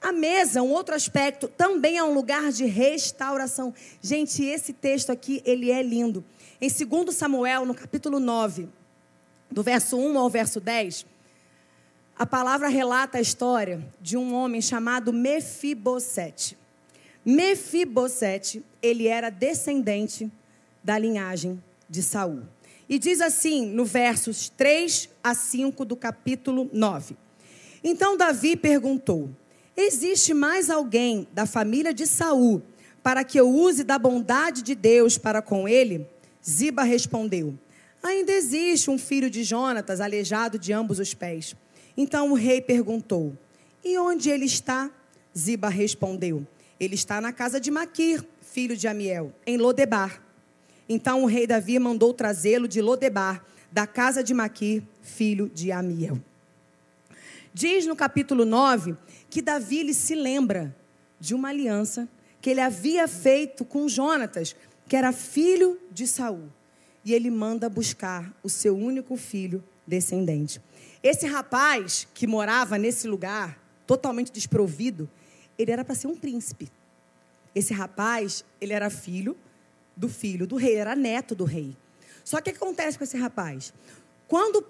A 0.00 0.10
mesa, 0.10 0.62
um 0.62 0.70
outro 0.70 0.96
aspecto, 0.96 1.46
também 1.46 1.96
é 1.96 2.02
um 2.02 2.12
lugar 2.12 2.50
de 2.50 2.64
restauração. 2.64 3.72
Gente, 4.00 4.44
esse 4.44 4.72
texto 4.72 5.10
aqui, 5.10 5.40
ele 5.44 5.70
é 5.70 5.80
lindo. 5.80 6.24
Em 6.60 6.68
2 6.68 7.14
Samuel, 7.14 7.64
no 7.64 7.74
capítulo 7.74 8.18
9, 8.18 8.68
do 9.48 9.62
verso 9.62 9.96
1 9.96 10.18
ao 10.18 10.28
verso 10.28 10.58
10, 10.58 11.06
a 12.18 12.26
palavra 12.26 12.68
relata 12.68 13.18
a 13.18 13.20
história 13.20 13.80
de 14.00 14.16
um 14.16 14.34
homem 14.34 14.60
chamado 14.60 15.12
Mefibosete. 15.12 16.58
Mefibosete, 17.24 18.64
ele 18.82 19.06
era 19.06 19.30
descendente 19.30 20.30
da 20.82 20.98
linhagem 20.98 21.62
de 21.88 22.02
Saul. 22.02 22.42
E 22.92 22.98
diz 22.98 23.22
assim, 23.22 23.64
no 23.64 23.86
versos 23.86 24.50
3 24.50 25.08
a 25.24 25.34
5 25.34 25.82
do 25.82 25.96
capítulo 25.96 26.68
9. 26.74 27.16
Então 27.82 28.18
Davi 28.18 28.54
perguntou: 28.54 29.30
Existe 29.74 30.34
mais 30.34 30.68
alguém 30.68 31.26
da 31.32 31.46
família 31.46 31.94
de 31.94 32.06
Saul 32.06 32.60
para 33.02 33.24
que 33.24 33.40
eu 33.40 33.48
use 33.48 33.82
da 33.82 33.98
bondade 33.98 34.60
de 34.60 34.74
Deus 34.74 35.16
para 35.16 35.40
com 35.40 35.66
ele? 35.66 36.06
Ziba 36.46 36.82
respondeu: 36.82 37.58
Ainda 38.02 38.30
existe 38.30 38.90
um 38.90 38.98
filho 38.98 39.30
de 39.30 39.42
Jonatas, 39.42 39.98
aleijado 39.98 40.58
de 40.58 40.70
ambos 40.74 40.98
os 40.98 41.14
pés. 41.14 41.56
Então 41.96 42.30
o 42.30 42.34
rei 42.34 42.60
perguntou: 42.60 43.32
E 43.82 43.96
onde 43.96 44.28
ele 44.28 44.44
está? 44.44 44.90
Ziba 45.34 45.70
respondeu: 45.70 46.46
Ele 46.78 46.94
está 46.94 47.22
na 47.22 47.32
casa 47.32 47.58
de 47.58 47.70
Maquir, 47.70 48.22
filho 48.42 48.76
de 48.76 48.86
Amiel, 48.86 49.32
em 49.46 49.56
Lodebar. 49.56 50.20
Então 50.88 51.22
o 51.22 51.26
rei 51.26 51.46
Davi 51.46 51.78
mandou 51.78 52.12
trazê-lo 52.12 52.66
de 52.66 52.80
Lodebar, 52.80 53.44
da 53.70 53.86
casa 53.86 54.22
de 54.22 54.34
Maquir, 54.34 54.82
filho 55.02 55.48
de 55.48 55.72
Amiel. 55.72 56.18
Diz 57.54 57.86
no 57.86 57.94
capítulo 57.94 58.44
9 58.44 58.96
que 59.28 59.42
Davi 59.42 59.78
ele 59.78 59.94
se 59.94 60.14
lembra 60.14 60.74
de 61.18 61.34
uma 61.34 61.48
aliança 61.48 62.08
que 62.40 62.50
ele 62.50 62.60
havia 62.60 63.06
feito 63.06 63.64
com 63.64 63.88
Jonatas, 63.88 64.56
que 64.88 64.96
era 64.96 65.12
filho 65.12 65.78
de 65.90 66.06
Saul. 66.06 66.48
E 67.04 67.14
ele 67.14 67.30
manda 67.30 67.68
buscar 67.68 68.34
o 68.42 68.48
seu 68.48 68.76
único 68.76 69.16
filho 69.16 69.62
descendente. 69.86 70.60
Esse 71.02 71.26
rapaz 71.26 72.06
que 72.12 72.26
morava 72.26 72.78
nesse 72.78 73.06
lugar, 73.06 73.58
totalmente 73.86 74.32
desprovido, 74.32 75.08
ele 75.58 75.70
era 75.70 75.84
para 75.84 75.94
ser 75.94 76.06
um 76.08 76.16
príncipe. 76.16 76.68
Esse 77.54 77.72
rapaz, 77.74 78.44
ele 78.60 78.72
era 78.72 78.88
filho 78.88 79.36
do 79.96 80.08
filho 80.08 80.46
do 80.46 80.56
rei, 80.56 80.76
era 80.76 80.96
neto 80.96 81.34
do 81.34 81.44
rei. 81.44 81.76
Só 82.24 82.40
que 82.40 82.50
o 82.50 82.52
que 82.52 82.62
acontece 82.62 82.96
com 82.96 83.04
esse 83.04 83.16
rapaz? 83.16 83.72
Quando 84.28 84.64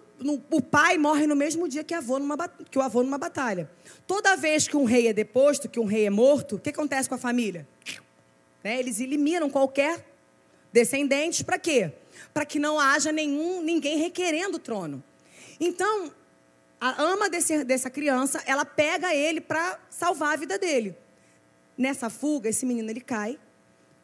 o 0.51 0.61
pai 0.61 0.97
morre 0.99 1.27
no 1.27 1.35
mesmo 1.35 1.69
dia 1.69 1.83
que, 1.83 1.95
avô 1.95 2.19
numa, 2.19 2.49
que 2.49 2.79
o 2.79 2.83
avô 2.83 3.03
numa 3.03 3.19
batalha. 3.19 3.71
Toda 4.07 4.37
vez 4.37 4.69
que 4.69 4.77
um 4.77 4.85
rei 4.85 5.09
é 5.09 5.13
deposto, 5.13 5.69
que 5.69 5.81
um 5.81 5.85
rei 5.85 6.07
é 6.07 6.11
morto, 6.11 6.57
o 6.57 6.59
que 6.59 6.71
acontece 6.71 7.09
com 7.09 7.15
a 7.15 7.19
família? 7.19 7.67
Né? 8.63 8.79
Eles 8.79 9.01
eliminam 9.01 9.51
qualquer 9.51 10.05
descendente 10.73 11.45
para 11.45 11.59
quê? 11.59 11.93
Para 12.33 12.45
que 12.45 12.59
não 12.59 12.79
haja 12.79 13.11
nenhum, 13.11 13.63
ninguém 13.63 13.99
requerendo 13.99 14.57
o 14.57 14.61
trono. 14.61 15.03
Então, 15.59 16.13
a 16.81 17.03
ama 17.03 17.29
desse, 17.29 17.65
dessa 17.65 17.91
criança, 17.91 18.43
ela 18.47 18.65
pega 18.65 19.15
ele 19.15 19.41
para 19.41 19.79
salvar 19.91 20.35
a 20.35 20.37
vida 20.37 20.59
dele. 20.59 20.97
Nessa 21.77 22.11
fuga, 22.11 22.49
esse 22.49 22.65
menino 22.67 22.91
ele 22.91 23.01
cai, 23.01 23.39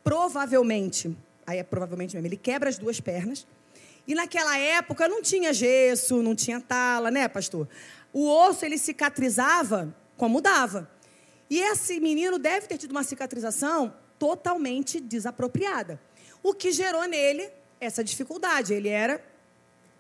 provavelmente, 0.09 1.15
aí 1.47 1.59
é 1.59 1.63
provavelmente 1.63 2.15
mesmo, 2.15 2.27
ele 2.27 2.37
quebra 2.39 2.71
as 2.71 2.79
duas 2.79 2.99
pernas. 2.99 3.47
E 4.07 4.15
naquela 4.15 4.57
época 4.57 5.07
não 5.07 5.21
tinha 5.21 5.53
gesso, 5.53 6.23
não 6.23 6.35
tinha 6.35 6.59
tala, 6.59 7.11
né, 7.11 7.29
pastor? 7.29 7.69
O 8.11 8.27
osso 8.27 8.65
ele 8.65 8.79
cicatrizava 8.79 9.95
como 10.17 10.41
dava. 10.41 10.91
E 11.51 11.61
esse 11.61 12.01
menino 12.01 12.39
deve 12.39 12.67
ter 12.67 12.79
tido 12.79 12.93
uma 12.93 13.03
cicatrização 13.03 13.95
totalmente 14.19 14.99
desapropriada. 14.99 16.01
O 16.43 16.55
que 16.55 16.73
gerou 16.73 17.07
nele 17.07 17.51
essa 17.79 18.03
dificuldade. 18.03 18.73
Ele 18.73 18.89
era 18.89 19.23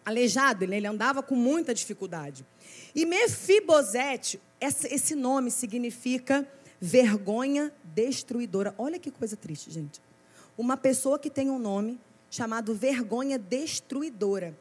aleijado, 0.07 0.65
ele 0.65 0.87
andava 0.87 1.23
com 1.23 1.35
muita 1.35 1.75
dificuldade. 1.75 2.47
E 2.95 3.05
Mefibosete, 3.05 4.41
esse 4.59 5.15
nome 5.15 5.51
significa 5.51 6.49
vergonha 6.81 7.73
destruidora. 7.83 8.75
Olha 8.79 8.99
que 8.99 9.11
coisa 9.11 9.37
triste, 9.37 9.71
gente. 9.71 10.01
Uma 10.57 10.77
pessoa 10.77 11.19
que 11.19 11.31
tem 11.31 11.51
um 11.51 11.59
nome 11.59 12.01
chamado 12.31 12.75
vergonha 12.75 13.39
destruidora. 13.39 14.57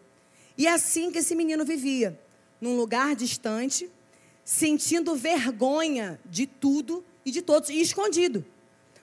E 0.58 0.68
é 0.68 0.72
assim 0.72 1.12
que 1.12 1.20
esse 1.20 1.36
menino 1.36 1.64
vivia, 1.64 2.20
num 2.60 2.76
lugar 2.76 3.16
distante, 3.16 3.90
sentindo 4.44 5.16
vergonha 5.16 6.20
de 6.26 6.48
tudo 6.48 7.04
e 7.26 7.32
de 7.32 7.42
todos, 7.42 7.70
e 7.70 7.82
escondido. 7.82 8.46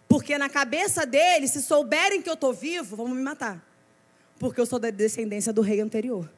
Porque 0.08 0.36
na 0.38 0.48
cabeça 0.48 1.04
dele, 1.06 1.46
se 1.46 1.62
souberem 1.62 2.22
que 2.22 2.28
eu 2.28 2.34
estou 2.34 2.52
vivo, 2.52 2.96
vão 2.96 3.08
me 3.08 3.22
matar. 3.22 3.64
Porque 4.38 4.60
eu 4.60 4.66
sou 4.66 4.78
da 4.78 4.90
descendência 4.90 5.52
do 5.52 5.60
rei 5.60 5.80
anterior. 5.80 6.30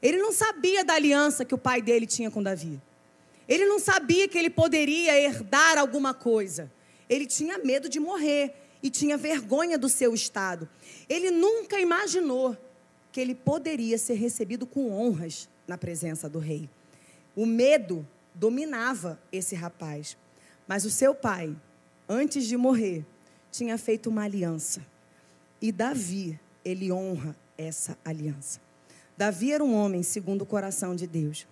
Ele 0.00 0.18
não 0.18 0.32
sabia 0.32 0.84
da 0.84 0.94
aliança 0.94 1.44
que 1.44 1.54
o 1.54 1.58
pai 1.58 1.82
dele 1.82 2.06
tinha 2.06 2.30
com 2.30 2.42
Davi. 2.42 2.80
Ele 3.48 3.64
não 3.64 3.78
sabia 3.78 4.28
que 4.28 4.36
ele 4.36 4.50
poderia 4.50 5.18
herdar 5.18 5.78
alguma 5.78 6.12
coisa. 6.12 6.70
Ele 7.08 7.26
tinha 7.26 7.58
medo 7.58 7.88
de 7.88 7.98
morrer 7.98 8.54
e 8.82 8.90
tinha 8.90 9.16
vergonha 9.16 9.78
do 9.78 9.88
seu 9.88 10.14
estado. 10.14 10.68
Ele 11.08 11.30
nunca 11.30 11.80
imaginou 11.80 12.56
que 13.10 13.20
ele 13.20 13.34
poderia 13.34 13.96
ser 13.96 14.14
recebido 14.14 14.66
com 14.66 14.92
honras 14.92 15.48
na 15.66 15.78
presença 15.78 16.28
do 16.28 16.38
rei. 16.38 16.68
O 17.34 17.46
medo 17.46 18.06
dominava 18.34 19.18
esse 19.32 19.54
rapaz. 19.54 20.16
Mas 20.66 20.84
o 20.84 20.90
seu 20.90 21.14
pai, 21.14 21.56
antes 22.08 22.46
de 22.46 22.56
morrer, 22.56 23.04
tinha 23.50 23.78
feito 23.78 24.10
uma 24.10 24.24
aliança. 24.24 24.84
E 25.60 25.72
Davi, 25.72 26.38
ele 26.64 26.92
honra 26.92 27.34
essa 27.56 27.98
aliança. 28.04 28.60
Davi 29.16 29.52
era 29.52 29.64
um 29.64 29.74
homem 29.74 30.02
segundo 30.02 30.42
o 30.42 30.46
coração 30.46 30.94
de 30.94 31.06
Deus. 31.06 31.46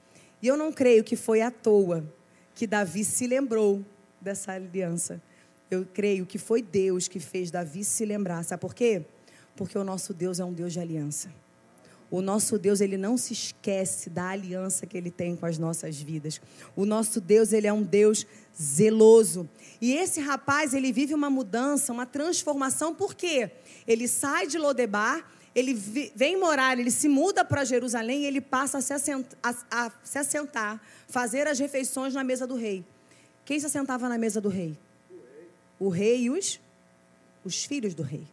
E 0.47 0.49
eu 0.49 0.57
não 0.57 0.71
creio 0.71 1.03
que 1.03 1.17
foi 1.17 1.41
à 1.41 1.51
toa 1.51 2.09
que 2.55 2.69
Davi 2.69 3.05
se 3.05 3.27
lembrou 3.27 3.85
dessa 4.21 4.53
aliança. 4.53 5.21
Eu 5.69 5.85
creio 5.93 6.25
que 6.25 6.39
foi 6.39 6.63
Deus 6.63 7.09
que 7.09 7.19
fez 7.19 7.51
Davi 7.51 7.83
se 7.83 8.05
lembrar. 8.05 8.45
Sabe 8.45 8.61
por 8.61 8.73
quê? 8.73 9.05
Porque 9.57 9.77
o 9.77 9.83
nosso 9.83 10.15
Deus 10.15 10.39
é 10.39 10.45
um 10.45 10.53
Deus 10.53 10.73
de 10.73 10.79
aliança. 10.79 11.35
O 12.09 12.23
nosso 12.23 12.61
Deus, 12.61 12.81
ele 12.81 12.97
não 12.97 13.17
se 13.17 13.33
esquece 13.33 14.09
da 14.09 14.29
aliança 14.29 14.87
que 14.87 14.97
ele 14.97 15.11
tem 15.11 15.35
com 15.35 15.47
as 15.47 15.59
nossas 15.59 16.01
vidas. 16.01 16.41
O 16.77 16.87
nosso 16.87 17.21
Deus, 17.21 17.53
ele 17.53 17.67
é 17.67 17.73
um 17.73 17.83
Deus 17.83 18.25
zeloso. 18.57 19.49
E 19.81 19.95
esse 19.95 20.21
rapaz, 20.21 20.75
ele 20.75 20.93
vive 20.93 21.13
uma 21.13 21.29
mudança, 21.29 21.93
uma 21.93 22.07
transformação, 22.07 22.95
por 22.95 23.17
quê? 23.17 23.51
Ele 23.85 24.07
sai 24.07 24.47
de 24.47 24.59
Lodebar 24.59 25.29
ele 25.57 25.73
vem 25.73 26.39
morar, 26.39 26.79
ele 26.79 26.91
se 26.91 27.09
muda 27.09 27.43
para 27.43 27.65
Jerusalém 27.65 28.25
e 28.25 28.27
ele 28.27 28.43
passa 28.43 28.77
a 28.77 28.81
se, 28.83 28.93
assentar, 28.93 29.39
a, 29.43 29.87
a 29.87 29.93
se 30.05 30.19
assentar, 30.19 30.79
fazer 31.09 31.49
as 31.49 31.59
refeições 31.59 32.13
na 32.13 32.23
mesa 32.23 32.47
do 32.47 32.57
rei. 32.57 32.85
Quem 33.43 33.59
se 33.59 33.65
assentava 33.65 34.07
na 34.07 34.19
mesa 34.19 34.39
do 34.39 34.51
rei? 34.51 34.77
O 35.81 35.89
rei 35.89 36.25
e 36.25 36.31
os, 36.31 36.61
os 37.43 37.65
filhos 37.65 37.95
do 37.95 38.03
rei. 38.03 38.27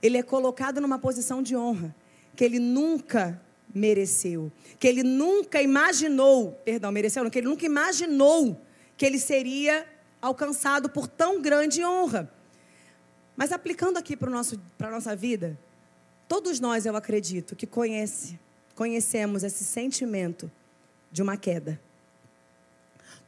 Ele 0.00 0.16
é 0.16 0.22
colocado 0.22 0.80
numa 0.80 0.96
posição 0.96 1.42
de 1.42 1.56
honra 1.56 1.92
que 2.36 2.44
ele 2.44 2.60
nunca 2.60 3.42
mereceu, 3.74 4.52
que 4.78 4.86
ele 4.86 5.02
nunca 5.02 5.60
imaginou, 5.60 6.52
perdão, 6.64 6.92
mereceu, 6.92 7.24
não, 7.24 7.30
que 7.30 7.38
ele 7.38 7.48
nunca 7.48 7.66
imaginou 7.66 8.60
que 8.96 9.04
ele 9.04 9.18
seria 9.18 9.84
alcançado 10.22 10.88
por 10.88 11.08
tão 11.08 11.42
grande 11.42 11.84
honra. 11.84 12.32
Mas 13.36 13.50
aplicando 13.50 13.96
aqui 13.96 14.16
para 14.16 14.28
a 14.28 14.90
nossa 14.90 15.16
vida, 15.16 15.58
Todos 16.28 16.60
nós, 16.60 16.84
eu 16.84 16.94
acredito, 16.94 17.56
que 17.56 17.66
conhece, 17.66 18.38
conhecemos 18.74 19.42
esse 19.42 19.64
sentimento 19.64 20.50
de 21.10 21.22
uma 21.22 21.38
queda. 21.38 21.80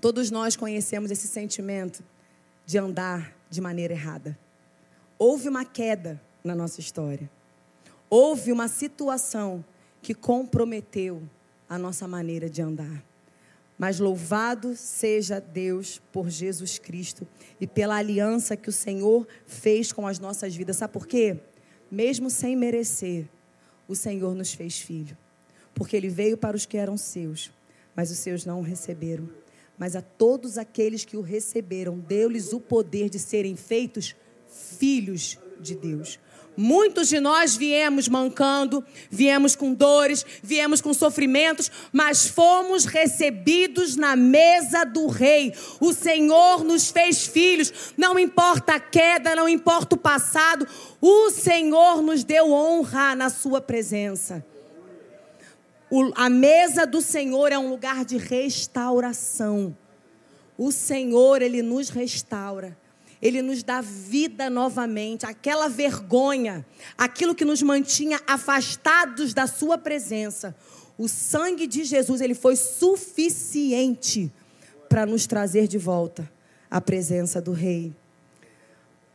Todos 0.00 0.30
nós 0.30 0.54
conhecemos 0.54 1.10
esse 1.10 1.26
sentimento 1.26 2.04
de 2.66 2.78
andar 2.78 3.34
de 3.48 3.60
maneira 3.60 3.94
errada. 3.94 4.38
Houve 5.18 5.48
uma 5.48 5.64
queda 5.64 6.20
na 6.44 6.54
nossa 6.54 6.78
história. 6.78 7.28
Houve 8.08 8.52
uma 8.52 8.68
situação 8.68 9.64
que 10.02 10.14
comprometeu 10.14 11.22
a 11.68 11.78
nossa 11.78 12.06
maneira 12.06 12.50
de 12.50 12.60
andar. 12.60 13.02
Mas 13.78 13.98
louvado 13.98 14.76
seja 14.76 15.40
Deus 15.40 16.02
por 16.12 16.28
Jesus 16.28 16.78
Cristo 16.78 17.26
e 17.58 17.66
pela 17.66 17.96
aliança 17.96 18.56
que 18.56 18.68
o 18.68 18.72
Senhor 18.72 19.26
fez 19.46 19.90
com 19.90 20.06
as 20.06 20.18
nossas 20.18 20.54
vidas. 20.54 20.76
Sabe 20.76 20.92
por 20.92 21.06
quê? 21.06 21.38
Mesmo 21.90 22.30
sem 22.30 22.56
merecer, 22.56 23.26
o 23.88 23.96
Senhor 23.96 24.34
nos 24.34 24.52
fez 24.52 24.78
filho, 24.78 25.16
porque 25.74 25.96
ele 25.96 26.08
veio 26.08 26.36
para 26.36 26.56
os 26.56 26.64
que 26.64 26.76
eram 26.76 26.96
seus, 26.96 27.50
mas 27.94 28.10
os 28.10 28.18
seus 28.18 28.44
não 28.44 28.60
o 28.60 28.62
receberam. 28.62 29.28
Mas 29.76 29.96
a 29.96 30.02
todos 30.02 30.58
aqueles 30.58 31.04
que 31.04 31.16
o 31.16 31.22
receberam, 31.22 31.98
deu-lhes 31.98 32.52
o 32.52 32.60
poder 32.60 33.08
de 33.08 33.18
serem 33.18 33.56
feitos 33.56 34.14
filhos 34.48 35.38
de 35.58 35.74
Deus. 35.74 36.18
Muitos 36.56 37.08
de 37.08 37.20
nós 37.20 37.56
viemos 37.56 38.08
mancando, 38.08 38.84
viemos 39.10 39.56
com 39.56 39.72
dores, 39.72 40.26
viemos 40.42 40.80
com 40.80 40.92
sofrimentos, 40.92 41.70
mas 41.92 42.26
fomos 42.26 42.84
recebidos 42.84 43.96
na 43.96 44.14
mesa 44.14 44.84
do 44.84 45.06
Rei. 45.06 45.54
O 45.80 45.92
Senhor 45.92 46.62
nos 46.64 46.90
fez 46.90 47.26
filhos, 47.26 47.94
não 47.96 48.18
importa 48.18 48.74
a 48.74 48.80
queda, 48.80 49.34
não 49.34 49.48
importa 49.48 49.94
o 49.94 49.98
passado, 49.98 50.66
o 51.00 51.30
Senhor 51.30 52.02
nos 52.02 52.24
deu 52.24 52.52
honra 52.52 53.14
na 53.14 53.30
Sua 53.30 53.60
presença. 53.60 54.44
O, 55.90 56.12
a 56.14 56.28
mesa 56.28 56.86
do 56.86 57.00
Senhor 57.00 57.52
é 57.52 57.58
um 57.58 57.68
lugar 57.68 58.04
de 58.04 58.16
restauração. 58.16 59.76
O 60.58 60.70
Senhor, 60.70 61.42
Ele 61.42 61.62
nos 61.62 61.88
restaura. 61.88 62.76
Ele 63.22 63.42
nos 63.42 63.62
dá 63.62 63.82
vida 63.82 64.48
novamente, 64.48 65.26
aquela 65.26 65.68
vergonha, 65.68 66.64
aquilo 66.96 67.34
que 67.34 67.44
nos 67.44 67.62
mantinha 67.62 68.18
afastados 68.26 69.34
da 69.34 69.46
Sua 69.46 69.76
presença. 69.76 70.56
O 70.96 71.06
sangue 71.06 71.66
de 71.66 71.84
Jesus, 71.84 72.20
ele 72.20 72.34
foi 72.34 72.56
suficiente 72.56 74.32
para 74.88 75.04
nos 75.04 75.26
trazer 75.26 75.68
de 75.68 75.76
volta 75.76 76.30
à 76.70 76.80
presença 76.80 77.40
do 77.40 77.52
Rei. 77.52 77.94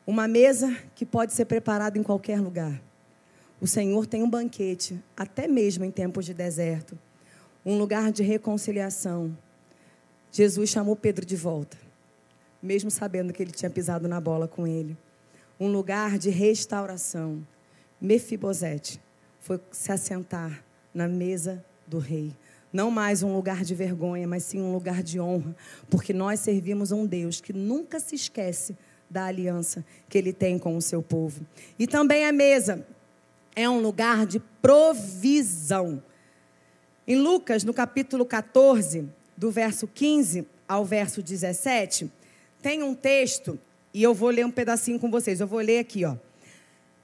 Uma 0.06 0.28
mesa 0.28 0.76
que 0.94 1.06
pode 1.06 1.34
ser 1.34 1.46
preparada 1.46 1.98
em 1.98 2.04
qualquer 2.04 2.40
lugar. 2.40 2.80
O 3.60 3.66
Senhor 3.66 4.06
tem 4.06 4.22
um 4.22 4.30
banquete, 4.30 5.02
até 5.18 5.48
mesmo 5.48 5.84
em 5.84 5.90
tempos 5.90 6.26
de 6.26 6.34
deserto, 6.34 6.98
um 7.66 7.78
lugar 7.78 8.12
de 8.12 8.22
reconciliação. 8.22 9.36
Jesus 10.32 10.70
chamou 10.70 10.96
Pedro 10.96 11.26
de 11.26 11.36
volta 11.36 11.85
mesmo 12.62 12.90
sabendo 12.90 13.34
que 13.34 13.42
ele 13.42 13.52
tinha 13.52 13.70
pisado 13.70 14.08
na 14.08 14.20
bola 14.20 14.48
com 14.48 14.66
ele. 14.68 14.98
Um 15.60 15.68
lugar 15.68 16.18
de 16.18 16.30
restauração. 16.30 17.46
Mefibosete 18.02 19.02
foi 19.40 19.60
se 19.72 19.92
assentar 19.92 20.64
na 20.94 21.08
mesa 21.08 21.64
do 21.88 22.00
rei. 22.00 22.34
Não 22.74 22.92
mais 22.92 23.24
um 23.24 23.34
lugar 23.34 23.64
de 23.64 23.74
vergonha, 23.74 24.28
mas 24.28 24.44
sim 24.44 24.62
um 24.62 24.74
lugar 24.74 25.02
de 25.02 25.20
honra, 25.20 25.56
porque 25.90 26.12
nós 26.12 26.42
servimos 26.42 26.92
um 26.92 27.06
Deus 27.06 27.40
que 27.40 27.54
nunca 27.54 28.00
se 28.00 28.16
esquece 28.16 28.76
da 29.10 29.26
aliança 29.26 29.86
que 30.10 30.18
ele 30.18 30.34
tem 30.34 30.60
com 30.60 30.76
o 30.76 30.82
seu 30.82 31.02
povo. 31.02 31.46
E 31.80 31.88
também 31.88 32.26
a 32.26 32.32
mesa 32.32 32.86
é 33.56 33.70
um 33.70 33.80
lugar 33.80 34.26
de 34.26 34.40
provisão. 34.62 36.04
Em 37.08 37.16
Lucas, 37.16 37.64
no 37.64 37.74
capítulo 37.74 38.26
14, 38.26 39.08
do 39.38 39.52
verso 39.52 39.88
15 39.88 40.48
ao 40.68 40.84
verso 40.84 41.22
17, 41.22 42.12
tem 42.66 42.82
um 42.82 42.96
texto, 42.96 43.60
e 43.94 44.02
eu 44.02 44.12
vou 44.12 44.32
ler 44.32 44.44
um 44.44 44.50
pedacinho 44.50 45.00
com 45.00 45.12
vocês. 45.12 45.40
Eu 45.40 45.46
vou 45.46 45.60
ler 45.60 45.78
aqui, 45.78 46.04
ó. 46.04 46.16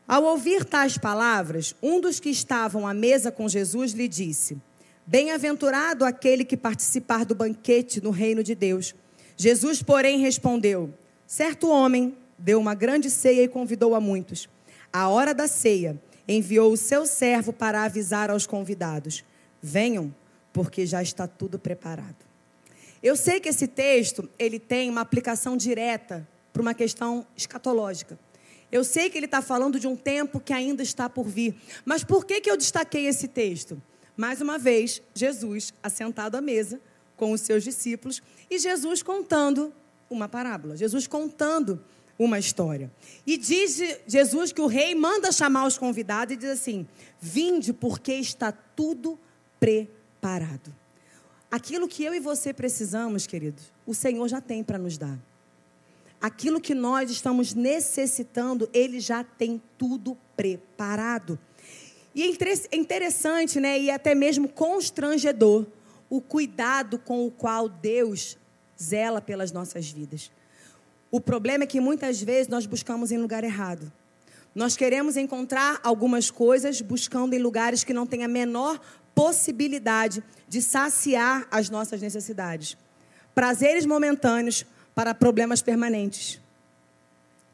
Ao 0.07 0.23
ouvir 0.23 0.65
tais 0.65 0.97
palavras, 0.97 1.75
um 1.83 2.01
dos 2.01 2.19
que 2.19 2.31
estavam 2.31 2.87
à 2.87 2.95
mesa 2.95 3.31
com 3.31 3.47
Jesus 3.47 3.91
lhe 3.91 4.07
disse: 4.07 4.57
Bem-aventurado 5.05 6.03
aquele 6.03 6.43
que 6.43 6.57
participar 6.57 7.25
do 7.25 7.35
banquete 7.35 8.01
no 8.01 8.09
reino 8.09 8.43
de 8.43 8.55
Deus. 8.55 8.95
Jesus, 9.37 9.83
porém, 9.83 10.17
respondeu: 10.17 10.91
Certo 11.27 11.69
homem 11.69 12.17
deu 12.39 12.59
uma 12.59 12.73
grande 12.73 13.11
ceia 13.11 13.43
e 13.43 13.47
convidou 13.47 13.93
a 13.93 14.01
muitos. 14.01 14.49
À 14.91 15.09
hora 15.09 15.31
da 15.31 15.47
ceia, 15.47 15.95
enviou 16.27 16.73
o 16.73 16.77
seu 16.77 17.05
servo 17.05 17.53
para 17.53 17.83
avisar 17.83 18.31
aos 18.31 18.47
convidados: 18.47 19.23
Venham, 19.61 20.11
porque 20.51 20.87
já 20.87 21.03
está 21.03 21.27
tudo 21.27 21.59
preparado. 21.59 22.30
Eu 23.01 23.15
sei 23.15 23.39
que 23.39 23.49
esse 23.49 23.67
texto 23.67 24.29
ele 24.37 24.59
tem 24.59 24.89
uma 24.89 25.01
aplicação 25.01 25.57
direta 25.57 26.27
para 26.53 26.61
uma 26.61 26.73
questão 26.73 27.25
escatológica. 27.35 28.19
Eu 28.71 28.83
sei 28.83 29.09
que 29.09 29.17
ele 29.17 29.25
está 29.25 29.41
falando 29.41 29.79
de 29.79 29.87
um 29.87 29.95
tempo 29.95 30.39
que 30.39 30.53
ainda 30.53 30.81
está 30.81 31.09
por 31.09 31.27
vir. 31.27 31.55
Mas 31.83 32.03
por 32.03 32.25
que, 32.25 32.39
que 32.39 32.49
eu 32.49 32.55
destaquei 32.55 33.07
esse 33.07 33.27
texto? 33.27 33.81
Mais 34.15 34.39
uma 34.39 34.57
vez, 34.57 35.01
Jesus 35.13 35.73
assentado 35.81 36.37
à 36.37 36.41
mesa 36.41 36.79
com 37.17 37.31
os 37.31 37.41
seus 37.41 37.63
discípulos 37.63 38.21
e 38.49 38.59
Jesus 38.59 39.01
contando 39.01 39.73
uma 40.09 40.29
parábola, 40.29 40.77
Jesus 40.77 41.07
contando 41.07 41.83
uma 42.19 42.37
história. 42.37 42.91
E 43.25 43.37
diz 43.37 43.79
Jesus 44.05 44.51
que 44.51 44.61
o 44.61 44.67
rei 44.67 44.93
manda 44.93 45.31
chamar 45.31 45.65
os 45.65 45.77
convidados 45.77 46.33
e 46.33 46.37
diz 46.37 46.49
assim: 46.49 46.87
Vinde, 47.19 47.73
porque 47.73 48.13
está 48.13 48.51
tudo 48.51 49.19
preparado. 49.59 50.80
Aquilo 51.51 51.85
que 51.85 52.01
eu 52.01 52.15
e 52.15 52.19
você 52.19 52.53
precisamos, 52.53 53.27
queridos, 53.27 53.73
o 53.85 53.93
Senhor 53.93 54.25
já 54.29 54.39
tem 54.39 54.63
para 54.63 54.77
nos 54.77 54.97
dar. 54.97 55.19
Aquilo 56.21 56.61
que 56.61 56.73
nós 56.73 57.11
estamos 57.11 57.53
necessitando, 57.53 58.69
Ele 58.73 59.01
já 59.01 59.21
tem 59.21 59.61
tudo 59.77 60.17
preparado. 60.35 61.37
E 62.15 62.23
é 62.23 62.75
interessante, 62.75 63.59
né, 63.59 63.77
e 63.77 63.91
até 63.91 64.15
mesmo 64.15 64.47
constrangedor, 64.47 65.65
o 66.09 66.21
cuidado 66.21 66.97
com 66.97 67.25
o 67.25 67.31
qual 67.31 67.67
Deus 67.67 68.37
zela 68.81 69.21
pelas 69.21 69.51
nossas 69.51 69.89
vidas. 69.89 70.31
O 71.09 71.19
problema 71.19 71.65
é 71.65 71.67
que 71.67 71.81
muitas 71.81 72.21
vezes 72.21 72.47
nós 72.47 72.65
buscamos 72.65 73.11
em 73.11 73.17
lugar 73.17 73.43
errado. 73.43 73.91
Nós 74.53 74.75
queremos 74.75 75.15
encontrar 75.15 75.79
algumas 75.83 76.29
coisas 76.29 76.81
buscando 76.81 77.33
em 77.33 77.39
lugares 77.39 77.83
que 77.83 77.93
não 77.93 78.05
têm 78.05 78.23
a 78.23 78.27
menor 78.27 78.79
possibilidade 79.15 80.23
de 80.47 80.61
saciar 80.61 81.47
as 81.51 81.69
nossas 81.69 82.01
necessidades. 82.01 82.77
Prazeres 83.33 83.85
momentâneos 83.85 84.65
para 84.93 85.13
problemas 85.13 85.61
permanentes. 85.61 86.39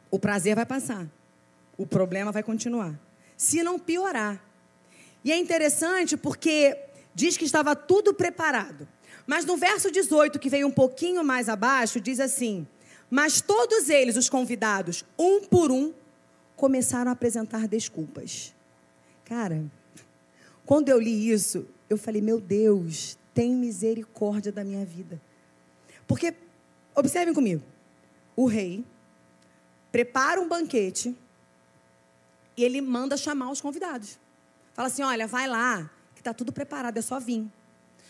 O 0.09 0.17
prazer 0.17 0.55
vai 0.55 0.65
passar, 0.65 1.05
o 1.77 1.85
problema 1.85 2.31
vai 2.31 2.41
continuar, 2.41 2.97
se 3.35 3.61
não 3.61 3.77
piorar. 3.77 4.41
E 5.23 5.31
é 5.31 5.37
interessante 5.37 6.15
porque 6.15 6.77
diz 7.13 7.35
que 7.35 7.45
estava 7.45 7.75
tudo 7.75 8.13
preparado. 8.13 8.87
Mas 9.25 9.43
no 9.43 9.57
verso 9.57 9.91
18, 9.91 10.39
que 10.39 10.49
veio 10.49 10.67
um 10.67 10.71
pouquinho 10.71 11.23
mais 11.23 11.49
abaixo, 11.49 11.99
diz 11.99 12.19
assim: 12.19 12.65
Mas 13.09 13.41
todos 13.41 13.89
eles, 13.89 14.15
os 14.15 14.29
convidados, 14.29 15.03
um 15.19 15.41
por 15.41 15.69
um, 15.69 15.93
começaram 16.55 17.09
a 17.09 17.13
apresentar 17.13 17.67
desculpas. 17.67 18.55
Cara, 19.25 19.65
quando 20.67 20.89
eu 20.89 20.99
li 20.99 21.31
isso, 21.31 21.65
eu 21.89 21.97
falei: 21.97 22.21
meu 22.21 22.41
Deus, 22.41 23.17
tem 23.33 23.55
misericórdia 23.55 24.51
da 24.51 24.65
minha 24.65 24.85
vida. 24.85 25.19
Porque, 26.05 26.35
observem 26.93 27.33
comigo: 27.33 27.63
o 28.35 28.45
rei 28.45 28.83
prepara 29.93 30.41
um 30.41 30.47
banquete 30.47 31.15
e 32.57 32.63
ele 32.65 32.81
manda 32.81 33.15
chamar 33.15 33.49
os 33.49 33.61
convidados. 33.61 34.19
Fala 34.73 34.89
assim: 34.89 35.03
olha, 35.03 35.25
vai 35.25 35.47
lá, 35.47 35.89
que 36.13 36.19
está 36.19 36.33
tudo 36.33 36.51
preparado, 36.51 36.97
é 36.97 37.01
só 37.01 37.17
vir. 37.17 37.49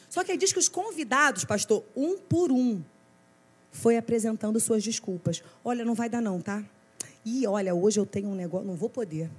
Só 0.10 0.24
que 0.24 0.32
aí 0.32 0.38
diz 0.38 0.52
que 0.52 0.58
os 0.58 0.68
convidados, 0.68 1.46
pastor, 1.46 1.84
um 1.96 2.18
por 2.18 2.52
um, 2.52 2.82
foi 3.72 3.98
apresentando 3.98 4.60
suas 4.60 4.84
desculpas. 4.84 5.44
Olha, 5.64 5.86
não 5.86 5.94
vai 5.94 6.10
dar 6.10 6.22
não, 6.22 6.42
tá? 6.42 6.64
E 7.24 7.46
olha, 7.46 7.76
hoje 7.76 8.00
eu 8.00 8.06
tenho 8.06 8.30
um 8.30 8.36
negócio, 8.36 8.66
não 8.66 8.76
vou 8.76 8.90
poder. 8.90 9.30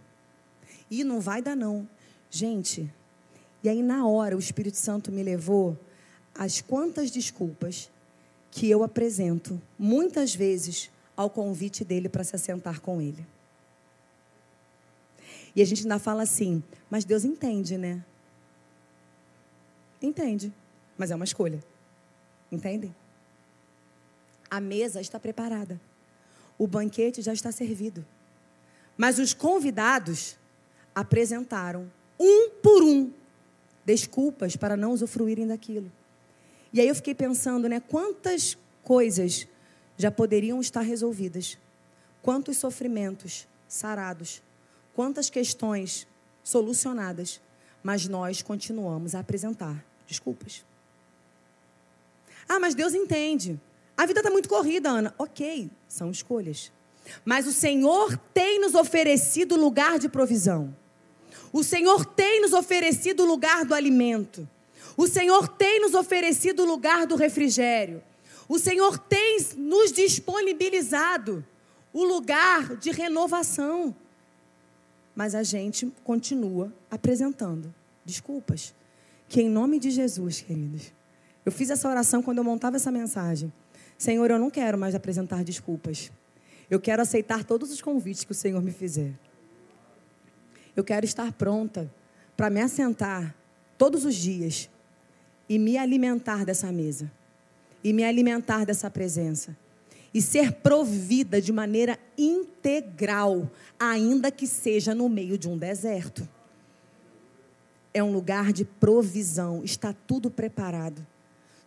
E 0.88 1.02
não 1.02 1.20
vai 1.20 1.42
dar 1.42 1.56
não. 1.56 1.88
Gente, 2.30 2.92
e 3.62 3.68
aí, 3.68 3.82
na 3.82 4.06
hora, 4.06 4.36
o 4.36 4.38
Espírito 4.38 4.76
Santo 4.76 5.10
me 5.10 5.22
levou 5.22 5.76
às 6.34 6.60
quantas 6.60 7.10
desculpas 7.10 7.90
que 8.50 8.70
eu 8.70 8.82
apresento, 8.82 9.60
muitas 9.78 10.34
vezes, 10.34 10.90
ao 11.16 11.28
convite 11.28 11.84
dele 11.84 12.08
para 12.08 12.22
se 12.22 12.36
assentar 12.36 12.80
com 12.80 13.00
ele. 13.00 13.26
E 15.54 15.60
a 15.60 15.64
gente 15.64 15.82
ainda 15.82 15.98
fala 15.98 16.22
assim, 16.22 16.62
mas 16.88 17.04
Deus 17.04 17.24
entende, 17.24 17.76
né? 17.76 18.04
Entende, 20.00 20.52
mas 20.96 21.10
é 21.10 21.16
uma 21.16 21.24
escolha. 21.24 21.62
Entendem? 22.50 22.94
A 24.48 24.60
mesa 24.60 25.00
está 25.00 25.18
preparada. 25.18 25.80
O 26.56 26.66
banquete 26.66 27.20
já 27.20 27.32
está 27.32 27.50
servido. 27.50 28.06
Mas 28.96 29.18
os 29.18 29.34
convidados 29.34 30.36
apresentaram, 30.94 31.90
um 32.18 32.50
por 32.62 32.82
um, 32.82 33.12
desculpas 33.88 34.54
para 34.54 34.76
não 34.76 34.92
usufruírem 34.92 35.46
daquilo. 35.46 35.90
E 36.70 36.78
aí 36.78 36.88
eu 36.88 36.94
fiquei 36.94 37.14
pensando, 37.14 37.66
né, 37.70 37.80
quantas 37.80 38.58
coisas 38.84 39.48
já 39.96 40.10
poderiam 40.10 40.60
estar 40.60 40.82
resolvidas? 40.82 41.56
Quantos 42.20 42.58
sofrimentos 42.58 43.48
sarados? 43.66 44.42
Quantas 44.94 45.30
questões 45.30 46.06
solucionadas? 46.44 47.40
Mas 47.82 48.06
nós 48.06 48.42
continuamos 48.42 49.14
a 49.14 49.20
apresentar 49.20 49.82
desculpas. 50.06 50.66
Ah, 52.46 52.60
mas 52.60 52.74
Deus 52.74 52.92
entende. 52.92 53.58
A 53.96 54.04
vida 54.04 54.20
está 54.20 54.30
muito 54.30 54.50
corrida, 54.50 54.90
Ana. 54.90 55.14
Ok, 55.16 55.70
são 55.88 56.10
escolhas. 56.10 56.70
Mas 57.24 57.46
o 57.46 57.52
Senhor 57.52 58.18
tem 58.34 58.60
nos 58.60 58.74
oferecido 58.74 59.56
lugar 59.56 59.98
de 59.98 60.10
provisão. 60.10 60.76
O 61.52 61.62
Senhor 61.64 62.04
tem 62.04 62.40
nos 62.40 62.52
oferecido 62.52 63.22
o 63.22 63.26
lugar 63.26 63.64
do 63.64 63.74
alimento. 63.74 64.48
O 64.96 65.06
Senhor 65.06 65.48
tem 65.48 65.80
nos 65.80 65.94
oferecido 65.94 66.62
o 66.62 66.66
lugar 66.66 67.06
do 67.06 67.16
refrigério. 67.16 68.02
O 68.48 68.58
Senhor 68.58 68.98
tem 68.98 69.38
nos 69.56 69.92
disponibilizado 69.92 71.44
o 71.92 72.04
lugar 72.04 72.76
de 72.76 72.90
renovação. 72.90 73.94
Mas 75.14 75.34
a 75.34 75.42
gente 75.42 75.92
continua 76.04 76.72
apresentando 76.90 77.72
desculpas. 78.04 78.74
Que 79.28 79.42
em 79.42 79.48
nome 79.48 79.78
de 79.78 79.90
Jesus, 79.90 80.40
queridos, 80.40 80.92
eu 81.44 81.52
fiz 81.52 81.70
essa 81.70 81.88
oração 81.88 82.22
quando 82.22 82.38
eu 82.38 82.44
montava 82.44 82.76
essa 82.76 82.90
mensagem. 82.90 83.52
Senhor, 83.98 84.30
eu 84.30 84.38
não 84.38 84.50
quero 84.50 84.78
mais 84.78 84.94
apresentar 84.94 85.44
desculpas. 85.44 86.10
Eu 86.70 86.80
quero 86.80 87.02
aceitar 87.02 87.44
todos 87.44 87.70
os 87.70 87.82
convites 87.82 88.24
que 88.24 88.32
o 88.32 88.34
Senhor 88.34 88.62
me 88.62 88.70
fizer. 88.70 89.12
Eu 90.78 90.84
quero 90.84 91.04
estar 91.04 91.32
pronta 91.32 91.92
para 92.36 92.48
me 92.48 92.60
assentar 92.60 93.34
todos 93.76 94.04
os 94.04 94.14
dias 94.14 94.70
e 95.48 95.58
me 95.58 95.76
alimentar 95.76 96.44
dessa 96.44 96.70
mesa, 96.70 97.10
e 97.82 97.92
me 97.92 98.04
alimentar 98.04 98.64
dessa 98.64 98.88
presença, 98.88 99.56
e 100.14 100.22
ser 100.22 100.52
provida 100.52 101.42
de 101.42 101.52
maneira 101.52 101.98
integral, 102.16 103.50
ainda 103.76 104.30
que 104.30 104.46
seja 104.46 104.94
no 104.94 105.08
meio 105.08 105.36
de 105.36 105.48
um 105.48 105.58
deserto. 105.58 106.28
É 107.92 108.00
um 108.00 108.12
lugar 108.12 108.52
de 108.52 108.64
provisão, 108.64 109.64
está 109.64 109.92
tudo 109.92 110.30
preparado. 110.30 111.04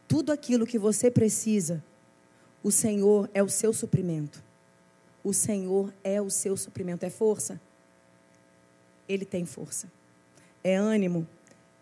Tudo 0.07 0.31
aquilo 0.31 0.65
que 0.65 0.79
você 0.79 1.11
precisa, 1.11 1.83
o 2.63 2.71
Senhor 2.71 3.29
é 3.33 3.43
o 3.43 3.49
seu 3.49 3.73
suprimento. 3.73 4.41
O 5.21 5.33
Senhor 5.33 5.93
é 6.01 6.21
o 6.21 6.29
seu 6.29 6.55
suprimento. 6.55 7.05
É 7.05 7.09
força? 7.09 7.59
Ele 9.11 9.25
tem 9.25 9.45
força. 9.45 9.91
É 10.63 10.75
ânimo? 10.75 11.27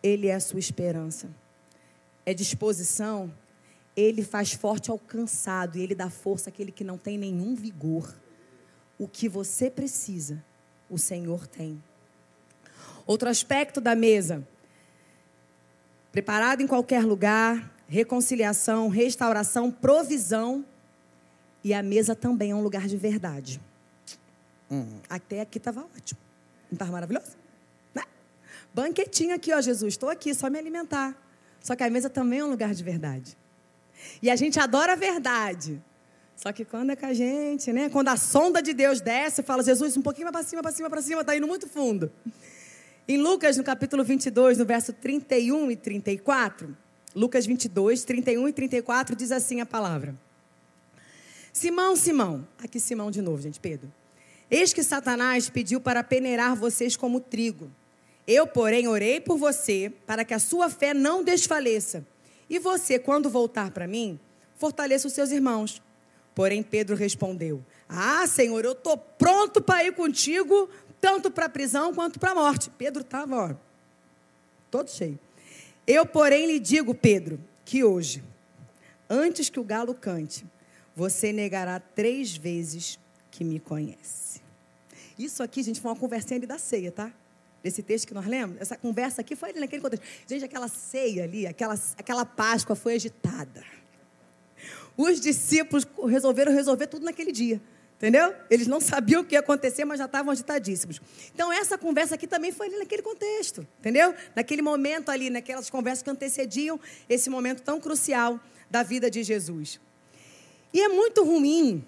Ele 0.02 0.28
é 0.28 0.34
a 0.34 0.40
sua 0.40 0.60
esperança 0.60 1.30
é 2.30 2.34
disposição, 2.34 3.34
ele 3.96 4.24
faz 4.24 4.54
forte 4.54 4.92
ao 4.92 5.00
cansado 5.00 5.80
e 5.80 5.82
ele 5.82 5.96
dá 5.96 6.12
força 6.12 6.52
àquele 6.52 6.72
que 6.72 6.84
não 6.84 6.96
tem 6.96 7.18
nenhum 7.18 7.56
vigor. 7.56 8.14
O 9.00 9.08
que 9.08 9.28
você 9.28 9.68
precisa, 9.68 10.44
o 10.88 10.98
Senhor 10.98 11.48
tem. 11.48 11.84
Outro 13.08 13.28
aspecto 13.28 13.82
da 13.82 13.96
mesa: 13.96 14.48
preparado 16.12 16.62
em 16.62 16.68
qualquer 16.68 17.04
lugar, 17.04 17.74
reconciliação, 17.88 18.90
restauração, 18.90 19.72
provisão. 19.72 20.64
E 21.64 21.74
a 21.74 21.82
mesa 21.82 22.16
também 22.16 22.52
é 22.52 22.56
um 22.56 22.62
lugar 22.62 22.88
de 22.88 22.96
verdade. 22.96 23.60
Hum, 24.70 25.00
até 25.10 25.42
aqui 25.42 25.58
estava 25.58 25.82
ótimo. 25.82 26.29
Não 26.70 26.76
estava 26.76 26.92
maravilhoso? 26.92 27.38
Né? 27.94 28.04
Banquetinho 28.74 29.34
aqui, 29.34 29.54
ó, 29.54 29.62
Jesus. 29.62 29.94
Estou 29.94 30.10
aqui, 30.10 30.34
só 30.34 30.50
me 30.50 30.60
alimentar. 30.60 31.16
Só 31.62 31.76
que 31.76 31.84
a 31.84 31.90
mesa 31.90 32.10
também 32.10 32.40
é 32.40 32.46
um 32.46 32.50
lugar 32.50 32.74
de 32.74 32.84
verdade. 32.84 33.38
E 34.22 34.30
a 34.30 34.36
gente 34.36 34.60
adora 34.60 34.94
a 34.94 34.96
verdade. 34.96 35.82
Só 36.36 36.54
que 36.54 36.64
quando 36.64 36.92
é 36.92 36.96
com 36.96 37.06
a 37.06 37.14
gente, 37.14 37.74
né? 37.74 37.90
Quando 37.90 38.08
a 38.08 38.16
sonda 38.16 38.62
de 38.62 38.74
Deus 38.74 39.02
desce, 39.02 39.44
fala, 39.44 39.62
Jesus, 39.62 39.98
um 39.98 40.02
pouquinho 40.02 40.26
mais 40.26 40.34
para 40.34 40.44
cima, 40.44 40.62
para 40.62 40.72
cima, 40.72 40.90
para 40.90 41.02
cima, 41.02 41.22
está 41.22 41.36
indo 41.36 41.46
muito 41.46 41.68
fundo. 41.68 42.10
Em 43.08 43.18
Lucas, 43.18 43.58
no 43.58 43.64
capítulo 43.64 44.04
22, 44.04 44.58
no 44.58 44.66
verso 44.66 44.94
31 44.94 45.72
e 45.72 45.76
34, 45.76 46.78
Lucas 47.14 47.46
22, 47.46 48.04
31 48.06 48.48
e 48.48 48.54
34, 48.54 49.16
diz 49.16 49.32
assim 49.32 49.60
a 49.60 49.66
palavra. 49.66 50.16
Simão, 51.52 51.96
Simão, 51.96 52.48
aqui 52.64 52.80
Simão 52.80 53.12
de 53.12 53.22
novo, 53.22 53.42
gente, 53.42 53.60
Pedro. 53.60 53.92
Eis 54.50 54.74
que 54.74 54.84
Satanás 54.84 55.50
pediu 55.50 55.80
para 55.80 56.04
peneirar 56.04 56.56
vocês 56.56 56.98
como 56.98 57.20
trigo. 57.20 57.70
Eu, 58.26 58.48
porém, 58.48 58.88
orei 58.88 59.20
por 59.20 59.38
você 59.38 59.92
para 60.06 60.26
que 60.26 60.34
a 60.34 60.40
sua 60.40 60.70
fé 60.70 60.94
não 60.94 61.24
desfaleça. 61.24 62.06
E 62.50 62.58
você, 62.58 62.98
quando 62.98 63.30
voltar 63.30 63.72
para 63.72 63.88
mim, 63.88 64.20
fortaleça 64.56 65.08
os 65.08 65.14
seus 65.14 65.32
irmãos. 65.32 65.82
Porém, 66.34 66.64
Pedro 66.64 66.96
respondeu: 66.96 67.64
Ah, 67.88 68.26
Senhor, 68.26 68.64
eu 68.66 68.72
estou 68.72 68.98
pronto 68.98 69.62
para 69.62 69.84
ir 69.84 69.94
contigo, 69.94 70.70
tanto 71.00 71.30
para 71.30 71.46
a 71.46 71.50
prisão 71.50 71.94
quanto 71.94 72.20
para 72.20 72.32
a 72.32 72.36
morte. 72.36 72.72
Pedro 72.72 73.02
estava, 73.02 73.60
todo 74.72 74.90
cheio. 74.90 75.20
Eu, 75.86 76.06
porém, 76.06 76.46
lhe 76.46 76.60
digo, 76.60 76.94
Pedro, 76.94 77.40
que 77.66 77.84
hoje, 77.84 78.24
antes 79.10 79.50
que 79.50 79.60
o 79.60 79.64
galo 79.64 79.94
cante, 79.94 80.46
você 80.96 81.32
negará 81.32 81.80
três 81.80 82.36
vezes 82.36 83.00
que 83.40 83.46
me 83.46 83.58
conhece. 83.58 84.42
Isso 85.18 85.42
aqui, 85.42 85.64
gente, 85.64 85.80
foi 85.80 85.90
uma 85.90 85.98
conversinha 85.98 86.38
ali 86.38 86.46
da 86.46 86.58
ceia, 86.58 86.92
tá? 86.92 87.10
desse 87.64 87.82
texto 87.82 88.08
que 88.08 88.14
nós 88.14 88.26
lemos, 88.26 88.58
essa 88.60 88.76
conversa 88.78 89.22
aqui 89.22 89.36
foi 89.36 89.50
ali 89.50 89.60
naquele 89.62 89.82
contexto. 89.82 90.04
Gente, 90.28 90.44
aquela 90.44 90.68
ceia 90.68 91.24
ali, 91.24 91.48
aquela, 91.48 91.78
aquela 91.98 92.26
Páscoa 92.26 92.76
foi 92.76 92.96
agitada. 92.96 93.64
Os 94.98 95.22
discípulos 95.22 95.88
resolveram 96.08 96.52
resolver 96.52 96.88
tudo 96.88 97.06
naquele 97.06 97.32
dia. 97.32 97.62
Entendeu? 97.96 98.34
Eles 98.50 98.66
não 98.68 98.80
sabiam 98.80 99.22
o 99.22 99.26
que 99.26 99.36
ia 99.36 99.40
acontecer, 99.40 99.84
mas 99.84 100.00
já 100.00 100.06
estavam 100.06 100.32
agitadíssimos. 100.32 101.02
Então, 101.34 101.52
essa 101.52 101.78
conversa 101.78 102.16
aqui 102.16 102.28
também 102.28 102.52
foi 102.52 102.68
ali 102.68 102.78
naquele 102.78 103.02
contexto. 103.02 103.66
Entendeu? 103.80 104.14
Naquele 104.36 104.62
momento 104.62 105.10
ali, 105.10 105.30
naquelas 105.30 105.70
conversas 105.70 106.02
que 106.02 106.10
antecediam 106.10 106.80
esse 107.10 107.30
momento 107.30 107.62
tão 107.62 107.80
crucial 107.80 108.40
da 108.70 108.84
vida 108.84 109.10
de 109.10 109.22
Jesus. 109.24 109.82
E 110.74 110.82
é 110.82 110.88
muito 110.88 111.26
ruim 111.26 111.84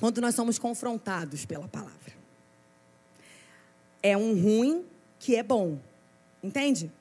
quando 0.00 0.20
nós 0.20 0.34
somos 0.34 0.58
confrontados 0.58 1.44
pela 1.44 1.68
palavra 1.68 2.14
é 4.04 4.14
um 4.14 4.38
ruim 4.38 4.84
que 5.18 5.34
é 5.34 5.42
bom. 5.42 5.78
Entende? 6.42 6.92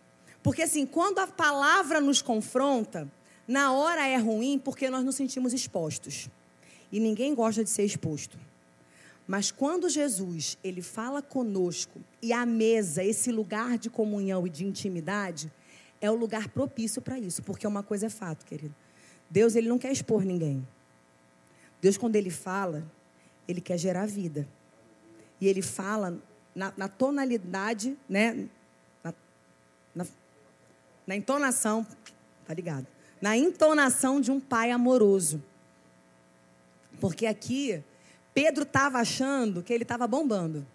Porque 0.41 0.61
assim, 0.61 0.85
quando 0.85 1.19
a 1.19 1.27
palavra 1.27 1.99
nos 1.99 2.21
confronta, 2.21 3.11
na 3.45 3.73
hora 3.73 4.07
é 4.07 4.15
ruim 4.15 4.57
porque 4.57 4.89
nós 4.89 5.03
nos 5.03 5.15
sentimos 5.15 5.51
expostos. 5.51 6.29
E 6.89 7.01
ninguém 7.01 7.35
gosta 7.35 7.61
de 7.61 7.69
ser 7.69 7.83
exposto. 7.83 8.39
Mas 9.27 9.51
quando 9.51 9.89
Jesus, 9.89 10.57
ele 10.63 10.81
fala 10.81 11.21
conosco 11.21 11.99
e 12.21 12.31
a 12.31 12.45
mesa, 12.45 13.03
esse 13.03 13.33
lugar 13.33 13.77
de 13.77 13.89
comunhão 13.89 14.47
e 14.47 14.49
de 14.49 14.65
intimidade, 14.65 15.51
é 15.99 16.09
o 16.09 16.15
lugar 16.15 16.47
propício 16.47 17.01
para 17.01 17.19
isso, 17.19 17.43
porque 17.43 17.67
uma 17.67 17.83
coisa 17.83 18.05
é 18.05 18.09
fato, 18.09 18.45
querido. 18.45 18.75
Deus, 19.29 19.55
ele 19.55 19.67
não 19.67 19.77
quer 19.77 19.91
expor 19.91 20.23
ninguém. 20.23 20.65
Deus, 21.83 21.97
quando 21.97 22.15
ele 22.15 22.29
fala, 22.29 22.81
ele 23.45 23.59
quer 23.59 23.77
gerar 23.77 24.07
vida. 24.07 24.47
E 25.41 25.49
ele 25.49 25.61
fala 25.61 26.17
na, 26.55 26.71
na 26.77 26.87
tonalidade, 26.87 27.97
né? 28.07 28.47
Na, 29.03 29.13
na, 29.93 30.05
na 31.05 31.15
entonação, 31.17 31.85
tá 32.47 32.53
ligado? 32.53 32.87
Na 33.21 33.35
entonação 33.35 34.21
de 34.21 34.31
um 34.31 34.39
pai 34.39 34.71
amoroso. 34.71 35.43
Porque 37.01 37.25
aqui, 37.25 37.83
Pedro 38.33 38.63
estava 38.63 38.99
achando 38.99 39.61
que 39.61 39.73
ele 39.73 39.83
estava 39.83 40.07
bombando, 40.07 40.65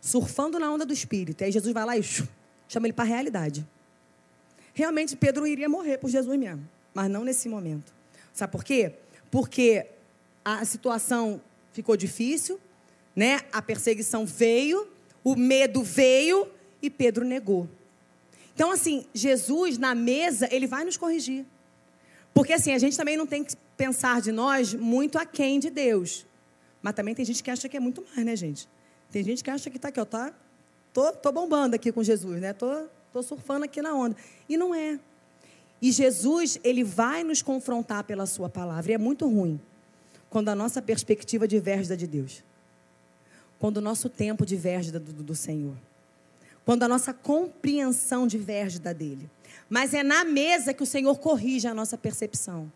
surfando 0.00 0.58
na 0.58 0.68
onda 0.68 0.84
do 0.84 0.92
espírito. 0.92 1.42
E 1.42 1.44
aí 1.44 1.52
Jesus 1.52 1.72
vai 1.72 1.84
lá 1.84 1.96
e 1.96 2.02
chama 2.02 2.88
ele 2.88 2.92
para 2.92 3.04
a 3.04 3.08
realidade. 3.08 3.64
Realmente 4.74 5.14
Pedro 5.14 5.46
iria 5.46 5.68
morrer 5.68 5.98
por 5.98 6.10
Jesus 6.10 6.36
mesmo, 6.36 6.68
mas 6.92 7.08
não 7.08 7.22
nesse 7.22 7.48
momento. 7.48 7.94
Sabe 8.32 8.50
por 8.50 8.64
quê? 8.64 8.94
Porque 9.30 9.92
a 10.46 10.64
situação 10.64 11.40
ficou 11.72 11.96
difícil, 11.96 12.60
né? 13.14 13.40
A 13.52 13.60
perseguição 13.60 14.24
veio 14.24 14.88
o 15.26 15.34
medo 15.34 15.82
veio 15.82 16.46
e 16.80 16.88
Pedro 16.88 17.24
negou. 17.24 17.68
Então, 18.54 18.70
assim, 18.70 19.04
Jesus 19.12 19.76
na 19.76 19.92
mesa, 19.92 20.48
ele 20.52 20.68
vai 20.68 20.84
nos 20.84 20.96
corrigir. 20.96 21.44
Porque, 22.32 22.52
assim, 22.52 22.72
a 22.72 22.78
gente 22.78 22.96
também 22.96 23.16
não 23.16 23.26
tem 23.26 23.42
que 23.42 23.56
pensar 23.76 24.20
de 24.20 24.30
nós 24.30 24.72
muito 24.72 25.18
aquém 25.18 25.58
de 25.58 25.68
Deus. 25.68 26.24
Mas 26.80 26.94
também 26.94 27.12
tem 27.12 27.24
gente 27.24 27.42
que 27.42 27.50
acha 27.50 27.68
que 27.68 27.76
é 27.76 27.80
muito 27.80 28.04
mais, 28.04 28.24
né, 28.24 28.36
gente? 28.36 28.68
Tem 29.10 29.24
gente 29.24 29.42
que 29.42 29.50
acha 29.50 29.68
que 29.68 29.78
está 29.78 29.88
aqui, 29.88 29.98
ó, 29.98 30.04
tá? 30.04 30.32
Tô, 30.92 31.12
tô 31.12 31.32
bombando 31.32 31.74
aqui 31.74 31.90
com 31.90 32.04
Jesus, 32.04 32.40
né? 32.40 32.52
Tô, 32.52 32.86
tô 33.12 33.20
surfando 33.20 33.64
aqui 33.64 33.82
na 33.82 33.96
onda. 33.96 34.16
E 34.48 34.56
não 34.56 34.72
é. 34.72 34.96
E 35.82 35.90
Jesus, 35.90 36.60
ele 36.62 36.84
vai 36.84 37.24
nos 37.24 37.42
confrontar 37.42 38.04
pela 38.04 38.26
sua 38.26 38.48
palavra. 38.48 38.92
E 38.92 38.94
é 38.94 38.98
muito 38.98 39.26
ruim 39.26 39.60
quando 40.36 40.50
a 40.50 40.54
nossa 40.54 40.82
perspectiva 40.82 41.48
diverge 41.48 41.88
da 41.88 41.96
de 41.96 42.06
Deus 42.06 42.44
quando 43.58 43.78
o 43.78 43.80
nosso 43.80 44.10
tempo 44.10 44.44
diverge 44.44 44.92
do, 44.92 45.00
do, 45.00 45.34
Senhor. 45.34 45.74
Quando 46.62 46.82
a 46.82 46.88
nossa 46.88 47.14
compreensão 47.14 48.26
diverge 48.26 48.78
da 48.78 48.92
dele. 48.92 49.30
Mas 49.66 49.94
é 49.94 50.02
na 50.02 50.26
mesa 50.26 50.74
que 50.74 50.82
o 50.82 50.86
Senhor 50.86 51.18
corrige 51.18 51.66
a 51.66 51.72
nossa 51.72 51.96
percepção. 51.96 52.70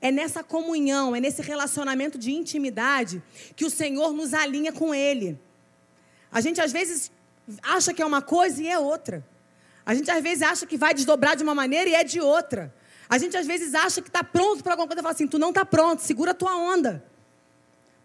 É 0.00 0.10
nessa 0.10 0.42
comunhão, 0.42 1.14
é 1.14 1.20
nesse 1.20 1.40
relacionamento 1.40 2.18
de 2.18 2.32
intimidade 2.32 3.22
que 3.54 3.64
o 3.64 3.70
Senhor 3.70 4.12
nos 4.12 4.34
alinha 4.34 4.72
com 4.72 4.92
Ele. 4.92 5.38
A 6.32 6.40
gente 6.40 6.60
às 6.60 6.72
vezes 6.72 7.12
acha 7.62 7.94
que 7.94 8.02
é 8.02 8.04
uma 8.04 8.22
coisa 8.22 8.60
e 8.60 8.66
é 8.66 8.76
outra. 8.76 9.24
A 9.86 9.94
gente 9.94 10.10
às 10.10 10.20
vezes 10.20 10.42
acha 10.42 10.66
que 10.66 10.76
vai 10.76 10.94
desdobrar 10.94 11.36
de 11.36 11.44
uma 11.44 11.54
maneira 11.54 11.88
e 11.88 11.94
é 11.94 12.02
de 12.02 12.20
outra. 12.20 12.74
A 13.10 13.18
gente 13.18 13.36
às 13.36 13.44
vezes 13.44 13.74
acha 13.74 14.00
que 14.00 14.08
está 14.08 14.22
pronto 14.22 14.62
para 14.62 14.74
alguma 14.74 14.86
coisa 14.86 15.00
e 15.00 15.02
fala 15.02 15.12
assim: 15.12 15.26
tu 15.26 15.36
não 15.36 15.48
está 15.48 15.64
pronto, 15.64 16.00
segura 16.00 16.30
a 16.30 16.34
tua 16.34 16.56
onda. 16.56 17.04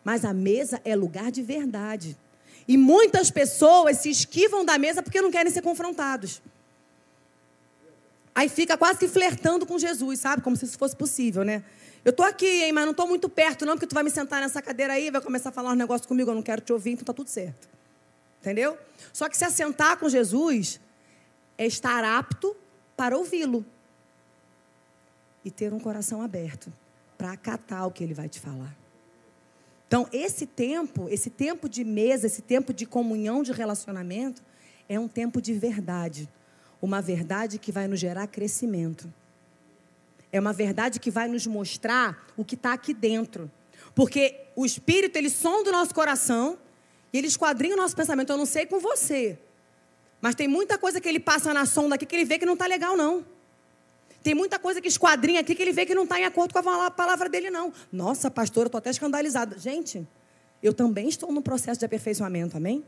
Mas 0.04 0.26
a 0.26 0.34
mesa 0.34 0.82
é 0.84 0.96
lugar 0.96 1.32
de 1.32 1.44
verdade. 1.44 2.18
E 2.68 2.76
muitas 2.76 3.30
pessoas 3.30 3.98
se 4.00 4.10
esquivam 4.10 4.66
da 4.66 4.80
mesa 4.80 5.04
porque 5.04 5.22
não 5.22 5.30
querem 5.30 5.52
ser 5.52 5.62
confrontados. 5.62 6.42
Aí 8.34 8.50
fica 8.50 8.76
quase 8.76 8.98
que 8.98 9.08
flertando 9.08 9.64
com 9.66 9.78
Jesus, 9.78 10.20
sabe? 10.20 10.42
Como 10.42 10.56
se 10.56 10.66
isso 10.66 10.78
fosse 10.78 10.96
possível, 10.96 11.44
né? 11.44 11.64
Eu 12.04 12.12
tô 12.12 12.24
aqui, 12.24 12.64
hein, 12.64 12.72
mas 12.72 12.86
não 12.86 12.94
tô 12.94 13.06
muito 13.06 13.30
perto, 13.30 13.66
não, 13.66 13.74
porque 13.74 13.88
tu 13.88 13.96
vai 13.96 14.04
me 14.04 14.10
sentar 14.10 14.42
nessa 14.42 14.62
cadeira 14.62 14.94
aí, 14.94 15.10
vai 15.10 15.22
começar 15.22 15.50
a 15.50 15.52
falar 15.52 15.72
um 15.72 15.76
negócio 15.76 16.08
comigo, 16.08 16.30
eu 16.30 16.36
não 16.36 16.42
quero 16.44 16.62
te 16.62 16.74
ouvir, 16.74 16.92
então 16.92 17.06
tá 17.06 17.14
tudo 17.14 17.30
certo. 17.30 17.68
Entendeu? 18.42 18.78
Só 19.14 19.30
que 19.30 19.38
se 19.38 19.46
assentar 19.46 19.98
com 19.98 20.10
Jesus 20.10 20.80
é 21.58 21.66
estar 21.66 22.04
apto 22.04 22.56
para 22.98 23.18
ouvi-lo 23.18 23.66
e 25.46 25.52
ter 25.52 25.72
um 25.72 25.80
coração 25.80 26.24
aberto 26.24 26.74
para 27.18 27.32
acatar 27.32 27.88
o 27.88 27.92
que 27.92 28.04
ele 28.04 28.16
vai 28.16 28.28
te 28.28 28.40
falar. 28.40 28.76
Então, 29.88 30.08
esse 30.12 30.48
tempo, 30.48 31.08
esse 31.08 31.30
tempo 31.30 31.70
de 31.70 31.84
mesa, 31.84 32.26
esse 32.26 32.42
tempo 32.42 32.74
de 32.74 32.86
comunhão, 32.88 33.44
de 33.44 33.52
relacionamento, 33.52 34.42
é 34.90 35.00
um 35.00 35.08
tempo 35.08 35.40
de 35.40 35.54
verdade. 35.54 36.28
Uma 36.82 37.02
verdade 37.02 37.60
que 37.60 37.72
vai 37.72 37.88
nos 37.88 38.00
gerar 38.00 38.28
crescimento. 38.28 39.14
É 40.32 40.40
uma 40.40 40.52
verdade 40.52 41.00
que 41.00 41.12
vai 41.12 41.28
nos 41.28 41.46
mostrar 41.46 42.28
o 42.36 42.44
que 42.44 42.56
está 42.56 42.74
aqui 42.74 42.94
dentro. 42.94 43.50
Porque 43.94 44.42
o 44.56 44.66
Espírito, 44.66 45.16
ele 45.18 45.30
sonda 45.30 45.70
o 45.70 45.74
nosso 45.74 45.94
coração 45.94 46.58
e 47.14 47.18
ele 47.18 47.28
esquadrinha 47.28 47.76
o 47.76 47.78
nosso 47.78 47.96
pensamento. 47.96 48.32
Eu 48.32 48.38
não 48.38 48.46
sei 48.46 48.66
com 48.66 48.80
você, 48.80 49.38
mas 50.20 50.36
tem 50.36 50.48
muita 50.48 50.78
coisa 50.78 51.00
que 51.00 51.08
ele 51.08 51.20
passa 51.20 51.54
na 51.54 51.66
sonda 51.66 51.96
aqui 51.96 52.06
que 52.06 52.16
ele 52.16 52.26
vê 52.26 52.40
que 52.40 52.46
não 52.46 52.54
está 52.54 52.66
legal, 52.66 52.98
não. 52.98 53.24
Tem 54.26 54.34
muita 54.34 54.58
coisa 54.58 54.82
que 54.82 54.88
esquadrinha 54.88 55.42
aqui 55.42 55.54
que 55.54 55.62
ele 55.62 55.72
vê 55.72 55.86
que 55.86 55.94
não 55.94 56.02
está 56.02 56.20
em 56.20 56.26
acordo 56.26 56.52
com 56.52 56.58
a 56.58 56.90
palavra 56.90 57.30
dele, 57.30 57.52
não. 57.52 57.72
Nossa, 57.92 58.32
pastora, 58.32 58.66
estou 58.66 58.80
até 58.80 58.90
escandalizada. 58.90 59.56
Gente, 59.60 60.04
eu 60.64 60.74
também 60.74 61.08
estou 61.08 61.32
no 61.32 61.44
processo 61.44 61.78
de 61.80 61.86
aperfeiçoamento, 61.86 62.58
amém? 62.58 62.84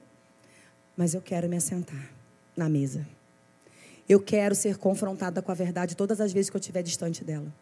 Mas 0.97 1.13
eu 1.13 1.21
quero 1.21 1.47
me 1.47 1.55
assentar 1.55 2.09
na 2.55 2.67
mesa. 2.67 3.07
Eu 4.09 4.19
quero 4.19 4.55
ser 4.55 4.77
confrontada 4.77 5.39
com 5.39 5.51
a 5.51 5.53
verdade 5.53 5.95
todas 5.95 6.19
as 6.19 6.33
vezes 6.33 6.49
que 6.49 6.57
eu 6.57 6.59
estiver 6.59 6.81
distante 6.81 7.23
dela. 7.23 7.53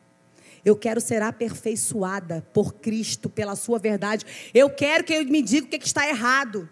Eu 0.63 0.77
quero 0.77 1.01
ser 1.01 1.21
aperfeiçoada 1.21 2.47
por 2.53 2.75
Cristo, 2.75 3.29
pela 3.29 3.57
sua 3.57 3.77
verdade. 3.77 4.25
Eu 4.53 4.69
quero 4.69 5.03
que 5.03 5.11
ele 5.11 5.29
me 5.29 5.41
diga 5.41 5.67
o 5.67 5.69
que, 5.69 5.79
que 5.79 5.85
está 5.85 6.07
errado. 6.07 6.69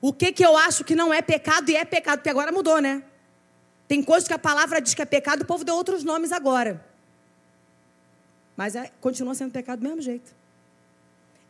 O 0.00 0.10
que, 0.10 0.32
que 0.32 0.42
eu 0.42 0.56
acho 0.56 0.84
que 0.84 0.94
não 0.94 1.12
é 1.12 1.20
pecado 1.20 1.68
e 1.68 1.76
é 1.76 1.84
pecado, 1.84 2.20
porque 2.20 2.30
agora 2.30 2.50
mudou, 2.50 2.80
né? 2.80 3.02
Tem 3.90 4.04
coisas 4.04 4.28
que 4.28 4.32
a 4.32 4.38
palavra 4.38 4.80
diz 4.80 4.94
que 4.94 5.02
é 5.02 5.04
pecado, 5.04 5.42
o 5.42 5.44
povo 5.44 5.64
deu 5.64 5.74
outros 5.74 6.04
nomes 6.04 6.30
agora. 6.30 6.80
Mas 8.56 8.76
é, 8.76 8.92
continua 9.00 9.34
sendo 9.34 9.50
pecado 9.50 9.80
do 9.80 9.82
mesmo 9.82 10.00
jeito. 10.00 10.32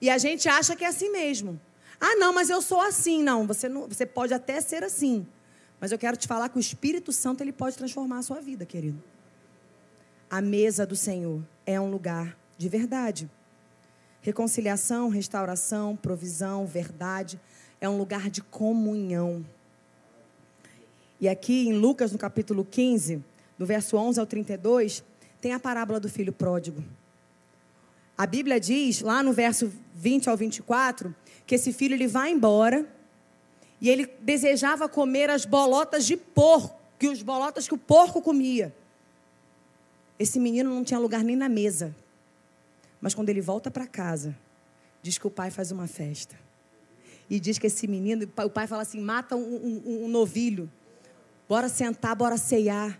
E 0.00 0.08
a 0.08 0.16
gente 0.16 0.48
acha 0.48 0.74
que 0.74 0.82
é 0.82 0.88
assim 0.88 1.12
mesmo. 1.12 1.60
Ah, 2.00 2.16
não, 2.16 2.32
mas 2.32 2.48
eu 2.48 2.62
sou 2.62 2.80
assim. 2.80 3.22
Não, 3.22 3.46
você, 3.46 3.68
não, 3.68 3.86
você 3.86 4.06
pode 4.06 4.32
até 4.32 4.58
ser 4.62 4.82
assim. 4.82 5.26
Mas 5.78 5.92
eu 5.92 5.98
quero 5.98 6.16
te 6.16 6.26
falar 6.26 6.48
que 6.48 6.56
o 6.56 6.60
Espírito 6.60 7.12
Santo 7.12 7.42
ele 7.42 7.52
pode 7.52 7.76
transformar 7.76 8.20
a 8.20 8.22
sua 8.22 8.40
vida, 8.40 8.64
querido. 8.64 9.04
A 10.30 10.40
mesa 10.40 10.86
do 10.86 10.96
Senhor 10.96 11.42
é 11.66 11.78
um 11.78 11.90
lugar 11.90 12.38
de 12.56 12.70
verdade. 12.70 13.30
Reconciliação, 14.22 15.10
restauração, 15.10 15.94
provisão, 15.94 16.64
verdade. 16.64 17.38
É 17.82 17.86
um 17.86 17.98
lugar 17.98 18.30
de 18.30 18.40
comunhão. 18.40 19.44
E 21.20 21.28
aqui 21.28 21.68
em 21.68 21.74
Lucas, 21.74 22.12
no 22.12 22.18
capítulo 22.18 22.64
15, 22.64 23.22
do 23.58 23.66
verso 23.66 23.96
11 23.96 24.18
ao 24.18 24.26
32, 24.26 25.04
tem 25.38 25.52
a 25.52 25.60
parábola 25.60 26.00
do 26.00 26.08
filho 26.08 26.32
pródigo. 26.32 26.82
A 28.16 28.26
Bíblia 28.26 28.58
diz, 28.58 29.02
lá 29.02 29.22
no 29.22 29.32
verso 29.32 29.70
20 29.94 30.30
ao 30.30 30.36
24, 30.36 31.14
que 31.46 31.54
esse 31.54 31.72
filho 31.72 31.94
ele 31.94 32.06
vai 32.06 32.30
embora 32.30 32.86
e 33.80 33.90
ele 33.90 34.06
desejava 34.20 34.88
comer 34.88 35.28
as 35.28 35.44
bolotas 35.44 36.06
de 36.06 36.16
porco, 36.16 36.80
que 36.98 37.08
os 37.08 37.22
bolotas 37.22 37.68
que 37.68 37.74
o 37.74 37.78
porco 37.78 38.22
comia. 38.22 38.74
Esse 40.18 40.38
menino 40.38 40.70
não 40.70 40.84
tinha 40.84 41.00
lugar 41.00 41.22
nem 41.22 41.36
na 41.36 41.48
mesa. 41.48 41.94
Mas 43.00 43.14
quando 43.14 43.28
ele 43.28 43.40
volta 43.40 43.70
para 43.70 43.86
casa, 43.86 44.36
diz 45.02 45.18
que 45.18 45.26
o 45.26 45.30
pai 45.30 45.50
faz 45.50 45.70
uma 45.70 45.86
festa. 45.86 46.38
E 47.28 47.38
diz 47.40 47.58
que 47.58 47.66
esse 47.66 47.86
menino, 47.86 48.24
o 48.24 48.50
pai 48.50 48.66
fala 48.66 48.82
assim: 48.82 49.00
mata 49.00 49.34
um, 49.34 49.82
um, 49.86 50.04
um 50.04 50.08
novilho 50.08 50.70
Bora 51.50 51.68
sentar, 51.68 52.14
bora 52.14 52.36
ceiar. 52.36 52.96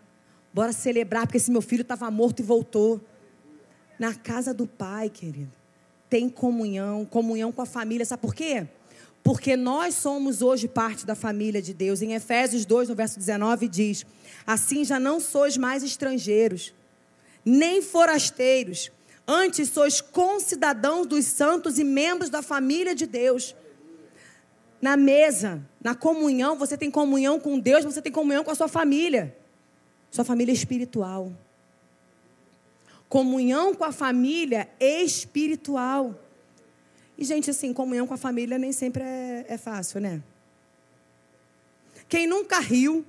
Bora 0.52 0.72
celebrar, 0.72 1.24
porque 1.24 1.36
esse 1.36 1.52
meu 1.52 1.62
filho 1.62 1.82
estava 1.82 2.10
morto 2.10 2.40
e 2.40 2.42
voltou. 2.42 3.00
Na 3.96 4.12
casa 4.12 4.52
do 4.52 4.66
Pai, 4.66 5.08
querido, 5.08 5.52
tem 6.08 6.28
comunhão, 6.28 7.04
comunhão 7.04 7.52
com 7.52 7.62
a 7.62 7.66
família. 7.66 8.04
Sabe 8.04 8.20
por 8.20 8.34
quê? 8.34 8.66
Porque 9.22 9.56
nós 9.56 9.94
somos 9.94 10.42
hoje 10.42 10.66
parte 10.66 11.06
da 11.06 11.14
família 11.14 11.62
de 11.62 11.72
Deus. 11.72 12.02
Em 12.02 12.12
Efésios 12.14 12.66
2, 12.66 12.88
no 12.88 12.96
verso 12.96 13.20
19, 13.20 13.68
diz: 13.68 14.04
Assim 14.44 14.84
já 14.84 14.98
não 14.98 15.20
sois 15.20 15.56
mais 15.56 15.84
estrangeiros, 15.84 16.74
nem 17.44 17.80
forasteiros, 17.80 18.90
antes 19.28 19.68
sois 19.68 20.00
concidadãos 20.00 21.06
dos 21.06 21.24
santos 21.24 21.78
e 21.78 21.84
membros 21.84 22.28
da 22.28 22.42
família 22.42 22.96
de 22.96 23.06
Deus 23.06 23.54
na 24.80 24.96
mesa, 24.96 25.62
na 25.82 25.94
comunhão, 25.94 26.56
você 26.56 26.76
tem 26.76 26.90
comunhão 26.90 27.38
com 27.38 27.58
Deus, 27.58 27.84
você 27.84 28.00
tem 28.00 28.10
comunhão 28.10 28.42
com 28.42 28.50
a 28.50 28.54
sua 28.54 28.68
família, 28.68 29.36
sua 30.10 30.24
família 30.24 30.52
espiritual. 30.52 31.32
Comunhão 33.08 33.74
com 33.74 33.84
a 33.84 33.92
família 33.92 34.68
espiritual. 34.78 36.14
E, 37.18 37.24
gente, 37.24 37.50
assim, 37.50 37.72
comunhão 37.72 38.06
com 38.06 38.14
a 38.14 38.16
família 38.16 38.56
nem 38.56 38.72
sempre 38.72 39.02
é, 39.02 39.44
é 39.48 39.58
fácil, 39.58 40.00
né? 40.00 40.22
Quem 42.08 42.26
nunca 42.26 42.58
riu 42.58 43.04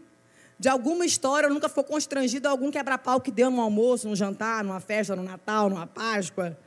de 0.60 0.70
alguma 0.70 1.06
história, 1.06 1.50
nunca 1.50 1.68
ficou 1.70 1.84
constrangido 1.84 2.48
a 2.48 2.52
algum 2.52 2.70
quebra-pau 2.70 3.20
que 3.20 3.32
deu 3.32 3.50
no 3.50 3.62
almoço, 3.62 4.08
no 4.08 4.16
jantar, 4.16 4.64
numa 4.64 4.80
festa, 4.80 5.16
no 5.16 5.24
Natal, 5.24 5.70
numa 5.70 5.88
Páscoa. 5.88 6.58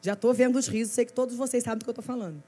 Já 0.00 0.14
estou 0.14 0.32
vendo 0.32 0.56
os 0.56 0.66
risos, 0.66 0.94
sei 0.94 1.04
que 1.04 1.12
todos 1.12 1.36
vocês 1.36 1.62
sabem 1.62 1.80
do 1.80 1.84
que 1.84 1.90
eu 1.90 1.92
estou 1.92 2.04
falando. 2.04 2.42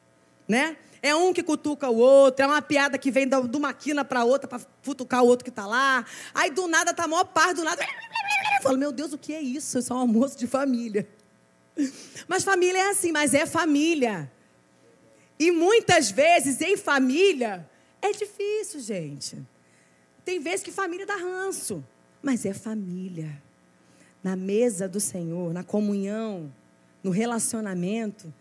Né? 0.49 0.77
É 1.05 1.15
um 1.15 1.35
que 1.35 1.43
cutuca 1.43 1.91
o 1.91 1.99
outro, 1.99 2.43
é 2.43 2.49
uma 2.49 2.63
piada 2.63 2.97
que 2.97 3.11
vem 3.11 3.29
de 3.29 3.57
uma 3.59 3.75
quina 3.75 4.03
para 4.03 4.25
outra 4.25 4.49
para 4.49 4.59
futucar 4.81 5.23
o 5.23 5.27
outro 5.27 5.45
que 5.45 5.51
está 5.51 5.67
lá. 5.67 6.03
Aí 6.33 6.51
do 6.51 6.67
nada 6.67 6.95
tá 6.95 7.07
maior 7.07 7.27
parte, 7.27 7.57
do 7.57 7.63
nada. 7.63 7.83
Eu 7.83 8.63
falo, 8.63 8.79
meu 8.79 8.91
Deus, 8.91 9.13
o 9.13 9.19
que 9.19 9.35
é 9.35 9.43
isso? 9.43 9.79
Isso 9.79 9.93
é 9.93 9.97
um 9.97 9.99
almoço 9.99 10.39
de 10.39 10.47
família. 10.47 11.07
Mas 12.27 12.43
família 12.43 12.79
é 12.79 12.89
assim, 12.89 13.13
mas 13.13 13.35
é 13.35 13.45
família. 13.45 14.33
E 15.39 15.51
muitas 15.51 16.11
vezes 16.11 16.63
em 16.63 16.75
família 16.75 17.69
é 18.01 18.11
difícil, 18.13 18.81
gente. 18.81 19.37
Tem 20.25 20.41
vezes 20.41 20.63
que 20.63 20.73
família 20.73 21.05
dá 21.05 21.17
ranço, 21.17 21.85
mas 22.23 22.47
é 22.47 22.55
família. 22.55 23.43
Na 24.23 24.37
mesa 24.37 24.89
do 24.89 25.01
Senhor, 25.01 25.53
na 25.53 25.63
comunhão, 25.63 26.51
no 27.03 27.11
relacionamento, 27.11 28.33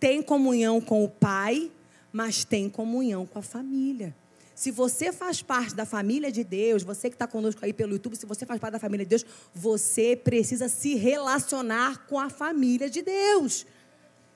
tem 0.00 0.22
comunhão 0.22 0.80
com 0.80 1.04
o 1.04 1.10
Pai, 1.10 1.70
mas 2.16 2.46
tem 2.46 2.70
comunhão 2.70 3.26
com 3.26 3.38
a 3.38 3.42
família. 3.42 4.16
Se 4.54 4.70
você 4.70 5.12
faz 5.12 5.42
parte 5.42 5.74
da 5.74 5.84
família 5.84 6.32
de 6.32 6.42
Deus, 6.42 6.82
você 6.82 7.10
que 7.10 7.14
está 7.14 7.26
conosco 7.26 7.62
aí 7.62 7.74
pelo 7.74 7.92
YouTube, 7.92 8.16
se 8.16 8.24
você 8.24 8.46
faz 8.46 8.58
parte 8.58 8.72
da 8.72 8.78
família 8.78 9.04
de 9.04 9.10
Deus, 9.10 9.26
você 9.54 10.16
precisa 10.16 10.66
se 10.66 10.94
relacionar 10.94 12.06
com 12.06 12.18
a 12.18 12.30
família 12.30 12.88
de 12.88 13.02
Deus. 13.02 13.66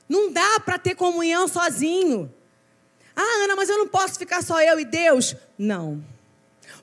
Não 0.06 0.30
dá 0.30 0.60
para 0.60 0.78
ter 0.78 0.94
comunhão 0.94 1.48
sozinho. 1.48 2.30
Ah, 3.16 3.44
Ana, 3.44 3.56
mas 3.56 3.70
eu 3.70 3.78
não 3.78 3.88
posso 3.88 4.18
ficar 4.18 4.44
só 4.44 4.60
eu 4.60 4.78
e 4.78 4.84
Deus. 4.84 5.34
Não. 5.56 6.04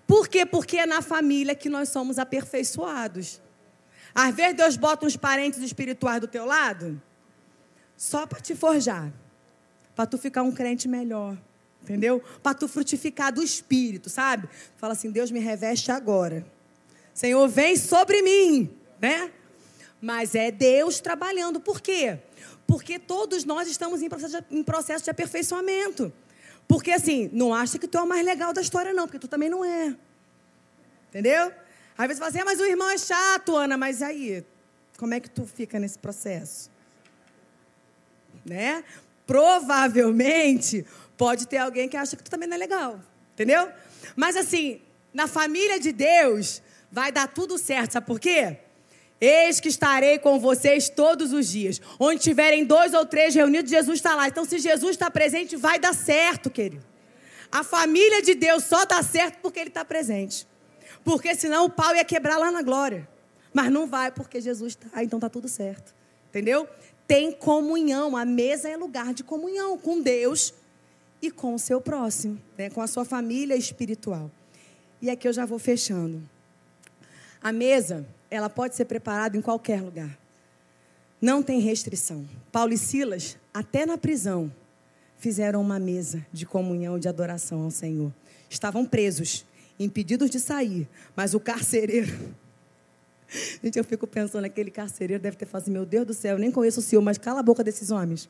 Por 0.07 0.27
quê? 0.27 0.47
Porque 0.47 0.79
é 0.79 0.87
na 0.87 1.03
família 1.03 1.53
que 1.53 1.69
nós 1.69 1.89
somos 1.89 2.17
aperfeiçoados. 2.17 3.39
Às 4.15 4.33
vezes 4.33 4.57
Deus 4.57 4.75
bota 4.75 5.05
uns 5.05 5.15
parentes 5.15 5.59
espirituais 5.59 6.19
do 6.19 6.27
teu 6.27 6.43
lado, 6.43 6.99
só 7.95 8.25
para 8.25 8.39
te 8.39 8.55
forjar 8.55 9.13
para 9.97 10.05
tu 10.05 10.15
ficar 10.19 10.43
um 10.43 10.51
crente 10.51 10.87
melhor. 10.87 11.35
Entendeu? 11.81 12.21
Para 12.43 12.53
tu 12.53 12.67
frutificar 12.67 13.33
do 13.33 13.41
espírito, 13.41 14.11
sabe? 14.11 14.47
Fala 14.75 14.93
assim: 14.93 15.09
Deus 15.09 15.31
me 15.31 15.39
reveste 15.39 15.91
agora. 15.91 16.45
Senhor, 17.15 17.47
vem 17.47 17.75
sobre 17.75 18.21
mim, 18.21 18.69
né? 19.01 19.31
Mas 19.99 20.35
é 20.35 20.51
Deus 20.51 20.99
trabalhando. 20.99 21.59
Por 21.59 21.81
quê? 21.81 22.19
Porque 22.67 22.99
todos 22.99 23.43
nós 23.43 23.67
estamos 23.67 24.03
em 24.03 24.09
processo 24.09 24.39
de, 24.39 24.55
em 24.55 24.63
processo 24.63 25.03
de 25.03 25.09
aperfeiçoamento. 25.09 26.13
Porque 26.67 26.91
assim, 26.91 27.29
não 27.33 27.51
acha 27.51 27.79
que 27.79 27.87
tu 27.87 27.97
é 27.97 28.01
o 28.01 28.07
mais 28.07 28.23
legal 28.23 28.53
da 28.53 28.61
história, 28.61 28.93
não, 28.93 29.07
porque 29.07 29.17
tu 29.17 29.27
também 29.27 29.49
não 29.49 29.65
é. 29.65 29.95
Entendeu? 31.09 31.51
Às 31.97 32.07
vezes 32.07 32.19
fala 32.19 32.29
assim, 32.29 32.39
ah, 32.41 32.45
mas 32.45 32.59
o 32.59 32.65
irmão 32.65 32.89
é 32.89 32.97
chato, 32.99 33.55
Ana, 33.55 33.77
mas 33.77 34.03
aí, 34.03 34.45
como 34.99 35.15
é 35.15 35.19
que 35.19 35.29
tu 35.29 35.45
fica 35.45 35.79
nesse 35.79 35.97
processo? 35.97 36.69
Né? 38.45 38.83
Provavelmente 39.27 40.85
pode 41.17 41.47
ter 41.47 41.57
alguém 41.57 41.87
que 41.87 41.97
acha 41.97 42.15
que 42.15 42.23
tu 42.23 42.31
também 42.31 42.47
não 42.47 42.55
é 42.55 42.59
legal. 42.59 42.99
Entendeu? 43.33 43.69
Mas 44.15 44.35
assim, 44.35 44.81
na 45.13 45.27
família 45.27 45.79
de 45.79 45.91
Deus 45.91 46.61
vai 46.91 47.11
dar 47.11 47.27
tudo 47.27 47.57
certo. 47.57 47.93
Sabe 47.93 48.07
por 48.07 48.19
quê? 48.19 48.57
Eis 49.19 49.59
que 49.59 49.67
estarei 49.67 50.19
com 50.19 50.39
vocês 50.39 50.89
todos 50.89 51.33
os 51.33 51.47
dias. 51.47 51.81
Onde 51.99 52.21
tiverem 52.21 52.63
dois 52.63 52.93
ou 52.93 53.05
três 53.05 53.33
reunidos, 53.35 53.69
Jesus 53.69 53.97
está 53.97 54.15
lá. 54.15 54.27
Então, 54.27 54.45
se 54.45 54.59
Jesus 54.59 54.91
está 54.91 55.09
presente, 55.09 55.55
vai 55.55 55.79
dar 55.79 55.93
certo, 55.93 56.49
querido. 56.49 56.85
A 57.51 57.63
família 57.63 58.21
de 58.21 58.35
Deus 58.35 58.63
só 58.63 58.85
dá 58.85 59.01
certo 59.01 59.39
porque 59.41 59.59
Ele 59.59 59.69
está 59.69 59.83
presente. 59.83 60.47
Porque 61.03 61.33
senão 61.35 61.65
o 61.65 61.69
pau 61.69 61.95
ia 61.95 62.05
quebrar 62.05 62.37
lá 62.37 62.51
na 62.51 62.61
glória. 62.61 63.07
Mas 63.53 63.71
não 63.71 63.87
vai 63.87 64.11
porque 64.11 64.39
Jesus 64.39 64.77
está, 64.79 65.03
então 65.03 65.17
está 65.17 65.29
tudo 65.29 65.47
certo. 65.47 65.95
Entendeu? 66.29 66.67
Tem 67.07 67.31
comunhão. 67.31 68.17
A 68.17 68.25
mesa 68.25 68.67
é 68.69 68.75
lugar 68.75 69.13
de 69.13 69.23
comunhão 69.23 69.77
com 69.77 70.01
Deus 70.01 70.53
e 71.21 71.31
com 71.31 71.55
o 71.55 71.59
seu 71.59 71.79
próximo, 71.79 72.39
né? 72.57 72.69
com 72.69 72.81
a 72.81 72.87
sua 72.87 73.05
família 73.05 73.55
espiritual. 73.55 74.29
E 75.01 75.09
aqui 75.09 75.27
eu 75.27 75.33
já 75.33 75.45
vou 75.45 75.57
fechando. 75.57 76.21
A 77.41 77.51
mesa, 77.51 78.05
ela 78.29 78.49
pode 78.49 78.75
ser 78.75 78.85
preparada 78.85 79.37
em 79.37 79.41
qualquer 79.41 79.81
lugar. 79.81 80.17
Não 81.21 81.41
tem 81.41 81.59
restrição. 81.59 82.27
Paulo 82.51 82.73
e 82.73 82.77
Silas, 82.77 83.37
até 83.53 83.85
na 83.85 83.97
prisão, 83.97 84.51
fizeram 85.17 85.61
uma 85.61 85.79
mesa 85.79 86.25
de 86.31 86.45
comunhão, 86.45 86.99
de 86.99 87.07
adoração 87.07 87.63
ao 87.63 87.71
Senhor. 87.71 88.13
Estavam 88.49 88.85
presos, 88.85 89.45
impedidos 89.79 90.29
de 90.29 90.39
sair, 90.39 90.87
mas 91.15 91.33
o 91.33 91.39
carcereiro. 91.39 92.35
Gente, 93.63 93.77
eu 93.77 93.83
fico 93.83 94.07
pensando, 94.07 94.45
aquele 94.45 94.71
carcereiro 94.71 95.21
deve 95.21 95.37
ter 95.37 95.45
falado 95.45 95.63
assim: 95.63 95.71
meu 95.71 95.85
Deus 95.85 96.05
do 96.05 96.13
céu, 96.13 96.33
eu 96.33 96.39
nem 96.39 96.51
conheço 96.51 96.79
o 96.79 96.83
senhor, 96.83 97.01
mas 97.01 97.17
cala 97.17 97.39
a 97.39 97.43
boca 97.43 97.63
desses 97.63 97.91
homens. 97.91 98.29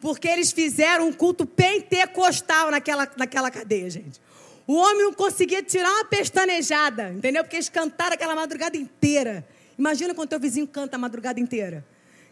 Porque 0.00 0.26
eles 0.26 0.50
fizeram 0.50 1.08
um 1.08 1.12
culto 1.12 1.46
pentecostal 1.46 2.70
naquela, 2.70 3.08
naquela 3.16 3.50
cadeia, 3.50 3.88
gente. 3.88 4.20
O 4.66 4.74
homem 4.74 5.02
não 5.04 5.12
conseguia 5.12 5.62
tirar 5.62 5.90
uma 5.90 6.04
pestanejada, 6.04 7.10
entendeu? 7.10 7.44
Porque 7.44 7.56
eles 7.56 7.68
cantaram 7.68 8.14
aquela 8.14 8.34
madrugada 8.34 8.76
inteira. 8.76 9.46
Imagina 9.78 10.14
quando 10.14 10.28
teu 10.28 10.40
vizinho 10.40 10.66
canta 10.66 10.96
a 10.96 10.98
madrugada 10.98 11.40
inteira. 11.40 11.84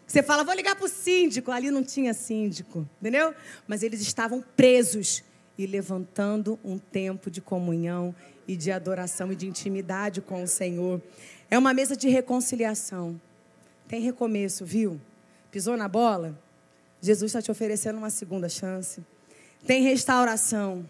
Você 0.05 0.21
fala, 0.21 0.43
vou 0.43 0.53
ligar 0.53 0.75
para 0.75 0.85
o 0.85 0.89
síndico. 0.89 1.51
Ali 1.51 1.71
não 1.71 1.83
tinha 1.83 2.13
síndico, 2.13 2.87
entendeu? 2.99 3.33
Mas 3.67 3.83
eles 3.83 4.01
estavam 4.01 4.43
presos 4.55 5.23
e 5.57 5.65
levantando 5.65 6.59
um 6.63 6.77
tempo 6.77 7.29
de 7.29 7.39
comunhão 7.39 8.13
e 8.47 8.55
de 8.57 8.71
adoração 8.71 9.31
e 9.31 9.35
de 9.35 9.47
intimidade 9.47 10.19
com 10.19 10.43
o 10.43 10.47
Senhor. 10.47 11.01
É 11.51 11.57
uma 11.57 11.73
mesa 11.73 11.95
de 11.95 12.09
reconciliação. 12.09 13.21
Tem 13.87 14.01
recomeço, 14.01 14.65
viu? 14.65 14.99
Pisou 15.51 15.77
na 15.77 15.87
bola? 15.87 16.35
Jesus 16.99 17.29
está 17.29 17.41
te 17.41 17.51
oferecendo 17.51 17.97
uma 17.97 18.09
segunda 18.09 18.49
chance. 18.49 19.05
Tem 19.67 19.83
restauração 19.83 20.83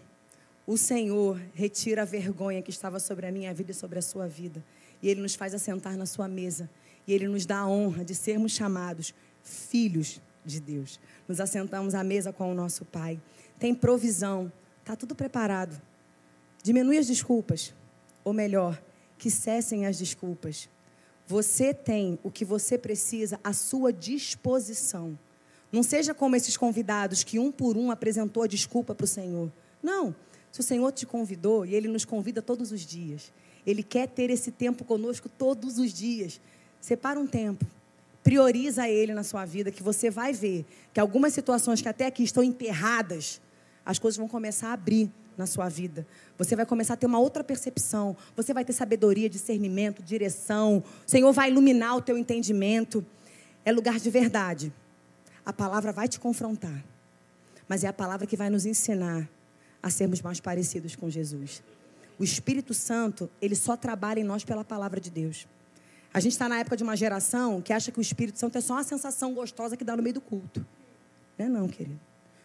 o 0.66 0.76
Senhor 0.76 1.40
retira 1.54 2.02
a 2.02 2.04
vergonha 2.04 2.62
que 2.62 2.70
estava 2.70 3.00
sobre 3.00 3.26
a 3.26 3.32
minha 3.32 3.52
vida 3.52 3.72
e 3.72 3.74
sobre 3.74 3.98
a 3.98 4.02
sua 4.02 4.28
vida. 4.28 4.64
E 5.02 5.08
Ele 5.08 5.20
nos 5.20 5.34
faz 5.34 5.54
assentar 5.54 5.96
na 5.96 6.06
sua 6.06 6.28
mesa. 6.28 6.70
E 7.06 7.12
Ele 7.12 7.26
nos 7.26 7.44
dá 7.44 7.58
a 7.58 7.68
honra 7.68 8.04
de 8.04 8.14
sermos 8.14 8.52
chamados 8.52 9.12
filhos 9.42 10.20
de 10.44 10.60
Deus. 10.60 11.00
Nos 11.26 11.40
assentamos 11.40 11.94
à 11.94 12.04
mesa 12.04 12.32
com 12.32 12.50
o 12.50 12.54
nosso 12.54 12.84
Pai. 12.84 13.20
Tem 13.58 13.74
provisão. 13.74 14.52
Está 14.80 14.94
tudo 14.94 15.14
preparado. 15.14 15.80
Diminui 16.62 16.96
as 16.96 17.08
desculpas. 17.08 17.74
Ou 18.24 18.32
melhor, 18.32 18.80
que 19.22 19.30
cessem 19.30 19.86
as 19.86 19.96
desculpas. 19.96 20.68
Você 21.28 21.72
tem 21.72 22.18
o 22.24 22.30
que 22.30 22.44
você 22.44 22.76
precisa 22.76 23.38
à 23.44 23.52
sua 23.52 23.92
disposição. 23.92 25.16
Não 25.70 25.80
seja 25.84 26.12
como 26.12 26.34
esses 26.34 26.56
convidados 26.56 27.22
que 27.22 27.38
um 27.38 27.52
por 27.52 27.76
um 27.76 27.92
apresentou 27.92 28.42
a 28.42 28.48
desculpa 28.48 28.96
para 28.96 29.04
o 29.04 29.06
Senhor. 29.06 29.48
Não. 29.80 30.12
Se 30.50 30.58
o 30.58 30.62
Senhor 30.64 30.90
te 30.90 31.06
convidou, 31.06 31.64
e 31.64 31.72
Ele 31.72 31.86
nos 31.86 32.04
convida 32.04 32.42
todos 32.42 32.72
os 32.72 32.80
dias, 32.80 33.32
Ele 33.64 33.84
quer 33.84 34.08
ter 34.08 34.28
esse 34.28 34.50
tempo 34.50 34.84
conosco 34.84 35.28
todos 35.28 35.78
os 35.78 35.92
dias. 35.92 36.40
Separa 36.80 37.20
um 37.20 37.26
tempo, 37.26 37.64
prioriza 38.24 38.88
Ele 38.88 39.14
na 39.14 39.22
sua 39.22 39.44
vida, 39.44 39.70
que 39.70 39.84
você 39.84 40.10
vai 40.10 40.32
ver 40.32 40.66
que 40.92 40.98
algumas 40.98 41.32
situações 41.32 41.80
que 41.80 41.88
até 41.88 42.06
aqui 42.06 42.24
estão 42.24 42.42
emperradas, 42.42 43.40
as 43.86 44.00
coisas 44.00 44.18
vão 44.18 44.26
começar 44.26 44.70
a 44.70 44.72
abrir 44.72 45.08
na 45.36 45.46
sua 45.46 45.68
vida. 45.68 46.06
Você 46.38 46.54
vai 46.54 46.66
começar 46.66 46.94
a 46.94 46.96
ter 46.96 47.06
uma 47.06 47.18
outra 47.18 47.42
percepção. 47.42 48.16
Você 48.36 48.52
vai 48.52 48.64
ter 48.64 48.72
sabedoria, 48.72 49.28
discernimento, 49.28 50.02
direção. 50.02 50.82
O 51.06 51.10
Senhor 51.10 51.32
vai 51.32 51.50
iluminar 51.50 51.96
o 51.96 52.02
teu 52.02 52.16
entendimento. 52.18 53.04
É 53.64 53.72
lugar 53.72 53.98
de 53.98 54.10
verdade. 54.10 54.72
A 55.44 55.52
palavra 55.52 55.92
vai 55.92 56.08
te 56.08 56.20
confrontar. 56.20 56.84
Mas 57.68 57.84
é 57.84 57.88
a 57.88 57.92
palavra 57.92 58.26
que 58.26 58.36
vai 58.36 58.50
nos 58.50 58.66
ensinar 58.66 59.28
a 59.82 59.90
sermos 59.90 60.20
mais 60.20 60.40
parecidos 60.40 60.94
com 60.94 61.10
Jesus. 61.10 61.62
O 62.18 62.24
Espírito 62.24 62.72
Santo, 62.74 63.28
ele 63.40 63.56
só 63.56 63.76
trabalha 63.76 64.20
em 64.20 64.24
nós 64.24 64.44
pela 64.44 64.64
palavra 64.64 65.00
de 65.00 65.10
Deus. 65.10 65.46
A 66.14 66.20
gente 66.20 66.32
está 66.32 66.48
na 66.48 66.58
época 66.58 66.76
de 66.76 66.82
uma 66.82 66.96
geração 66.96 67.60
que 67.62 67.72
acha 67.72 67.90
que 67.90 67.98
o 67.98 68.02
Espírito 68.02 68.38
Santo 68.38 68.58
é 68.58 68.60
só 68.60 68.74
uma 68.74 68.84
sensação 68.84 69.32
gostosa 69.32 69.76
que 69.76 69.84
dá 69.84 69.96
no 69.96 70.02
meio 70.02 70.14
do 70.14 70.20
culto. 70.20 70.64
Não 71.38 71.46
é 71.46 71.48
não, 71.48 71.68
querido. 71.68 71.98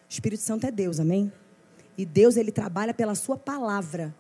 O 0.10 0.12
Espírito 0.12 0.42
Santo 0.42 0.66
é 0.66 0.72
Deus, 0.72 1.00
amém? 1.00 1.32
E 1.98 2.06
Deus, 2.06 2.38
ele 2.38 2.52
trabalha 2.52 2.94
pela 2.94 3.16
sua 3.16 3.38
palavra. 3.38 4.14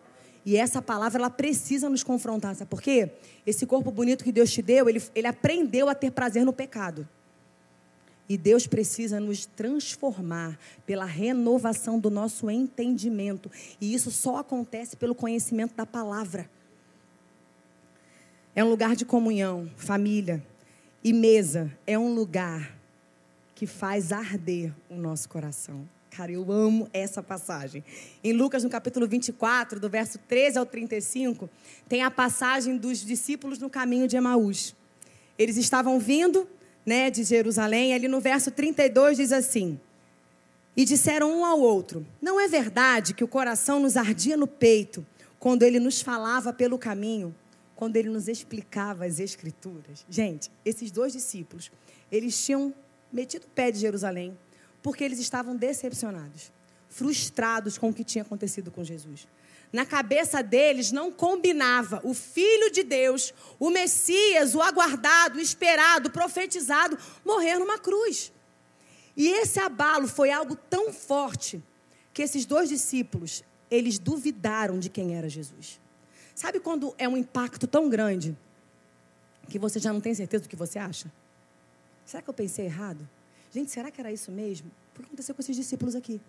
E 0.45 0.55
essa 0.55 0.81
palavra, 0.81 1.19
ela 1.19 1.29
precisa 1.29 1.89
nos 1.89 2.03
confrontar. 2.03 2.55
Sabe 2.55 2.69
por 2.69 2.81
quê? 2.81 3.11
Esse 3.45 3.65
corpo 3.65 3.91
bonito 3.91 4.23
que 4.23 4.31
Deus 4.31 4.51
te 4.51 4.61
deu, 4.61 4.89
ele, 4.89 5.01
ele 5.13 5.27
aprendeu 5.27 5.89
a 5.89 5.93
ter 5.93 6.11
prazer 6.11 6.45
no 6.45 6.53
pecado. 6.53 7.07
E 8.29 8.37
Deus 8.37 8.67
precisa 8.67 9.19
nos 9.19 9.45
transformar 9.45 10.57
pela 10.85 11.05
renovação 11.05 11.99
do 11.99 12.09
nosso 12.09 12.49
entendimento. 12.49 13.49
E 13.79 13.93
isso 13.93 14.11
só 14.11 14.37
acontece 14.37 14.97
pelo 14.97 15.15
conhecimento 15.15 15.75
da 15.75 15.85
palavra. 15.85 16.49
É 18.55 18.63
um 18.63 18.69
lugar 18.69 18.95
de 18.95 19.05
comunhão, 19.05 19.69
família. 19.77 20.43
E 21.03 21.13
mesa 21.13 21.71
é 21.85 21.97
um 21.97 22.13
lugar 22.13 22.75
que 23.53 23.67
faz 23.67 24.11
arder 24.11 24.73
o 24.89 24.95
nosso 24.95 25.29
coração. 25.29 25.87
Cara, 26.17 26.31
eu 26.31 26.51
amo 26.51 26.89
essa 26.91 27.21
passagem. 27.21 27.83
Em 28.23 28.33
Lucas, 28.33 28.63
no 28.63 28.71
capítulo 28.71 29.07
24, 29.07 29.79
do 29.79 29.87
verso 29.87 30.17
13 30.17 30.57
ao 30.57 30.65
35, 30.65 31.47
tem 31.87 32.01
a 32.01 32.09
passagem 32.09 32.75
dos 32.75 33.05
discípulos 33.05 33.59
no 33.59 33.69
caminho 33.69 34.07
de 34.07 34.17
Emaús. 34.17 34.75
Eles 35.37 35.57
estavam 35.57 35.99
vindo 35.99 36.49
né, 36.83 37.11
de 37.11 37.23
Jerusalém, 37.23 37.93
ali 37.93 38.07
no 38.07 38.19
verso 38.19 38.49
32 38.49 39.17
diz 39.17 39.31
assim: 39.31 39.79
E 40.75 40.85
disseram 40.85 41.31
um 41.31 41.45
ao 41.45 41.59
outro: 41.59 42.03
Não 42.19 42.39
é 42.39 42.47
verdade 42.47 43.13
que 43.13 43.23
o 43.23 43.27
coração 43.27 43.79
nos 43.79 43.95
ardia 43.95 44.35
no 44.35 44.47
peito 44.47 45.05
quando 45.37 45.61
ele 45.61 45.79
nos 45.79 46.01
falava 46.01 46.51
pelo 46.51 46.79
caminho, 46.79 47.35
quando 47.75 47.95
ele 47.95 48.09
nos 48.09 48.27
explicava 48.27 49.05
as 49.05 49.19
escrituras? 49.19 50.03
Gente, 50.09 50.49
esses 50.65 50.89
dois 50.89 51.13
discípulos, 51.13 51.71
eles 52.11 52.43
tinham 52.43 52.73
metido 53.13 53.43
o 53.43 53.49
pé 53.49 53.69
de 53.69 53.77
Jerusalém 53.77 54.35
porque 54.81 55.03
eles 55.03 55.19
estavam 55.19 55.55
decepcionados, 55.55 56.51
frustrados 56.89 57.77
com 57.77 57.89
o 57.89 57.93
que 57.93 58.03
tinha 58.03 58.23
acontecido 58.23 58.71
com 58.71 58.83
Jesus 58.83 59.27
na 59.71 59.85
cabeça 59.85 60.41
deles 60.41 60.91
não 60.91 61.11
combinava 61.11 61.99
o 62.03 62.13
Filho 62.13 62.71
de 62.71 62.83
Deus, 62.83 63.33
o 63.59 63.69
Messias, 63.69 64.55
o 64.55 64.61
aguardado, 64.61 65.37
o 65.37 65.41
esperado, 65.41 66.07
o 66.07 66.11
profetizado, 66.11 66.97
morrer 67.25 67.57
numa 67.57 67.77
cruz. 67.77 68.31
E 69.15 69.27
esse 69.27 69.59
abalo 69.59 70.07
foi 70.07 70.31
algo 70.31 70.55
tão 70.55 70.93
forte 70.93 71.61
que 72.13 72.21
esses 72.21 72.45
dois 72.45 72.69
discípulos, 72.69 73.43
eles 73.69 73.99
duvidaram 73.99 74.79
de 74.79 74.89
quem 74.89 75.15
era 75.15 75.27
Jesus. 75.27 75.79
Sabe 76.33 76.59
quando 76.59 76.95
é 76.97 77.07
um 77.07 77.17
impacto 77.17 77.67
tão 77.67 77.89
grande 77.89 78.37
que 79.49 79.59
você 79.59 79.79
já 79.79 79.91
não 79.91 80.01
tem 80.01 80.13
certeza 80.13 80.43
do 80.43 80.49
que 80.49 80.55
você 80.55 80.79
acha? 80.79 81.11
Será 82.05 82.21
que 82.21 82.29
eu 82.29 82.33
pensei 82.33 82.65
errado? 82.65 83.07
Gente, 83.53 83.71
será 83.71 83.89
que 83.89 83.99
era 83.99 84.11
isso 84.11 84.31
mesmo? 84.31 84.69
O 84.95 84.99
que 84.99 85.05
aconteceu 85.05 85.33
com 85.33 85.41
esses 85.41 85.55
discípulos 85.55 85.95
aqui? 85.95 86.19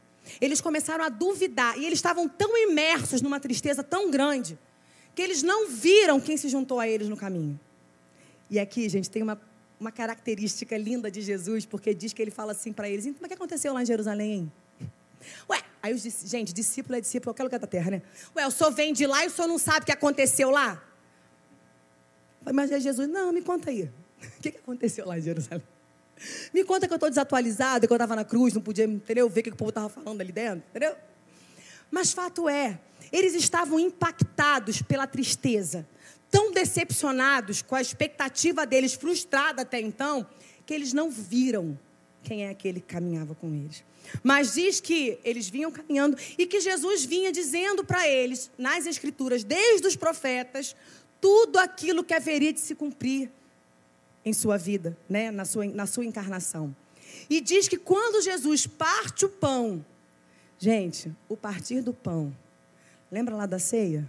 Eles 0.41 0.61
começaram 0.61 1.05
a 1.05 1.09
duvidar 1.09 1.79
e 1.79 1.85
eles 1.85 1.99
estavam 1.99 2.29
tão 2.29 2.57
imersos 2.57 3.23
numa 3.23 3.41
tristeza 3.41 3.83
tão 3.83 4.11
grande 4.11 4.59
que 5.15 5.23
eles 5.23 5.43
não 5.43 5.69
viram 5.69 6.21
quem 6.21 6.37
se 6.37 6.49
juntou 6.49 6.79
a 6.79 6.87
eles 6.87 7.09
no 7.09 7.17
caminho. 7.17 7.59
E 8.51 8.59
aqui, 8.59 8.89
gente, 8.89 9.11
tem 9.11 9.23
uma, 9.23 9.41
uma 9.81 9.91
característica 9.91 10.77
linda 10.77 11.11
de 11.11 11.21
Jesus, 11.21 11.67
porque 11.67 11.93
diz 11.93 12.13
que 12.13 12.23
ele 12.23 12.31
fala 12.31 12.53
assim 12.53 12.73
para 12.73 12.89
eles: 12.89 13.05
então, 13.05 13.25
o 13.25 13.29
que 13.29 13.35
aconteceu 13.35 13.73
lá 13.73 13.83
em 13.83 13.87
Jerusalém? 13.87 14.53
Ué, 15.51 15.61
aí 15.83 15.93
os 15.93 16.03
gente, 16.03 16.53
discípulo 16.53 16.97
é 16.97 17.01
discípulo, 17.01 17.35
qualquer 17.35 17.45
lugar 17.45 17.59
da 17.59 17.67
terra, 17.67 17.91
né? 17.91 18.03
Ué, 18.37 18.47
o 18.47 18.51
senhor 18.51 18.71
vem 18.71 18.93
de 18.93 19.07
lá 19.07 19.25
e 19.25 19.27
o 19.27 19.31
senhor 19.31 19.49
não 19.49 19.59
sabe 19.59 19.83
o 19.83 19.87
que 19.87 19.93
aconteceu 19.93 20.51
lá? 20.51 20.83
Mas 22.53 22.71
Jesus, 22.71 23.09
não, 23.09 23.33
me 23.33 23.43
conta 23.43 23.71
aí. 23.71 23.91
O 24.39 24.41
que 24.41 24.49
aconteceu 24.49 25.07
lá 25.07 25.19
em 25.19 25.23
Jerusalém? 25.23 25.63
Me 26.53 26.65
conta 26.65 26.87
que 26.87 26.93
eu 26.93 26.97
estou 26.97 27.09
desatualizada, 27.09 27.87
que 27.87 27.93
eu 27.93 27.97
estava 27.97 28.17
na 28.17 28.25
cruz, 28.25 28.55
não 28.55 28.63
podia 28.63 28.85
entendeu? 28.85 29.29
ver 29.29 29.41
o 29.41 29.43
que 29.45 29.51
o 29.51 29.57
povo 29.57 29.71
estava 29.71 29.89
falando 29.89 30.21
ali 30.21 30.33
dentro, 30.33 30.65
entendeu? 30.71 30.95
Mas 31.91 32.13
fato 32.13 32.49
é, 32.49 32.79
eles 33.13 33.35
estavam 33.35 33.79
impactados 33.81 34.83
pela 34.83 35.07
tristeza, 35.07 35.87
tão 36.31 36.53
decepcionados 36.53 37.63
com 37.63 37.75
a 37.75 37.81
expectativa 37.81 38.67
deles, 38.67 38.95
frustrada 38.95 39.63
até 39.63 39.81
então, 39.81 40.27
que 40.67 40.75
eles 40.75 40.93
não 40.93 41.11
viram 41.11 41.79
quem 42.23 42.45
é 42.45 42.51
aquele 42.51 42.81
que 42.81 42.87
caminhava 42.87 43.35
com 43.35 43.55
eles. 43.55 43.83
Mas 44.23 44.55
diz 44.55 44.81
que 44.81 45.19
eles 45.25 45.49
vinham 45.49 45.71
caminhando 45.71 46.17
e 46.37 46.47
que 46.47 46.61
Jesus 46.61 47.05
vinha 47.05 47.33
dizendo 47.33 47.85
para 47.85 48.07
eles, 48.09 48.51
nas 48.59 48.87
Escrituras, 48.87 49.45
desde 49.45 49.87
os 49.87 49.97
profetas, 49.97 50.77
tudo 51.21 51.59
aquilo 51.59 52.05
que 52.05 52.15
haveria 52.15 52.53
de 52.53 52.61
se 52.61 52.75
cumprir 52.75 53.31
em 54.29 54.33
sua 54.33 54.57
vida, 54.57 54.97
né? 55.09 55.31
na, 55.31 55.45
sua, 55.45 55.65
na 55.67 55.87
sua 55.87 56.05
encarnação. 56.05 56.75
E 57.29 57.41
diz 57.41 57.67
que 57.69 57.79
quando 57.79 58.23
Jesus 58.23 58.67
parte 58.67 59.25
o 59.25 59.29
pão, 59.29 59.85
gente, 60.59 61.15
o 61.29 61.37
partir 61.37 61.81
do 61.81 61.93
pão, 61.95 62.35
lembra 63.11 63.35
lá 63.35 63.47
da 63.47 63.59
ceia? 63.59 64.09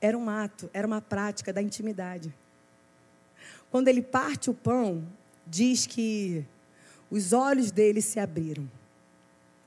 Era 0.00 0.16
um 0.16 0.28
ato, 0.30 0.70
era 0.72 0.86
uma 0.86 1.00
prática 1.00 1.52
da 1.52 1.60
intimidade. 1.60 2.32
Quando 3.70 3.88
ele 3.88 4.00
parte 4.00 4.48
o 4.48 4.54
pão, 4.54 5.06
diz 5.46 5.86
que 5.86 6.44
os 7.10 7.32
olhos 7.32 7.70
deles 7.70 8.04
se 8.04 8.20
abriram. 8.20 8.70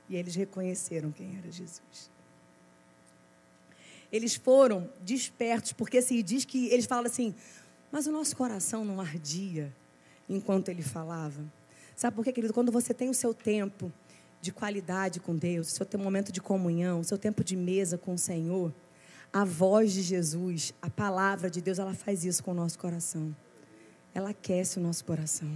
E 0.08 0.16
eles 0.16 0.34
reconheceram 0.34 1.12
quem 1.12 1.36
era 1.38 1.50
Jesus. 1.50 2.10
Eles 4.10 4.34
foram 4.34 4.90
despertos, 5.00 5.72
porque 5.72 5.98
assim, 5.98 6.22
diz 6.22 6.44
que 6.44 6.66
eles 6.68 6.84
falam 6.84 7.06
assim, 7.06 7.34
mas 7.92 8.06
o 8.06 8.10
nosso 8.10 8.34
coração 8.34 8.86
não 8.86 8.98
ardia 8.98 9.70
enquanto 10.26 10.70
ele 10.70 10.82
falava. 10.82 11.44
Sabe 11.94 12.16
por 12.16 12.24
quê, 12.24 12.32
querido? 12.32 12.54
Quando 12.54 12.72
você 12.72 12.94
tem 12.94 13.10
o 13.10 13.14
seu 13.14 13.34
tempo 13.34 13.92
de 14.40 14.50
qualidade 14.50 15.20
com 15.20 15.36
Deus, 15.36 15.68
o 15.68 15.70
seu 15.70 16.00
momento 16.00 16.32
de 16.32 16.40
comunhão, 16.40 17.00
o 17.00 17.04
seu 17.04 17.18
tempo 17.18 17.44
de 17.44 17.54
mesa 17.54 17.98
com 17.98 18.14
o 18.14 18.18
Senhor, 18.18 18.72
a 19.30 19.44
voz 19.44 19.92
de 19.92 20.00
Jesus, 20.00 20.72
a 20.80 20.88
palavra 20.88 21.50
de 21.50 21.60
Deus, 21.60 21.78
ela 21.78 21.94
faz 21.94 22.24
isso 22.24 22.42
com 22.42 22.52
o 22.52 22.54
nosso 22.54 22.78
coração. 22.78 23.36
Ela 24.14 24.30
aquece 24.30 24.78
o 24.78 24.82
nosso 24.82 25.04
coração. 25.04 25.50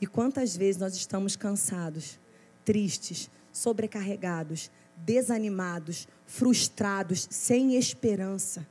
E 0.00 0.06
quantas 0.06 0.56
vezes 0.56 0.80
nós 0.80 0.94
estamos 0.94 1.36
cansados, 1.36 2.18
tristes, 2.64 3.30
sobrecarregados, 3.52 4.70
desanimados, 4.96 6.08
frustrados, 6.26 7.28
sem 7.30 7.76
esperança. 7.76 8.66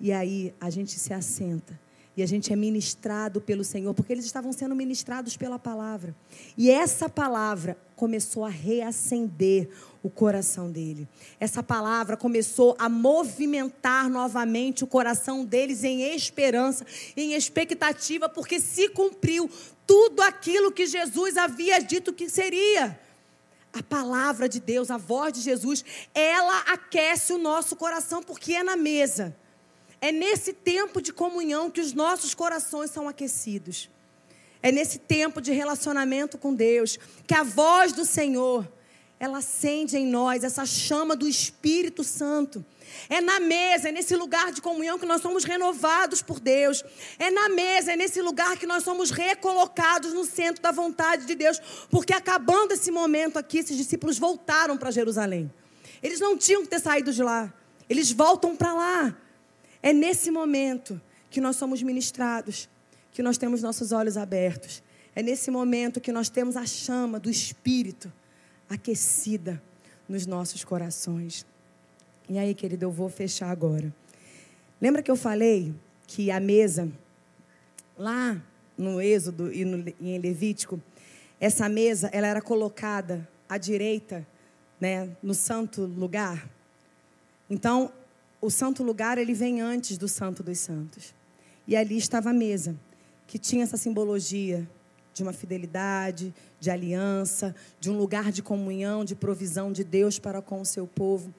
E 0.00 0.12
aí 0.12 0.54
a 0.60 0.70
gente 0.70 0.98
se 0.98 1.12
assenta 1.12 1.85
e 2.16 2.22
a 2.22 2.26
gente 2.26 2.50
é 2.50 2.56
ministrado 2.56 3.40
pelo 3.42 3.62
Senhor, 3.62 3.92
porque 3.92 4.12
eles 4.12 4.24
estavam 4.24 4.50
sendo 4.50 4.74
ministrados 4.74 5.36
pela 5.36 5.58
palavra. 5.58 6.16
E 6.56 6.70
essa 6.70 7.10
palavra 7.10 7.76
começou 7.94 8.44
a 8.44 8.48
reacender 8.48 9.68
o 10.02 10.08
coração 10.08 10.70
dele. 10.70 11.06
Essa 11.38 11.62
palavra 11.62 12.16
começou 12.16 12.74
a 12.78 12.88
movimentar 12.88 14.08
novamente 14.08 14.82
o 14.82 14.86
coração 14.86 15.44
deles 15.44 15.84
em 15.84 16.14
esperança, 16.14 16.86
em 17.14 17.34
expectativa, 17.34 18.28
porque 18.28 18.60
se 18.60 18.88
cumpriu 18.88 19.50
tudo 19.86 20.22
aquilo 20.22 20.72
que 20.72 20.86
Jesus 20.86 21.36
havia 21.36 21.80
dito 21.80 22.14
que 22.14 22.30
seria. 22.30 22.98
A 23.74 23.82
palavra 23.82 24.48
de 24.48 24.58
Deus, 24.58 24.90
a 24.90 24.96
voz 24.96 25.34
de 25.34 25.40
Jesus, 25.42 25.84
ela 26.14 26.60
aquece 26.60 27.34
o 27.34 27.38
nosso 27.38 27.76
coração 27.76 28.22
porque 28.22 28.54
é 28.54 28.62
na 28.62 28.74
mesa. 28.74 29.36
É 30.06 30.12
nesse 30.12 30.52
tempo 30.52 31.02
de 31.02 31.12
comunhão 31.12 31.68
que 31.68 31.80
os 31.80 31.92
nossos 31.92 32.32
corações 32.32 32.92
são 32.92 33.08
aquecidos. 33.08 33.90
É 34.62 34.70
nesse 34.70 35.00
tempo 35.00 35.40
de 35.40 35.50
relacionamento 35.50 36.38
com 36.38 36.54
Deus 36.54 36.96
que 37.26 37.34
a 37.34 37.42
voz 37.42 37.92
do 37.92 38.04
Senhor, 38.04 38.70
ela 39.18 39.38
acende 39.38 39.96
em 39.96 40.06
nós 40.06 40.44
essa 40.44 40.64
chama 40.64 41.16
do 41.16 41.26
Espírito 41.26 42.04
Santo. 42.04 42.64
É 43.08 43.20
na 43.20 43.40
mesa, 43.40 43.88
é 43.88 43.92
nesse 43.92 44.14
lugar 44.14 44.52
de 44.52 44.62
comunhão 44.62 44.96
que 44.96 45.06
nós 45.06 45.20
somos 45.20 45.42
renovados 45.42 46.22
por 46.22 46.38
Deus. 46.38 46.84
É 47.18 47.28
na 47.28 47.48
mesa, 47.48 47.94
é 47.94 47.96
nesse 47.96 48.22
lugar 48.22 48.56
que 48.56 48.64
nós 48.64 48.84
somos 48.84 49.10
recolocados 49.10 50.12
no 50.12 50.24
centro 50.24 50.62
da 50.62 50.70
vontade 50.70 51.26
de 51.26 51.34
Deus. 51.34 51.60
Porque 51.90 52.12
acabando 52.12 52.70
esse 52.70 52.92
momento 52.92 53.40
aqui, 53.40 53.58
esses 53.58 53.76
discípulos 53.76 54.20
voltaram 54.20 54.76
para 54.76 54.92
Jerusalém. 54.92 55.52
Eles 56.00 56.20
não 56.20 56.38
tinham 56.38 56.62
que 56.62 56.68
ter 56.68 56.80
saído 56.80 57.12
de 57.12 57.24
lá. 57.24 57.52
Eles 57.90 58.12
voltam 58.12 58.54
para 58.54 58.72
lá. 58.72 59.16
É 59.82 59.92
nesse 59.92 60.30
momento 60.30 61.00
que 61.30 61.40
nós 61.40 61.56
somos 61.56 61.82
ministrados, 61.82 62.68
que 63.12 63.22
nós 63.22 63.38
temos 63.38 63.62
nossos 63.62 63.92
olhos 63.92 64.16
abertos. 64.16 64.82
É 65.14 65.22
nesse 65.22 65.50
momento 65.50 66.00
que 66.00 66.12
nós 66.12 66.28
temos 66.28 66.56
a 66.56 66.66
chama 66.66 67.18
do 67.18 67.30
Espírito 67.30 68.12
aquecida 68.68 69.62
nos 70.08 70.26
nossos 70.26 70.64
corações. 70.64 71.46
E 72.28 72.38
aí, 72.38 72.54
querido, 72.54 72.84
eu 72.84 72.90
vou 72.90 73.08
fechar 73.08 73.50
agora. 73.50 73.92
Lembra 74.80 75.02
que 75.02 75.10
eu 75.10 75.16
falei 75.16 75.74
que 76.06 76.30
a 76.30 76.40
mesa, 76.40 76.90
lá 77.96 78.40
no 78.76 79.00
Êxodo 79.00 79.52
e 79.52 79.64
no, 79.64 79.92
em 80.00 80.18
Levítico, 80.18 80.80
essa 81.40 81.68
mesa 81.68 82.08
ela 82.12 82.26
era 82.26 82.42
colocada 82.42 83.26
à 83.48 83.56
direita, 83.58 84.26
né, 84.80 85.08
no 85.22 85.34
santo 85.34 85.82
lugar. 85.82 86.48
Então, 87.48 87.92
o 88.46 88.50
santo 88.50 88.84
lugar 88.84 89.18
ele 89.18 89.34
vem 89.34 89.60
antes 89.60 89.98
do 89.98 90.06
santo 90.06 90.40
dos 90.40 90.60
santos. 90.60 91.12
E 91.66 91.74
ali 91.74 91.98
estava 91.98 92.30
a 92.30 92.32
mesa, 92.32 92.78
que 93.26 93.40
tinha 93.40 93.64
essa 93.64 93.76
simbologia 93.76 94.68
de 95.12 95.24
uma 95.24 95.32
fidelidade, 95.32 96.32
de 96.60 96.70
aliança, 96.70 97.56
de 97.80 97.90
um 97.90 97.98
lugar 97.98 98.30
de 98.30 98.44
comunhão, 98.44 99.04
de 99.04 99.16
provisão 99.16 99.72
de 99.72 99.82
Deus 99.82 100.20
para 100.20 100.40
com 100.40 100.60
o 100.60 100.64
seu 100.64 100.86
povo. 100.86 101.34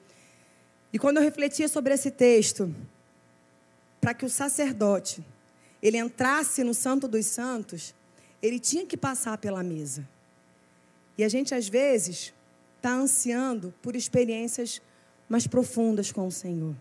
E 0.92 0.98
quando 0.98 1.16
eu 1.16 1.22
refletia 1.22 1.66
sobre 1.66 1.94
esse 1.94 2.10
texto, 2.10 2.74
para 4.02 4.12
que 4.12 4.26
o 4.26 4.28
sacerdote 4.28 5.24
ele 5.82 5.96
entrasse 5.96 6.62
no 6.62 6.74
Santo 6.74 7.08
dos 7.08 7.24
Santos, 7.24 7.94
ele 8.42 8.58
tinha 8.58 8.84
que 8.84 8.98
passar 8.98 9.38
pela 9.38 9.62
mesa. 9.62 10.06
E 11.16 11.24
a 11.24 11.28
gente 11.28 11.54
às 11.54 11.68
vezes 11.68 12.34
está 12.76 12.92
ansiando 12.92 13.72
por 13.80 13.96
experiências 13.96 14.82
mais 15.26 15.46
profundas 15.46 16.12
com 16.12 16.26
o 16.26 16.30
Senhor. 16.30 16.76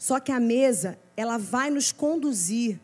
Só 0.00 0.18
que 0.18 0.32
a 0.32 0.40
mesa, 0.40 0.98
ela 1.14 1.36
vai 1.36 1.68
nos 1.68 1.92
conduzir 1.92 2.80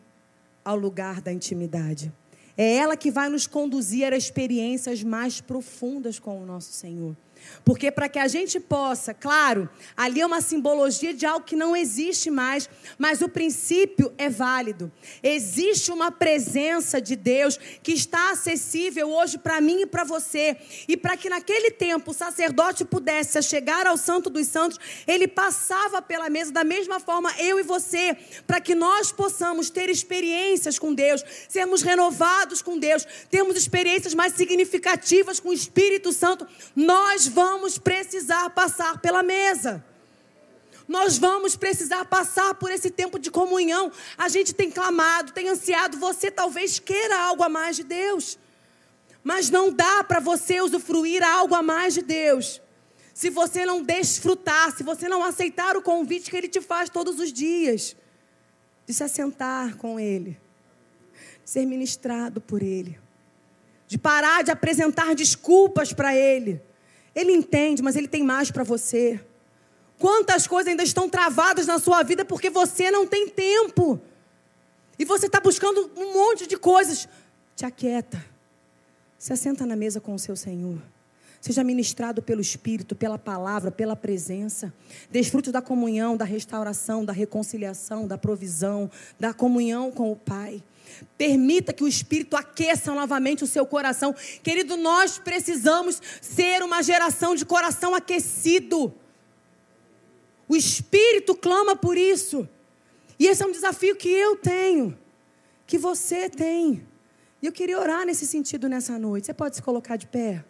ao 0.63 0.77
lugar 0.77 1.19
da 1.19 1.33
intimidade. 1.33 2.13
É 2.55 2.75
ela 2.75 2.95
que 2.95 3.09
vai 3.09 3.27
nos 3.27 3.47
conduzir 3.47 4.13
a 4.13 4.15
experiências 4.15 5.03
mais 5.03 5.41
profundas 5.41 6.19
com 6.19 6.39
o 6.39 6.45
nosso 6.45 6.71
Senhor. 6.71 7.17
Porque 7.63 7.91
para 7.91 8.09
que 8.09 8.19
a 8.19 8.27
gente 8.27 8.59
possa, 8.59 9.13
claro, 9.13 9.69
ali 9.95 10.21
é 10.21 10.25
uma 10.25 10.41
simbologia 10.41 11.13
de 11.13 11.25
algo 11.25 11.45
que 11.45 11.55
não 11.55 11.75
existe 11.75 12.29
mais, 12.29 12.69
mas 12.97 13.21
o 13.21 13.29
princípio 13.29 14.13
é 14.17 14.29
válido. 14.29 14.91
Existe 15.21 15.91
uma 15.91 16.11
presença 16.11 17.01
de 17.01 17.15
Deus 17.15 17.57
que 17.81 17.91
está 17.91 18.31
acessível 18.31 19.09
hoje 19.09 19.37
para 19.37 19.59
mim 19.59 19.81
e 19.81 19.85
para 19.85 20.03
você. 20.03 20.57
E 20.87 20.95
para 20.95 21.17
que 21.17 21.29
naquele 21.29 21.71
tempo 21.71 22.11
o 22.11 22.13
sacerdote 22.13 22.85
pudesse 22.85 23.41
chegar 23.41 23.85
ao 23.87 23.97
Santo 23.97 24.29
dos 24.29 24.47
Santos, 24.47 24.79
ele 25.05 25.27
passava 25.27 26.01
pela 26.01 26.29
mesa 26.29 26.51
da 26.51 26.63
mesma 26.63 26.99
forma 26.99 27.33
eu 27.39 27.59
e 27.59 27.63
você, 27.63 28.15
para 28.45 28.61
que 28.61 28.73
nós 28.73 29.11
possamos 29.11 29.69
ter 29.69 29.89
experiências 29.89 30.79
com 30.79 30.93
Deus, 30.93 31.23
sermos 31.47 31.81
renovados 31.81 32.61
com 32.61 32.77
Deus, 32.77 33.05
termos 33.29 33.55
experiências 33.57 34.13
mais 34.13 34.33
significativas 34.33 35.39
com 35.39 35.49
o 35.49 35.53
Espírito 35.53 36.11
Santo. 36.13 36.47
Nós 36.75 37.27
vamos 37.37 37.77
precisar 37.77 38.49
passar 38.49 38.99
pela 38.99 39.21
mesa. 39.21 39.85
Nós 40.87 41.19
vamos 41.19 41.55
precisar 41.55 42.03
passar 42.05 42.55
por 42.55 42.71
esse 42.71 42.89
tempo 42.89 43.19
de 43.19 43.29
comunhão. 43.29 43.91
A 44.17 44.27
gente 44.27 44.55
tem 44.55 44.71
clamado, 44.71 45.33
tem 45.33 45.47
ansiado. 45.47 45.99
Você 45.99 46.31
talvez 46.31 46.79
queira 46.79 47.15
algo 47.15 47.43
a 47.43 47.49
mais 47.49 47.75
de 47.75 47.83
Deus. 47.83 48.39
Mas 49.23 49.51
não 49.51 49.71
dá 49.71 50.03
para 50.03 50.19
você 50.19 50.59
usufruir 50.61 51.21
algo 51.21 51.53
a 51.53 51.61
mais 51.61 51.93
de 51.93 52.01
Deus. 52.01 52.59
Se 53.13 53.29
você 53.29 53.67
não 53.67 53.83
desfrutar, 53.83 54.75
se 54.75 54.81
você 54.81 55.07
não 55.07 55.23
aceitar 55.23 55.77
o 55.77 55.81
convite 55.83 56.31
que 56.31 56.37
Ele 56.37 56.47
te 56.47 56.61
faz 56.61 56.89
todos 56.89 57.19
os 57.19 57.31
dias. 57.31 57.95
De 58.87 58.95
se 58.95 59.03
assentar 59.03 59.77
com 59.77 59.99
Ele. 59.99 60.39
De 61.43 61.51
ser 61.51 61.67
ministrado 61.67 62.41
por 62.41 62.63
Ele. 62.63 62.97
De 63.87 63.95
parar 63.95 64.43
de 64.43 64.49
apresentar 64.49 65.13
desculpas 65.13 65.93
para 65.93 66.15
Ele 66.15 66.65
ele 67.17 67.31
entende, 67.31 67.81
mas 67.81 67.95
ele 67.95 68.07
tem 68.07 68.21
mais 68.21 68.51
para 68.51 68.63
você. 68.63 69.19
Quantas 69.97 70.45
coisas 70.45 70.69
ainda 70.69 70.83
estão 70.83 71.09
travadas 71.09 71.65
na 71.65 71.79
sua 71.79 72.03
vida 72.03 72.23
porque 72.23 72.47
você 72.51 72.91
não 72.91 73.07
tem 73.07 73.27
tempo. 73.27 73.99
E 74.99 75.03
você 75.03 75.25
está 75.25 75.39
buscando 75.39 75.89
um 75.97 76.13
monte 76.13 76.45
de 76.45 76.55
coisas. 76.55 77.09
Te 77.55 77.65
aquieta. 77.65 78.23
Se 79.17 79.33
assenta 79.33 79.65
na 79.65 79.75
mesa 79.75 79.99
com 79.99 80.13
o 80.13 80.19
seu 80.19 80.35
Senhor. 80.35 80.79
Seja 81.41 81.63
ministrado 81.63 82.21
pelo 82.21 82.39
Espírito, 82.41 82.95
pela 82.95 83.17
palavra, 83.17 83.71
pela 83.71 83.95
presença. 83.95 84.71
Desfrute 85.09 85.51
da 85.51 85.61
comunhão, 85.61 86.15
da 86.15 86.25
restauração, 86.25 87.03
da 87.03 87.13
reconciliação, 87.13 88.05
da 88.05 88.17
provisão, 88.17 88.91
da 89.19 89.33
comunhão 89.33 89.91
com 89.91 90.11
o 90.11 90.15
Pai. 90.15 90.61
Permita 91.17 91.73
que 91.73 91.83
o 91.83 91.87
Espírito 91.87 92.35
aqueça 92.35 92.93
novamente 92.93 93.43
o 93.43 93.47
seu 93.47 93.65
coração. 93.65 94.15
Querido, 94.43 94.77
nós 94.77 95.17
precisamos 95.17 96.01
ser 96.21 96.61
uma 96.63 96.81
geração 96.81 97.35
de 97.35 97.45
coração 97.45 97.95
aquecido. 97.95 98.93
O 100.47 100.55
Espírito 100.55 101.35
clama 101.35 101.75
por 101.75 101.97
isso. 101.97 102.47
E 103.19 103.25
esse 103.25 103.43
é 103.43 103.45
um 103.45 103.51
desafio 103.51 103.95
que 103.95 104.09
eu 104.09 104.35
tenho, 104.35 104.97
que 105.65 105.77
você 105.77 106.29
tem. 106.29 106.85
E 107.41 107.45
eu 107.45 107.51
queria 107.51 107.79
orar 107.79 108.05
nesse 108.05 108.25
sentido 108.25 108.69
nessa 108.69 108.97
noite. 108.97 109.25
Você 109.25 109.33
pode 109.33 109.55
se 109.55 109.61
colocar 109.61 109.95
de 109.95 110.07
pé? 110.07 110.43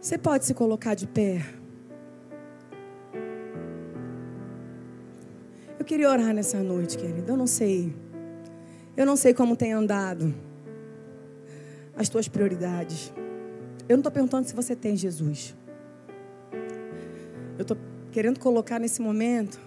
Você 0.00 0.16
pode 0.16 0.44
se 0.44 0.54
colocar 0.54 0.94
de 0.94 1.06
pé? 1.06 1.44
Eu 5.78 5.84
queria 5.84 6.08
orar 6.08 6.32
nessa 6.32 6.62
noite, 6.62 6.96
querido. 6.96 7.32
Eu 7.32 7.36
não 7.36 7.46
sei. 7.46 7.94
Eu 8.96 9.04
não 9.04 9.14
sei 9.14 9.34
como 9.34 9.54
tem 9.54 9.72
andado 9.72 10.34
as 11.94 12.08
tuas 12.08 12.28
prioridades. 12.28 13.12
Eu 13.88 13.96
não 13.96 14.00
estou 14.00 14.12
perguntando 14.12 14.48
se 14.48 14.54
você 14.54 14.74
tem 14.74 14.96
Jesus. 14.96 15.54
Eu 17.58 17.62
estou 17.62 17.76
querendo 18.10 18.40
colocar 18.40 18.78
nesse 18.78 19.02
momento 19.02 19.60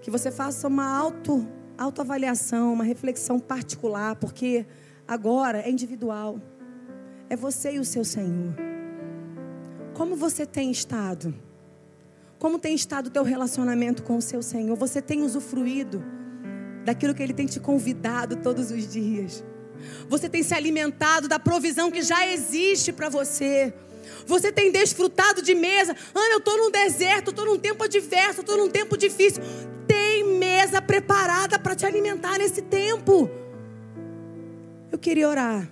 que 0.00 0.10
você 0.10 0.30
faça 0.30 0.68
uma 0.68 0.96
auto 0.96 1.46
autoavaliação, 1.76 2.72
uma 2.72 2.82
reflexão 2.82 3.38
particular, 3.38 4.16
porque 4.16 4.66
agora 5.06 5.60
é 5.60 5.70
individual. 5.70 6.40
É 7.30 7.36
você 7.36 7.74
e 7.74 7.78
o 7.78 7.84
seu 7.84 8.04
Senhor. 8.04 8.54
Como 9.94 10.16
você 10.16 10.44
tem 10.44 10.70
estado? 10.70 11.34
Como 12.38 12.58
tem 12.58 12.74
estado 12.74 13.08
o 13.08 13.10
teu 13.10 13.22
relacionamento 13.22 14.02
com 14.02 14.16
o 14.16 14.22
seu 14.22 14.42
Senhor? 14.42 14.76
Você 14.76 15.02
tem 15.02 15.22
usufruído 15.22 16.02
daquilo 16.88 17.14
que 17.14 17.22
Ele 17.22 17.34
tem 17.34 17.46
te 17.46 17.60
convidado 17.60 18.36
todos 18.36 18.70
os 18.70 18.90
dias? 18.90 19.44
Você 20.08 20.28
tem 20.28 20.42
se 20.42 20.54
alimentado 20.54 21.28
da 21.28 21.38
provisão 21.38 21.90
que 21.90 22.02
já 22.02 22.26
existe 22.26 22.92
para 22.92 23.10
você? 23.10 23.74
Você 24.26 24.50
tem 24.50 24.72
desfrutado 24.72 25.42
de 25.42 25.54
mesa? 25.54 25.94
Ana, 26.14 26.32
eu 26.32 26.38
estou 26.38 26.56
num 26.56 26.70
deserto, 26.70 27.30
estou 27.30 27.44
num 27.44 27.58
tempo 27.58 27.84
adverso, 27.84 28.40
estou 28.40 28.56
num 28.56 28.70
tempo 28.70 28.96
difícil. 28.96 29.42
Tem 29.86 30.24
mesa 30.38 30.80
preparada 30.80 31.58
para 31.58 31.76
te 31.76 31.84
alimentar 31.84 32.38
nesse 32.38 32.62
tempo. 32.62 33.30
Eu 34.90 34.98
queria 34.98 35.28
orar. 35.28 35.68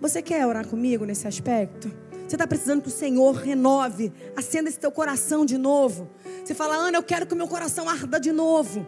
Você 0.00 0.22
quer 0.22 0.46
orar 0.46 0.66
comigo 0.66 1.04
nesse 1.04 1.28
aspecto? 1.28 1.92
Você 2.26 2.36
está 2.36 2.46
precisando 2.46 2.82
que 2.82 2.88
o 2.88 2.92
Senhor 2.92 3.34
renove, 3.34 4.12
acenda 4.34 4.68
esse 4.68 4.78
teu 4.78 4.90
coração 4.90 5.44
de 5.44 5.58
novo. 5.58 6.08
Você 6.42 6.54
fala, 6.54 6.74
Ana, 6.74 6.98
eu 6.98 7.02
quero 7.02 7.26
que 7.26 7.34
o 7.34 7.36
meu 7.36 7.48
coração 7.48 7.88
arda 7.88 8.18
de 8.18 8.32
novo. 8.32 8.86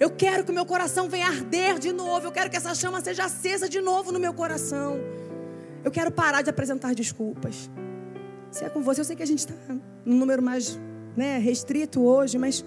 Eu 0.00 0.10
quero 0.10 0.44
que 0.44 0.50
o 0.50 0.54
meu 0.54 0.64
coração 0.64 1.10
venha 1.10 1.26
arder 1.26 1.78
de 1.78 1.92
novo. 1.92 2.26
Eu 2.26 2.32
quero 2.32 2.48
que 2.48 2.56
essa 2.56 2.74
chama 2.74 3.02
seja 3.02 3.26
acesa 3.26 3.68
de 3.68 3.82
novo 3.82 4.10
no 4.10 4.18
meu 4.18 4.32
coração. 4.32 4.98
Eu 5.84 5.90
quero 5.90 6.10
parar 6.10 6.40
de 6.40 6.48
apresentar 6.48 6.94
desculpas. 6.94 7.70
Se 8.50 8.64
é 8.64 8.70
com 8.70 8.80
você, 8.82 9.02
eu 9.02 9.04
sei 9.04 9.14
que 9.14 9.22
a 9.22 9.26
gente 9.26 9.40
está 9.40 9.54
num 10.04 10.16
número 10.16 10.42
mais 10.42 10.80
né, 11.14 11.36
restrito 11.36 12.00
hoje, 12.00 12.38
mas 12.38 12.64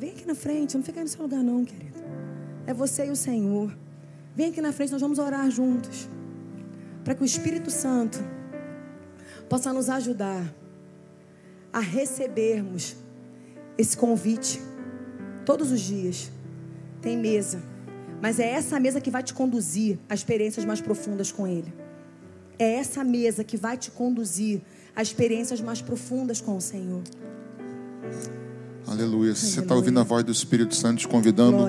vem 0.00 0.10
aqui 0.10 0.26
na 0.26 0.34
frente, 0.34 0.76
não 0.76 0.82
fica 0.82 0.98
aí 0.98 1.04
no 1.04 1.08
seu 1.08 1.22
lugar, 1.22 1.42
não, 1.42 1.64
querido. 1.64 2.00
É 2.66 2.74
você 2.74 3.06
e 3.06 3.10
o 3.10 3.16
Senhor. 3.16 3.76
Vem 4.34 4.50
aqui 4.50 4.60
na 4.60 4.72
frente, 4.72 4.90
nós 4.90 5.00
vamos 5.00 5.20
orar 5.20 5.48
juntos. 5.50 6.08
Para 7.04 7.14
que 7.14 7.22
o 7.22 7.24
Espírito 7.24 7.70
Santo 7.70 8.18
possa 9.48 9.72
nos 9.72 9.88
ajudar 9.88 10.52
a 11.72 11.78
recebermos 11.80 12.96
esse 13.78 13.96
convite 13.96 14.60
todos 15.44 15.70
os 15.70 15.80
dias. 15.80 16.30
Tem 17.00 17.16
mesa, 17.16 17.62
mas 18.20 18.38
é 18.38 18.50
essa 18.50 18.78
mesa 18.78 19.00
que 19.00 19.10
vai 19.10 19.22
te 19.22 19.32
conduzir 19.32 19.98
a 20.08 20.14
experiências 20.14 20.64
mais 20.64 20.80
profundas 20.80 21.32
com 21.32 21.46
Ele. 21.46 21.72
É 22.58 22.74
essa 22.74 23.02
mesa 23.02 23.42
que 23.42 23.56
vai 23.56 23.76
te 23.78 23.90
conduzir 23.90 24.60
a 24.94 25.00
experiências 25.00 25.60
mais 25.60 25.80
profundas 25.80 26.40
com 26.40 26.56
o 26.56 26.60
Senhor. 26.60 27.02
Aleluia. 28.86 29.34
Se 29.34 29.46
você 29.46 29.60
está 29.60 29.74
ouvindo 29.74 30.00
a 30.00 30.02
voz 30.02 30.24
do 30.24 30.32
Espírito 30.32 30.74
Santo 30.74 30.98
te 30.98 31.08
convidando, 31.08 31.64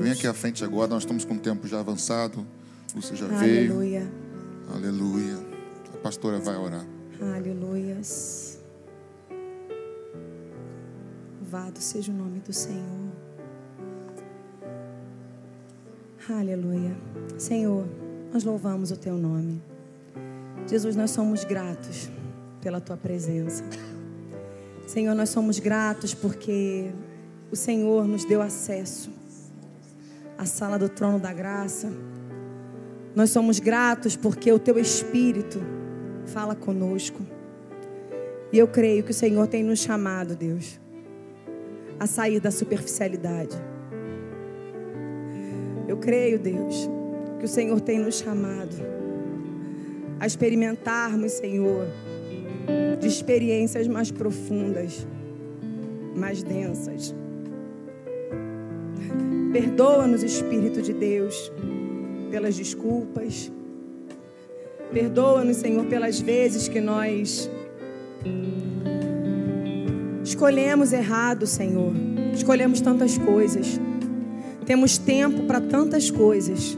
vem 0.00 0.12
aqui 0.12 0.26
à 0.26 0.34
frente 0.34 0.62
agora. 0.62 0.88
Nós 0.88 1.02
estamos 1.02 1.24
com 1.24 1.34
o 1.34 1.38
tempo 1.38 1.66
já 1.66 1.80
avançado. 1.80 2.46
Você 2.94 3.16
já 3.16 3.26
Aleluia. 3.26 4.00
veio. 4.00 4.12
Aleluia. 4.72 5.38
A 5.94 5.96
pastora 5.98 6.38
vai 6.38 6.56
orar. 6.56 6.86
Aleluias. 7.20 8.58
Louvado 11.40 11.80
seja 11.80 12.12
o 12.12 12.14
nome 12.14 12.40
do 12.40 12.52
Senhor. 12.52 13.05
Aleluia. 16.28 16.90
Senhor, 17.38 17.86
nós 18.32 18.42
louvamos 18.42 18.90
o 18.90 18.96
teu 18.96 19.16
nome. 19.16 19.62
Jesus, 20.66 20.96
nós 20.96 21.12
somos 21.12 21.44
gratos 21.44 22.10
pela 22.60 22.80
tua 22.80 22.96
presença. 22.96 23.62
Senhor, 24.88 25.14
nós 25.14 25.28
somos 25.28 25.60
gratos 25.60 26.14
porque 26.14 26.90
o 27.52 27.54
Senhor 27.54 28.08
nos 28.08 28.24
deu 28.24 28.42
acesso 28.42 29.08
à 30.36 30.44
sala 30.44 30.76
do 30.76 30.88
trono 30.88 31.20
da 31.20 31.32
graça. 31.32 31.92
Nós 33.14 33.30
somos 33.30 33.60
gratos 33.60 34.16
porque 34.16 34.50
o 34.50 34.58
teu 34.58 34.80
Espírito 34.80 35.60
fala 36.26 36.56
conosco. 36.56 37.24
E 38.52 38.58
eu 38.58 38.66
creio 38.66 39.04
que 39.04 39.12
o 39.12 39.14
Senhor 39.14 39.46
tem 39.46 39.62
nos 39.62 39.78
chamado, 39.78 40.34
Deus, 40.34 40.80
a 42.00 42.06
sair 42.08 42.40
da 42.40 42.50
superficialidade. 42.50 43.56
Eu 45.88 45.96
creio, 45.96 46.38
Deus, 46.38 46.88
que 47.38 47.44
o 47.44 47.48
Senhor 47.48 47.80
tem 47.80 47.98
nos 47.98 48.18
chamado 48.18 48.74
a 50.18 50.26
experimentarmos, 50.26 51.32
Senhor, 51.32 51.86
de 52.98 53.06
experiências 53.06 53.86
mais 53.86 54.10
profundas, 54.10 55.06
mais 56.14 56.42
densas. 56.42 57.14
Perdoa-nos, 59.52 60.22
Espírito 60.22 60.82
de 60.82 60.92
Deus, 60.92 61.52
pelas 62.30 62.56
desculpas, 62.56 63.50
Perdoa-nos, 64.92 65.56
Senhor, 65.56 65.84
pelas 65.86 66.20
vezes 66.20 66.68
que 66.68 66.80
nós 66.80 67.50
escolhemos 70.22 70.92
errado, 70.92 71.46
Senhor. 71.46 71.92
Escolhemos 72.32 72.80
tantas 72.80 73.18
coisas. 73.18 73.80
Temos 74.66 74.98
tempo 74.98 75.44
para 75.44 75.60
tantas 75.60 76.10
coisas. 76.10 76.76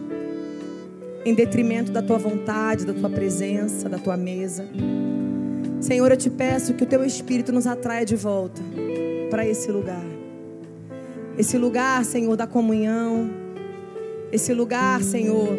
Em 1.25 1.35
detrimento 1.35 1.91
da 1.91 2.01
tua 2.01 2.19
vontade, 2.19 2.87
da 2.87 2.95
tua 2.95 3.11
presença, 3.11 3.89
da 3.89 3.99
tua 3.99 4.17
mesa. 4.17 4.69
Senhor, 5.81 6.11
eu 6.11 6.17
te 6.17 6.31
peço 6.31 6.75
que 6.75 6.85
o 6.85 6.87
teu 6.87 7.05
Espírito 7.05 7.53
nos 7.53 7.67
atraia 7.67 8.07
de 8.07 8.15
volta 8.15 8.63
para 9.31 9.47
esse 9.47 9.73
lugar. 9.73 10.05
Esse 11.37 11.59
lugar, 11.59 12.05
Senhor, 12.05 12.37
da 12.37 12.47
comunhão. 12.47 13.31
Esse 14.31 14.55
lugar, 14.55 15.03
Senhor, 15.03 15.57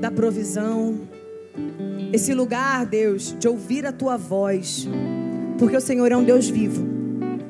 da 0.00 0.10
provisão 0.10 1.08
esse 2.10 2.32
lugar, 2.32 2.86
Deus, 2.86 3.36
de 3.38 3.46
ouvir 3.46 3.84
a 3.84 3.92
tua 3.92 4.16
voz, 4.16 4.88
porque 5.58 5.76
o 5.76 5.80
Senhor 5.80 6.10
é 6.10 6.16
um 6.16 6.24
Deus 6.24 6.48
vivo, 6.48 6.86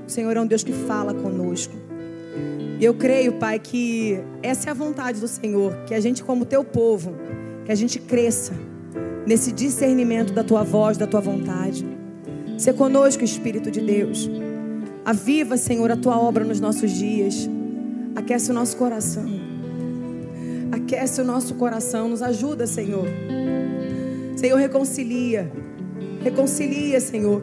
o 0.04 0.10
Senhor 0.10 0.36
é 0.36 0.40
um 0.40 0.46
Deus 0.46 0.64
que 0.64 0.72
fala 0.72 1.14
conosco. 1.14 1.87
E 2.78 2.84
eu 2.84 2.94
creio, 2.94 3.34
Pai, 3.34 3.58
que 3.58 4.20
essa 4.42 4.68
é 4.68 4.70
a 4.70 4.74
vontade 4.74 5.20
do 5.20 5.28
Senhor, 5.28 5.76
que 5.86 5.94
a 5.94 6.00
gente, 6.00 6.22
como 6.22 6.44
teu 6.44 6.64
povo, 6.64 7.14
que 7.64 7.72
a 7.72 7.74
gente 7.74 7.98
cresça 7.98 8.52
nesse 9.26 9.52
discernimento 9.52 10.32
da 10.32 10.44
tua 10.44 10.62
voz, 10.62 10.96
da 10.96 11.06
tua 11.06 11.20
vontade. 11.20 11.86
Ser 12.56 12.74
conosco, 12.74 13.24
Espírito 13.24 13.70
de 13.70 13.80
Deus. 13.80 14.30
Aviva, 15.04 15.56
Senhor, 15.56 15.90
a 15.90 15.96
tua 15.96 16.18
obra 16.20 16.44
nos 16.44 16.60
nossos 16.60 16.90
dias. 16.90 17.48
Aquece 18.14 18.50
o 18.50 18.54
nosso 18.54 18.76
coração. 18.76 19.26
Aquece 20.70 21.20
o 21.20 21.24
nosso 21.24 21.54
coração. 21.54 22.08
Nos 22.08 22.22
ajuda, 22.22 22.66
Senhor 22.66 23.06
Senhor, 24.38 24.56
reconcilia. 24.56 25.50
Reconcilia, 26.22 27.00
Senhor, 27.00 27.42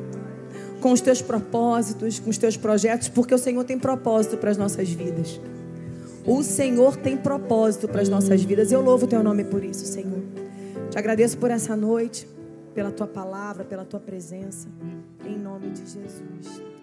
com 0.86 0.92
os 0.92 1.02
teus 1.02 1.20
propósitos, 1.20 2.20
com 2.20 2.30
os 2.30 2.38
teus 2.38 2.56
projetos, 2.56 3.10
porque 3.10 3.34
o 3.34 3.40
Senhor 3.40 3.64
tem 3.64 3.76
propósito 3.76 4.38
para 4.38 4.52
as 4.52 4.58
nossas 4.58 4.88
vidas. 4.88 5.42
O 6.24 6.44
Senhor 6.44 6.96
tem 6.96 7.18
propósito 7.18 7.88
para 7.88 8.04
as 8.04 8.08
nossas 8.08 8.44
vidas. 8.44 8.72
Eu 8.72 8.82
louvo 8.82 9.06
o 9.06 9.08
teu 9.08 9.24
nome 9.24 9.44
por 9.44 9.64
isso, 9.64 9.84
Senhor. 9.84 10.22
Te 10.92 11.00
agradeço 11.00 11.40
por 11.40 11.50
essa 11.50 11.76
noite, 11.76 12.28
pela 12.76 12.92
tua 12.92 13.08
palavra, 13.08 13.64
pela 13.64 13.84
tua 13.84 14.00
presença. 14.00 14.68
Em 15.26 15.40
nome 15.40 15.72
de 15.72 15.80
Jesus. 15.80 16.75